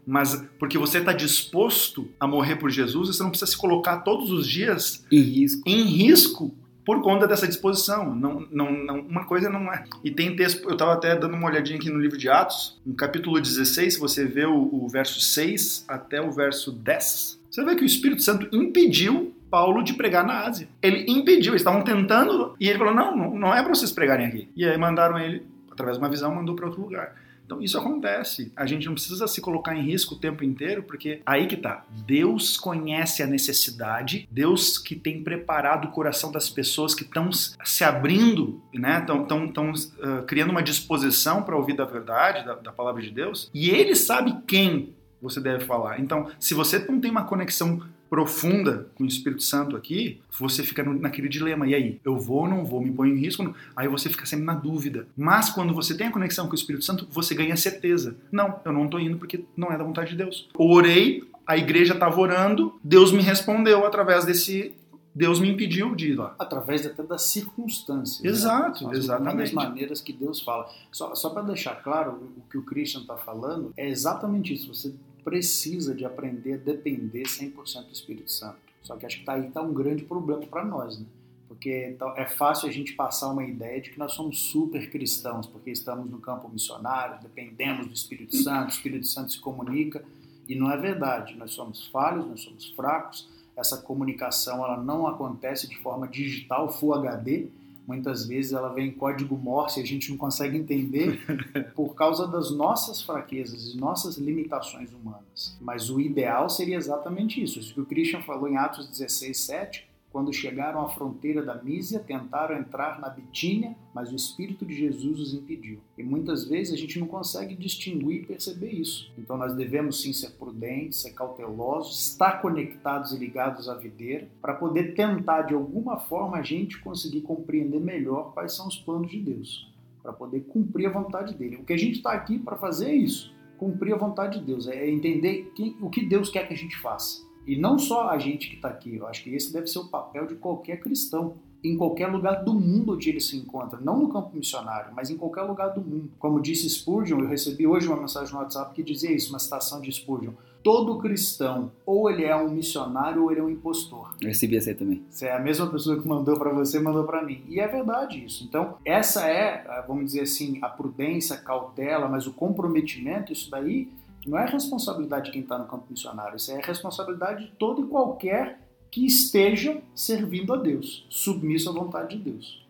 Mas 0.06 0.42
porque 0.58 0.78
você 0.78 1.00
está 1.00 1.12
disposto 1.12 2.10
a 2.18 2.26
morrer 2.26 2.56
por 2.56 2.70
Jesus, 2.70 3.10
você 3.10 3.22
não 3.22 3.30
precisa 3.30 3.52
se 3.52 3.58
colocar 3.58 3.98
todos 3.98 4.32
os 4.32 4.48
dias 4.48 5.06
em 5.12 5.22
risco, 5.22 5.64
em 5.66 5.84
risco 5.84 6.56
por 6.88 7.02
conta 7.02 7.28
dessa 7.28 7.46
disposição. 7.46 8.16
Não, 8.16 8.48
não, 8.50 8.72
não, 8.72 9.02
uma 9.02 9.26
coisa 9.26 9.50
não 9.50 9.72
é. 9.74 9.84
E 10.06 10.10
tem 10.10 10.34
texto, 10.38 10.64
eu 10.70 10.72
estava 10.72 10.94
até 10.94 11.14
dando 11.18 11.36
uma 11.36 11.48
olhadinha 11.48 11.78
aqui 11.78 11.90
no 11.90 12.00
livro 12.00 12.18
de 12.18 12.30
Atos, 12.30 12.80
no 12.86 12.96
capítulo 12.96 13.42
16, 13.42 13.96
se 13.96 14.00
você 14.00 14.26
vê 14.26 14.46
o, 14.46 14.70
o 14.72 14.88
verso 14.88 15.20
6 15.20 15.84
até 15.86 16.22
o 16.22 16.32
verso 16.32 16.72
10, 16.72 17.42
você 17.52 17.66
vê 17.66 17.76
que 17.76 17.84
o 17.84 17.86
Espírito 17.86 18.24
Santo 18.24 18.48
impediu 18.56 19.36
Paulo 19.52 19.84
de 19.84 19.96
pregar 19.96 20.26
na 20.26 20.46
Ásia. 20.46 20.70
Ele 20.82 21.04
impediu, 21.12 21.52
eles 21.52 21.62
estavam 21.62 21.82
tentando, 21.82 22.56
e 22.58 22.70
ele 22.70 22.78
falou: 22.78 22.94
não, 22.94 23.14
não, 23.18 23.38
não 23.38 23.54
é 23.54 23.62
para 23.62 23.76
vocês 23.76 23.92
pregarem 23.92 24.26
aqui. 24.26 24.50
E 24.56 24.64
aí 24.64 24.78
mandaram 24.78 25.20
ele, 25.20 25.46
através 25.70 25.98
de 25.98 26.04
uma 26.04 26.10
visão, 26.10 26.34
mandou 26.34 26.56
para 26.56 26.68
outro 26.68 26.82
lugar. 26.82 27.14
Então 27.48 27.62
isso 27.62 27.78
acontece. 27.78 28.52
A 28.58 28.66
gente 28.66 28.86
não 28.86 28.94
precisa 28.94 29.26
se 29.26 29.40
colocar 29.40 29.74
em 29.74 29.82
risco 29.82 30.16
o 30.16 30.20
tempo 30.20 30.44
inteiro, 30.44 30.84
porque 30.84 31.22
aí 31.26 31.48
que 31.48 31.56
tá. 31.56 31.86
Deus 32.06 32.58
conhece 32.58 33.24
a 33.24 33.28
necessidade, 33.28 34.28
Deus 34.30 34.78
que 34.78 34.98
tem 34.98 35.24
preparado 35.24 35.86
o 35.86 35.92
coração 35.92 36.30
das 36.30 36.50
pessoas 36.50 36.94
que 36.94 37.04
estão 37.04 37.32
se 37.32 37.84
abrindo, 37.86 38.62
né? 38.74 39.00
Estão 39.00 39.24
tão, 39.26 39.48
tão, 39.48 39.72
uh, 39.72 40.24
criando 40.28 40.50
uma 40.50 40.62
disposição 40.62 41.42
para 41.42 41.56
ouvir 41.56 41.78
da 41.78 41.86
verdade, 41.86 42.46
da, 42.46 42.56
da 42.56 42.72
palavra 42.74 43.02
de 43.02 43.12
Deus. 43.12 43.50
E 43.54 43.70
Ele 43.70 43.96
sabe 43.96 44.36
quem 44.46 44.94
você 45.22 45.40
deve 45.40 45.64
falar. 45.64 46.02
Então, 46.02 46.30
se 46.38 46.54
você 46.54 46.80
não 46.80 47.00
tem 47.00 47.10
uma 47.10 47.24
conexão 47.24 47.82
profunda 48.10 48.88
com 48.96 49.04
o 49.04 49.08
Espírito 49.08 49.44
Santo 49.44 49.76
aqui, 49.76 50.20
você 50.38 50.64
fica 50.64 50.84
no, 50.84 50.94
naquele 50.94 51.30
dilema. 51.30 51.68
E 51.68 51.76
aí, 51.76 52.02
eu 52.04 52.18
vou 52.18 52.40
ou 52.40 52.48
não 52.48 52.66
vou? 52.66 52.82
Me 52.82 52.92
ponho 52.92 53.16
em 53.16 53.20
risco? 53.20 53.44
Não? 53.44 53.54
Aí 53.76 53.88
você 53.88 54.10
fica 54.10 54.26
sempre 54.26 54.46
na 54.46 54.54
dúvida. 54.54 55.08
Mas 55.16 55.50
quando 55.50 55.74
você 55.74 55.96
tem 55.96 56.08
a 56.08 56.12
conexão 56.12 56.48
com 56.48 56.54
o 56.54 56.56
Espírito 56.56 56.86
Santo, 56.86 57.08
você 57.12 57.36
ganha 57.36 57.56
certeza. 57.56 58.18
Não, 58.32 58.60
eu 58.64 58.72
não 58.72 58.86
estou 58.86 59.00
indo 59.00 59.18
porque 59.18 59.44
não 59.56 59.72
é 59.72 59.78
da 59.78 59.84
vontade 59.84 60.12
de 60.12 60.18
Deus. 60.18 60.50
Orei, 60.56 61.24
a 61.46 61.58
igreja 61.58 61.94
estava 61.94 62.20
orando, 62.20 62.80
Deus 62.84 63.12
me 63.12 63.22
respondeu 63.22 63.86
através 63.86 64.26
desse 64.26 64.76
Deus 65.18 65.40
me 65.40 65.50
impediu 65.50 65.96
de 65.96 66.12
ir 66.12 66.16
lá. 66.16 66.36
Através 66.38 66.86
até 66.86 67.02
das 67.02 67.24
circunstâncias. 67.24 68.24
Exato, 68.24 68.88
né? 68.88 68.96
Exatamente. 68.96 69.48
As 69.48 69.52
maneiras 69.52 70.00
que 70.00 70.14
Deus 70.14 70.40
fala. 70.42 70.70
Só, 70.92 71.16
só 71.16 71.32
para 71.32 71.42
deixar 71.42 71.82
claro, 71.82 72.32
o 72.38 72.48
que 72.48 72.56
o 72.56 72.62
Christian 72.62 73.02
está 73.02 73.18
falando 73.18 73.74
é 73.76 73.90
exatamente 73.90 74.54
isso. 74.54 74.72
Você 74.72 74.94
precisa 75.28 75.94
de 75.94 76.06
aprender 76.06 76.54
a 76.54 76.58
depender 76.58 77.24
100% 77.24 77.88
do 77.88 77.92
Espírito 77.92 78.32
Santo. 78.32 78.60
Só 78.82 78.96
que 78.96 79.06
acho 79.06 79.20
que 79.20 79.26
tá 79.26 79.34
aí 79.34 79.46
está 79.46 79.62
um 79.62 79.74
grande 79.74 80.06
problema 80.06 80.48
para 80.48 80.64
nós, 80.64 80.98
né? 80.98 81.06
Porque 81.50 81.90
então, 81.90 82.14
é 82.16 82.26
fácil 82.26 82.70
a 82.70 82.72
gente 82.72 82.94
passar 82.94 83.28
uma 83.28 83.44
ideia 83.44 83.82
de 83.82 83.90
que 83.90 84.00
nós 84.00 84.14
somos 84.14 84.40
super 84.40 84.90
cristãos, 84.90 85.46
porque 85.46 85.70
estamos 85.70 86.10
no 86.10 86.20
campo 86.20 86.48
missionário, 86.48 87.22
dependemos 87.22 87.88
do 87.88 87.94
Espírito 87.94 88.38
Santo, 88.38 88.68
o 88.68 88.72
Espírito 88.72 89.06
Santo 89.06 89.34
se 89.34 89.40
comunica, 89.42 90.02
e 90.48 90.56
não 90.56 90.72
é 90.72 90.78
verdade. 90.78 91.36
Nós 91.36 91.52
somos 91.52 91.88
falhos, 91.88 92.26
nós 92.26 92.40
somos 92.40 92.70
fracos, 92.70 93.28
essa 93.58 93.82
comunicação 93.82 94.64
ela 94.64 94.82
não 94.82 95.08
acontece 95.08 95.68
de 95.68 95.78
forma 95.80 96.08
digital, 96.08 96.72
Full 96.72 96.94
HD. 96.94 97.48
Muitas 97.88 98.26
vezes 98.26 98.52
ela 98.52 98.74
vem 98.74 98.90
em 98.90 98.92
código 98.92 99.38
Morse 99.38 99.80
e 99.80 99.84
a 99.84 99.86
gente 99.86 100.10
não 100.10 100.18
consegue 100.18 100.58
entender 100.58 101.24
por 101.74 101.96
causa 101.96 102.28
das 102.28 102.52
nossas 102.52 103.02
fraquezas 103.02 103.74
e 103.74 103.78
nossas 103.78 104.18
limitações 104.18 104.92
humanas. 104.92 105.58
Mas 105.62 105.90
o 105.90 106.02
ideal 106.02 106.50
seria 106.50 106.76
exatamente 106.76 107.42
isso. 107.42 107.60
Isso 107.60 107.74
que 107.74 107.80
o 107.80 107.86
Christian 107.86 108.22
falou 108.22 108.50
em 108.50 108.58
Atos 108.58 108.90
16, 108.90 109.38
7, 109.40 109.88
quando 110.12 110.34
chegaram 110.34 110.82
à 110.82 110.90
fronteira 110.90 111.44
da 111.44 111.62
Mísia, 111.62 112.00
tentaram 112.00 112.58
entrar 112.58 113.00
na 113.00 113.10
Bitínia, 113.10 113.76
mas 113.94 114.12
o 114.12 114.16
Espírito 114.16 114.66
de 114.66 114.74
Jesus 114.74 115.20
os 115.20 115.34
impediu. 115.34 115.80
E 115.98 116.04
muitas 116.04 116.46
vezes 116.46 116.74
a 116.74 116.78
gente 116.78 117.00
não 117.00 117.08
consegue 117.08 117.56
distinguir 117.56 118.24
e 118.24 118.26
perceber 118.26 118.72
isso. 118.72 119.12
Então 119.18 119.38
nós 119.38 119.54
devemos 119.54 120.02
sim 120.02 120.14
ser 120.14 120.32
prudentes, 120.32 121.02
ser 121.02 121.12
cautelosos, 121.12 122.12
estar 122.12 122.42
conectados 122.42 123.12
e 123.12 123.18
ligados 123.18 123.68
à 123.70 123.76
videira, 123.76 124.28
para 124.42 124.54
poder 124.54 124.96
tentar 124.96 125.44
de 125.44 125.54
alguma 125.54 126.00
forma 126.00 126.38
a 126.38 126.42
gente 126.42 126.80
conseguir 126.80 127.22
compreender 127.22 127.80
melhor 127.80 128.34
quais 128.34 128.56
são 128.56 128.68
os 128.68 128.78
planos 128.78 129.12
de 129.12 129.20
Deus, 129.20 129.72
para 130.02 130.14
poder 130.14 130.42
cumprir 130.42 130.88
a 130.88 130.92
vontade 130.92 131.36
dele. 131.36 131.58
O 131.58 131.66
que 131.66 131.74
a 131.74 131.78
gente 131.78 131.98
está 131.98 132.14
aqui 132.14 132.40
para 132.40 132.56
fazer 132.56 132.90
é 132.90 132.96
isso, 132.96 133.36
cumprir 133.58 133.94
a 133.94 133.98
vontade 133.98 134.40
de 134.40 134.46
Deus, 134.46 134.68
é 134.68 134.90
entender 134.90 135.52
quem, 135.54 135.76
o 135.82 135.90
que 135.90 136.06
Deus 136.06 136.30
quer 136.30 136.48
que 136.48 136.54
a 136.54 136.58
gente 136.58 136.78
faça. 136.78 137.27
E 137.48 137.56
não 137.56 137.80
só 137.80 138.10
a 138.10 138.20
gente 138.20 138.50
que 138.50 138.58
está 138.58 138.68
aqui, 138.68 138.98
eu 138.98 139.08
acho 139.08 139.24
que 139.24 139.34
esse 139.34 139.54
deve 139.54 139.68
ser 139.68 139.80
o 139.80 139.88
papel 139.88 140.28
de 140.28 140.36
qualquer 140.36 140.82
cristão, 140.82 141.36
em 141.64 141.78
qualquer 141.78 142.08
lugar 142.08 142.44
do 142.44 142.54
mundo 142.54 142.94
onde 142.94 143.10
ele 143.10 143.22
se 143.22 143.38
encontra, 143.38 143.80
não 143.80 143.98
no 143.98 144.10
campo 144.10 144.36
missionário, 144.36 144.94
mas 144.94 145.10
em 145.10 145.18
qualquer 145.18 145.44
lugar 145.44 145.70
do 145.70 145.82
mundo. 145.82 146.12
Como 146.20 146.42
disse 146.42 146.70
Spurgeon, 146.70 147.20
eu 147.20 147.28
recebi 147.28 147.66
hoje 147.66 147.88
uma 147.88 147.98
mensagem 147.98 148.34
no 148.34 148.40
WhatsApp 148.40 148.76
que 148.76 148.84
dizia 148.84 149.12
isso, 149.12 149.30
uma 149.30 149.40
citação 149.40 149.80
de 149.80 149.92
Spurgeon. 149.92 150.34
Todo 150.62 150.98
cristão, 150.98 151.72
ou 151.86 152.10
ele 152.10 152.26
é 152.26 152.36
um 152.36 152.50
missionário 152.50 153.24
ou 153.24 153.32
ele 153.32 153.40
é 153.40 153.44
um 153.44 153.50
impostor. 153.50 154.14
Eu 154.22 154.28
recebi 154.28 154.58
essa 154.58 154.72
aí 154.72 154.76
também. 154.76 155.06
Você 155.10 155.28
é 155.28 155.34
a 155.34 155.40
mesma 155.40 155.68
pessoa 155.68 156.00
que 156.00 156.06
mandou 156.06 156.38
para 156.38 156.52
você, 156.52 156.78
mandou 156.80 157.06
para 157.06 157.24
mim. 157.24 157.42
E 157.48 157.62
é 157.62 157.68
verdade 157.68 158.26
isso. 158.26 158.44
Então, 158.44 158.78
essa 158.84 159.26
é, 159.30 159.84
vamos 159.88 160.06
dizer 160.06 160.22
assim, 160.22 160.60
a 160.62 160.68
prudência, 160.68 161.38
a 161.38 161.40
cautela, 161.40 162.10
mas 162.10 162.28
o 162.28 162.34
comprometimento, 162.34 163.32
isso 163.32 163.50
daí 163.50 163.90
não 164.28 164.38
é 164.38 164.46
responsabilidade 164.46 165.26
de 165.26 165.32
quem 165.32 165.42
está 165.42 165.58
no 165.58 165.66
campo 165.66 165.86
missionário, 165.90 166.36
isso 166.36 166.52
é 166.52 166.60
responsabilidade 166.62 167.46
de 167.46 167.52
todo 167.52 167.82
e 167.82 167.88
qualquer 167.88 168.60
que 168.92 169.06
esteja 169.06 169.82
servindo 169.96 170.54
a 170.54 170.58
Deus, 170.58 171.06
submisso 171.10 171.70
à 171.70 171.74
vontade 171.74 172.18
de 172.18 172.24
Deus. 172.32 172.66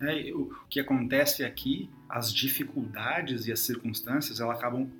É, 0.00 0.32
o 0.34 0.50
que 0.68 0.80
acontece 0.80 1.44
aqui, 1.44 1.88
as 2.08 2.32
dificuldades 2.32 3.46
e 3.46 3.52
as 3.52 3.60
circunstâncias, 3.60 4.40
elas 4.40 4.56
acabam 4.56 4.90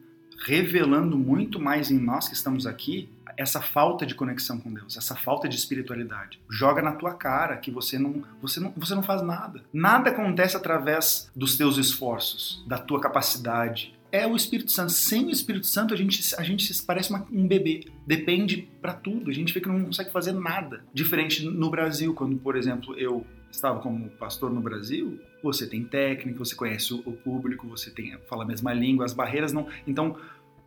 revelando 0.44 1.16
muito 1.16 1.60
mais 1.60 1.90
em 1.90 1.98
nós 1.98 2.28
que 2.28 2.34
estamos 2.34 2.66
aqui 2.66 3.08
essa 3.36 3.60
falta 3.60 4.06
de 4.06 4.14
conexão 4.14 4.58
com 4.58 4.72
Deus, 4.72 4.96
essa 4.96 5.16
falta 5.16 5.48
de 5.48 5.56
espiritualidade. 5.56 6.40
Joga 6.48 6.80
na 6.80 6.92
tua 6.92 7.14
cara 7.14 7.56
que 7.56 7.70
você 7.70 7.98
não, 7.98 8.22
você 8.40 8.60
não, 8.60 8.72
você 8.76 8.94
não 8.94 9.02
faz 9.02 9.22
nada. 9.22 9.62
Nada 9.72 10.10
acontece 10.10 10.56
através 10.56 11.30
dos 11.34 11.56
teus 11.56 11.76
esforços, 11.76 12.64
da 12.66 12.78
tua 12.78 13.00
capacidade, 13.00 13.94
é 14.14 14.24
o 14.24 14.36
Espírito 14.36 14.70
Santo. 14.70 14.92
Sem 14.92 15.26
o 15.26 15.30
Espírito 15.30 15.66
Santo, 15.66 15.92
a 15.92 15.96
gente, 15.96 16.34
a 16.38 16.42
gente 16.44 16.82
parece 16.84 17.10
uma, 17.10 17.26
um 17.32 17.48
bebê. 17.48 17.88
Depende 18.06 18.68
para 18.80 18.94
tudo. 18.94 19.28
A 19.28 19.34
gente 19.34 19.52
vê 19.52 19.60
que 19.60 19.68
não 19.68 19.84
consegue 19.84 20.12
fazer 20.12 20.30
nada. 20.30 20.84
Diferente 20.94 21.44
no 21.44 21.68
Brasil, 21.68 22.14
quando, 22.14 22.36
por 22.36 22.54
exemplo, 22.54 22.96
eu 22.96 23.26
estava 23.50 23.80
como 23.80 24.08
pastor 24.10 24.52
no 24.52 24.60
Brasil, 24.60 25.18
você 25.42 25.66
tem 25.66 25.82
técnica, 25.82 26.38
você 26.38 26.54
conhece 26.54 26.94
o, 26.94 27.12
público, 27.12 27.66
você 27.66 27.90
tem, 27.90 28.16
fala 28.28 28.44
a 28.44 28.46
mesma 28.46 28.72
língua, 28.72 29.04
as 29.04 29.12
barreiras 29.12 29.52
não. 29.52 29.66
Então, 29.86 30.16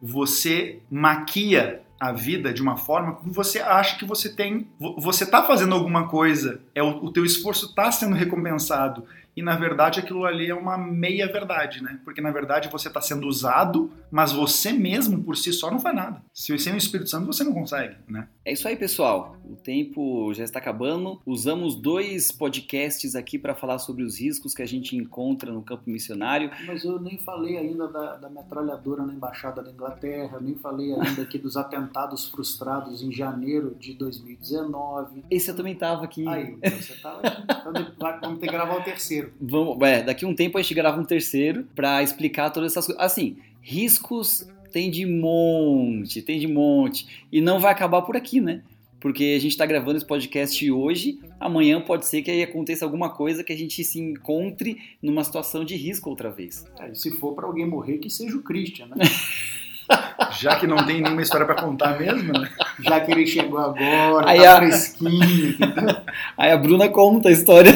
você 0.01 0.81
maquia 0.91 1.81
a 1.99 2.11
vida 2.11 2.53
de 2.53 2.61
uma 2.61 2.77
forma 2.77 3.15
que 3.15 3.29
você 3.29 3.59
acha 3.59 3.97
que 3.97 4.05
você 4.05 4.33
tem, 4.33 4.67
você 4.97 5.23
está 5.23 5.43
fazendo 5.43 5.73
alguma 5.73 6.07
coisa, 6.07 6.61
é 6.75 6.83
o, 6.83 7.05
o 7.05 7.11
teu 7.11 7.25
esforço 7.25 7.67
está 7.67 7.91
sendo 7.91 8.15
recompensado 8.15 9.03
e 9.37 9.43
na 9.43 9.55
verdade 9.55 9.99
aquilo 9.99 10.25
ali 10.25 10.49
é 10.49 10.55
uma 10.55 10.79
meia 10.79 11.31
verdade, 11.31 11.83
né? 11.83 11.99
Porque 12.03 12.19
na 12.19 12.31
verdade 12.31 12.69
você 12.69 12.87
está 12.87 12.99
sendo 12.99 13.27
usado, 13.27 13.91
mas 14.11 14.31
você 14.31 14.71
mesmo 14.71 15.23
por 15.23 15.35
si 15.35 15.51
só 15.53 15.71
não 15.71 15.79
faz 15.79 15.95
nada. 15.95 16.21
Se 16.33 16.57
sem 16.57 16.73
o 16.73 16.77
Espírito 16.77 17.09
Santo 17.09 17.25
você 17.25 17.43
não 17.43 17.53
consegue, 17.53 17.95
né? 18.07 18.27
É 18.43 18.53
isso 18.53 18.67
aí, 18.67 18.75
pessoal. 18.75 19.37
O 19.45 19.55
tempo 19.55 20.33
já 20.33 20.43
está 20.43 20.59
acabando. 20.59 21.21
Usamos 21.25 21.75
dois 21.75 22.31
podcasts 22.31 23.15
aqui 23.15 23.37
para 23.37 23.53
falar 23.53 23.79
sobre 23.79 24.03
os 24.03 24.19
riscos 24.19 24.53
que 24.53 24.61
a 24.61 24.65
gente 24.65 24.95
encontra 24.95 25.51
no 25.51 25.61
campo 25.61 25.89
missionário. 25.89 26.49
Mas 26.65 26.83
eu 26.83 26.99
nem 26.99 27.17
falei 27.17 27.57
ainda 27.57 27.87
da, 27.87 28.15
da 28.15 28.29
metralhadora 28.29 29.05
na 29.05 29.13
embaixada 29.13 29.61
da 29.61 29.71
Inglaterra, 29.71 30.39
nem 30.39 30.55
falei 30.55 30.93
ainda 30.93 31.21
aqui 31.21 31.37
dos 31.37 31.57
atentados 31.57 32.27
frustrados 32.29 33.01
em 33.01 33.11
janeiro 33.11 33.75
de 33.79 33.93
2019. 33.93 35.23
Esse 35.29 35.51
eu 35.51 35.55
também 35.55 35.73
estava 35.73 36.03
aqui. 36.03 36.27
Aí, 36.27 36.57
você 36.61 36.93
estava 36.93 37.19
aqui. 37.19 37.41
Então 37.41 38.19
vamos 38.21 38.39
ter 38.39 38.47
que 38.47 38.53
gravar 38.53 38.77
o 38.77 38.83
terceiro. 38.83 39.33
Vamos, 39.39 39.81
é, 39.81 40.03
daqui 40.03 40.25
a 40.25 40.27
um 40.27 40.35
tempo 40.35 40.57
a 40.57 40.61
gente 40.61 40.73
grava 40.73 40.99
um 40.99 41.05
terceiro 41.05 41.67
para 41.75 42.01
explicar 42.01 42.49
todas 42.49 42.71
essas 42.71 42.85
coisas. 42.85 43.03
Assim, 43.03 43.37
riscos 43.67 44.47
tem 44.71 44.89
de 44.89 45.05
monte, 45.05 46.21
tem 46.21 46.39
de 46.39 46.47
monte. 46.47 47.25
E 47.29 47.41
não 47.41 47.59
vai 47.59 47.73
acabar 47.73 48.01
por 48.01 48.15
aqui, 48.15 48.39
né? 48.39 48.61
Porque 48.97 49.35
a 49.37 49.41
gente 49.41 49.51
está 49.51 49.65
gravando 49.65 49.97
esse 49.97 50.05
podcast 50.05 50.71
hoje, 50.71 51.19
amanhã 51.39 51.79
pode 51.81 52.05
ser 52.07 52.21
que 52.21 52.31
aí 52.31 52.41
aconteça 52.41 52.85
alguma 52.85 53.09
coisa 53.09 53.43
que 53.43 53.51
a 53.51 53.57
gente 53.57 53.83
se 53.83 53.99
encontre 53.99 54.77
numa 55.01 55.23
situação 55.23 55.65
de 55.65 55.75
risco 55.75 56.09
outra 56.09 56.31
vez. 56.31 56.65
É, 56.79 56.93
se 56.95 57.11
for 57.11 57.33
para 57.33 57.45
alguém 57.45 57.67
morrer, 57.67 57.97
que 57.97 58.09
seja 58.09 58.35
o 58.37 58.41
Christian, 58.41 58.87
né? 58.87 58.95
Já 60.39 60.59
que 60.59 60.65
não 60.65 60.85
tem 60.85 61.01
nenhuma 61.01 61.21
história 61.21 61.45
para 61.45 61.61
contar 61.61 61.99
mesmo, 61.99 62.33
né? 62.33 62.49
Já 62.79 62.99
que 63.01 63.11
ele 63.11 63.27
chegou 63.27 63.59
agora, 63.59 64.29
aí 64.29 64.41
tá 64.41 64.53
a... 64.53 64.57
fresquinho. 64.57 65.57
Aí 66.35 66.51
a 66.51 66.57
Bruna 66.57 66.89
conta 66.89 67.29
a 67.29 67.31
história. 67.31 67.71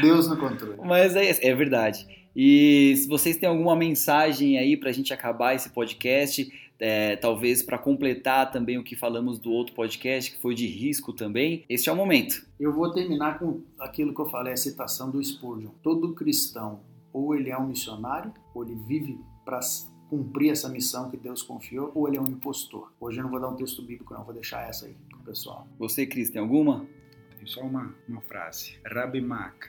Deus 0.00 0.28
no 0.28 0.36
controle. 0.36 0.78
Mas 0.84 1.14
é, 1.14 1.48
é 1.48 1.54
verdade. 1.54 2.06
E 2.34 2.94
se 2.96 3.08
vocês 3.08 3.36
têm 3.36 3.48
alguma 3.48 3.74
mensagem 3.74 4.58
aí 4.58 4.76
para 4.76 4.90
a 4.90 4.92
gente 4.92 5.12
acabar 5.12 5.54
esse 5.54 5.70
podcast, 5.70 6.50
é, 6.80 7.16
talvez 7.16 7.62
para 7.62 7.76
completar 7.76 8.50
também 8.50 8.78
o 8.78 8.82
que 8.82 8.96
falamos 8.96 9.38
do 9.38 9.52
outro 9.52 9.74
podcast, 9.74 10.32
que 10.32 10.40
foi 10.40 10.54
de 10.54 10.66
risco 10.66 11.12
também, 11.12 11.64
este 11.68 11.88
é 11.88 11.92
o 11.92 11.96
momento. 11.96 12.46
Eu 12.58 12.72
vou 12.72 12.90
terminar 12.92 13.38
com 13.38 13.60
aquilo 13.78 14.14
que 14.14 14.20
eu 14.20 14.26
falei, 14.26 14.54
a 14.54 14.56
citação 14.56 15.10
do 15.10 15.22
Spurgeon. 15.22 15.70
Todo 15.82 16.14
cristão, 16.14 16.80
ou 17.12 17.34
ele 17.34 17.50
é 17.50 17.58
um 17.58 17.66
missionário, 17.66 18.32
ou 18.54 18.64
ele 18.64 18.74
vive 18.86 19.18
para 19.44 19.60
cumprir 20.08 20.50
essa 20.50 20.68
missão 20.68 21.10
que 21.10 21.16
Deus 21.16 21.42
confiou, 21.42 21.92
ou 21.94 22.08
ele 22.08 22.16
é 22.16 22.20
um 22.20 22.28
impostor. 22.28 22.92
Hoje 22.98 23.18
eu 23.18 23.24
não 23.24 23.30
vou 23.30 23.40
dar 23.40 23.48
um 23.48 23.56
texto 23.56 23.82
bíblico, 23.82 24.14
não, 24.14 24.24
vou 24.24 24.34
deixar 24.34 24.68
essa 24.68 24.86
aí 24.86 24.96
pro 25.08 25.18
pessoal. 25.20 25.68
Você, 25.78 26.06
Cris, 26.06 26.30
tem 26.30 26.40
alguma? 26.40 26.86
Tem 27.36 27.46
só 27.46 27.60
uma, 27.60 27.94
uma 28.08 28.20
frase. 28.22 28.78
Rabi 28.84 29.20
Mac. 29.20 29.66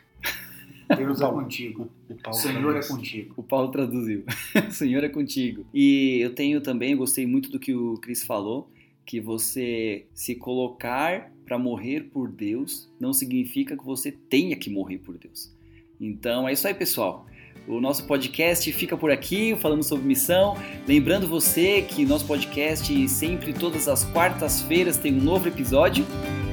Deus 0.96 1.22
é 1.22 1.28
contigo. 1.28 1.90
O 2.28 2.34
Senhor 2.34 2.76
é 2.76 2.88
contigo. 2.88 3.34
O 3.38 3.44
Paulo 3.44 3.70
traduziu. 3.70 4.24
o 4.68 4.72
Senhor 4.72 5.04
é 5.04 5.10
contigo. 5.10 5.66
E 5.74 6.20
eu 6.22 6.34
tenho 6.34 6.62
também, 6.62 6.92
eu 6.92 6.98
gostei 6.98 7.26
muito 7.26 7.50
do 7.50 7.60
que 7.60 7.74
o 7.74 7.96
Cris 7.96 8.24
falou, 8.24 8.70
que 9.06 9.20
você 9.20 10.06
se 10.14 10.36
colocar 10.36 11.32
para 11.46 11.58
morrer 11.58 12.10
por 12.14 12.32
Deus 12.32 12.90
não 13.00 13.12
significa 13.12 13.76
que 13.76 13.86
você 13.86 14.12
tenha 14.12 14.56
que 14.56 14.70
morrer 14.70 15.00
por 15.00 15.18
Deus. 15.18 15.52
Então 16.00 16.48
é 16.48 16.54
isso 16.54 16.68
aí, 16.68 16.74
pessoal. 16.74 17.26
O 17.68 17.80
nosso 17.80 18.06
podcast 18.06 18.72
fica 18.72 18.98
por 18.98 19.12
aqui, 19.12 19.56
falando 19.56 19.84
sobre 19.84 20.08
missão. 20.08 20.56
Lembrando 20.88 21.28
você 21.28 21.84
que 21.84 22.06
nosso 22.06 22.26
podcast 22.26 23.08
sempre, 23.08 23.54
todas 23.54 23.88
as 23.88 24.04
quartas-feiras, 24.06 24.98
tem 24.98 25.14
um 25.14 25.22
novo 25.22 25.48
episódio. 25.48 26.06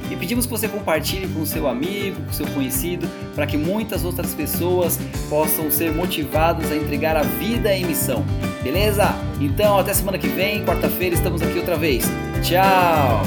E 0.09 0.15
pedimos 0.15 0.45
que 0.45 0.51
você 0.51 0.67
compartilhe 0.67 1.27
com 1.27 1.45
seu 1.45 1.67
amigo, 1.67 2.21
com 2.23 2.33
seu 2.33 2.47
conhecido, 2.47 3.07
para 3.35 3.45
que 3.45 3.57
muitas 3.57 4.03
outras 4.03 4.33
pessoas 4.33 4.99
possam 5.29 5.69
ser 5.69 5.93
motivadas 5.93 6.71
a 6.71 6.75
entregar 6.75 7.15
a 7.15 7.23
vida 7.23 7.73
em 7.73 7.85
missão. 7.85 8.25
Beleza? 8.63 9.15
Então 9.39 9.77
até 9.77 9.93
semana 9.93 10.17
que 10.17 10.27
vem, 10.27 10.65
quarta-feira, 10.65 11.15
estamos 11.15 11.41
aqui 11.41 11.59
outra 11.59 11.77
vez. 11.77 12.05
Tchau! 12.41 13.23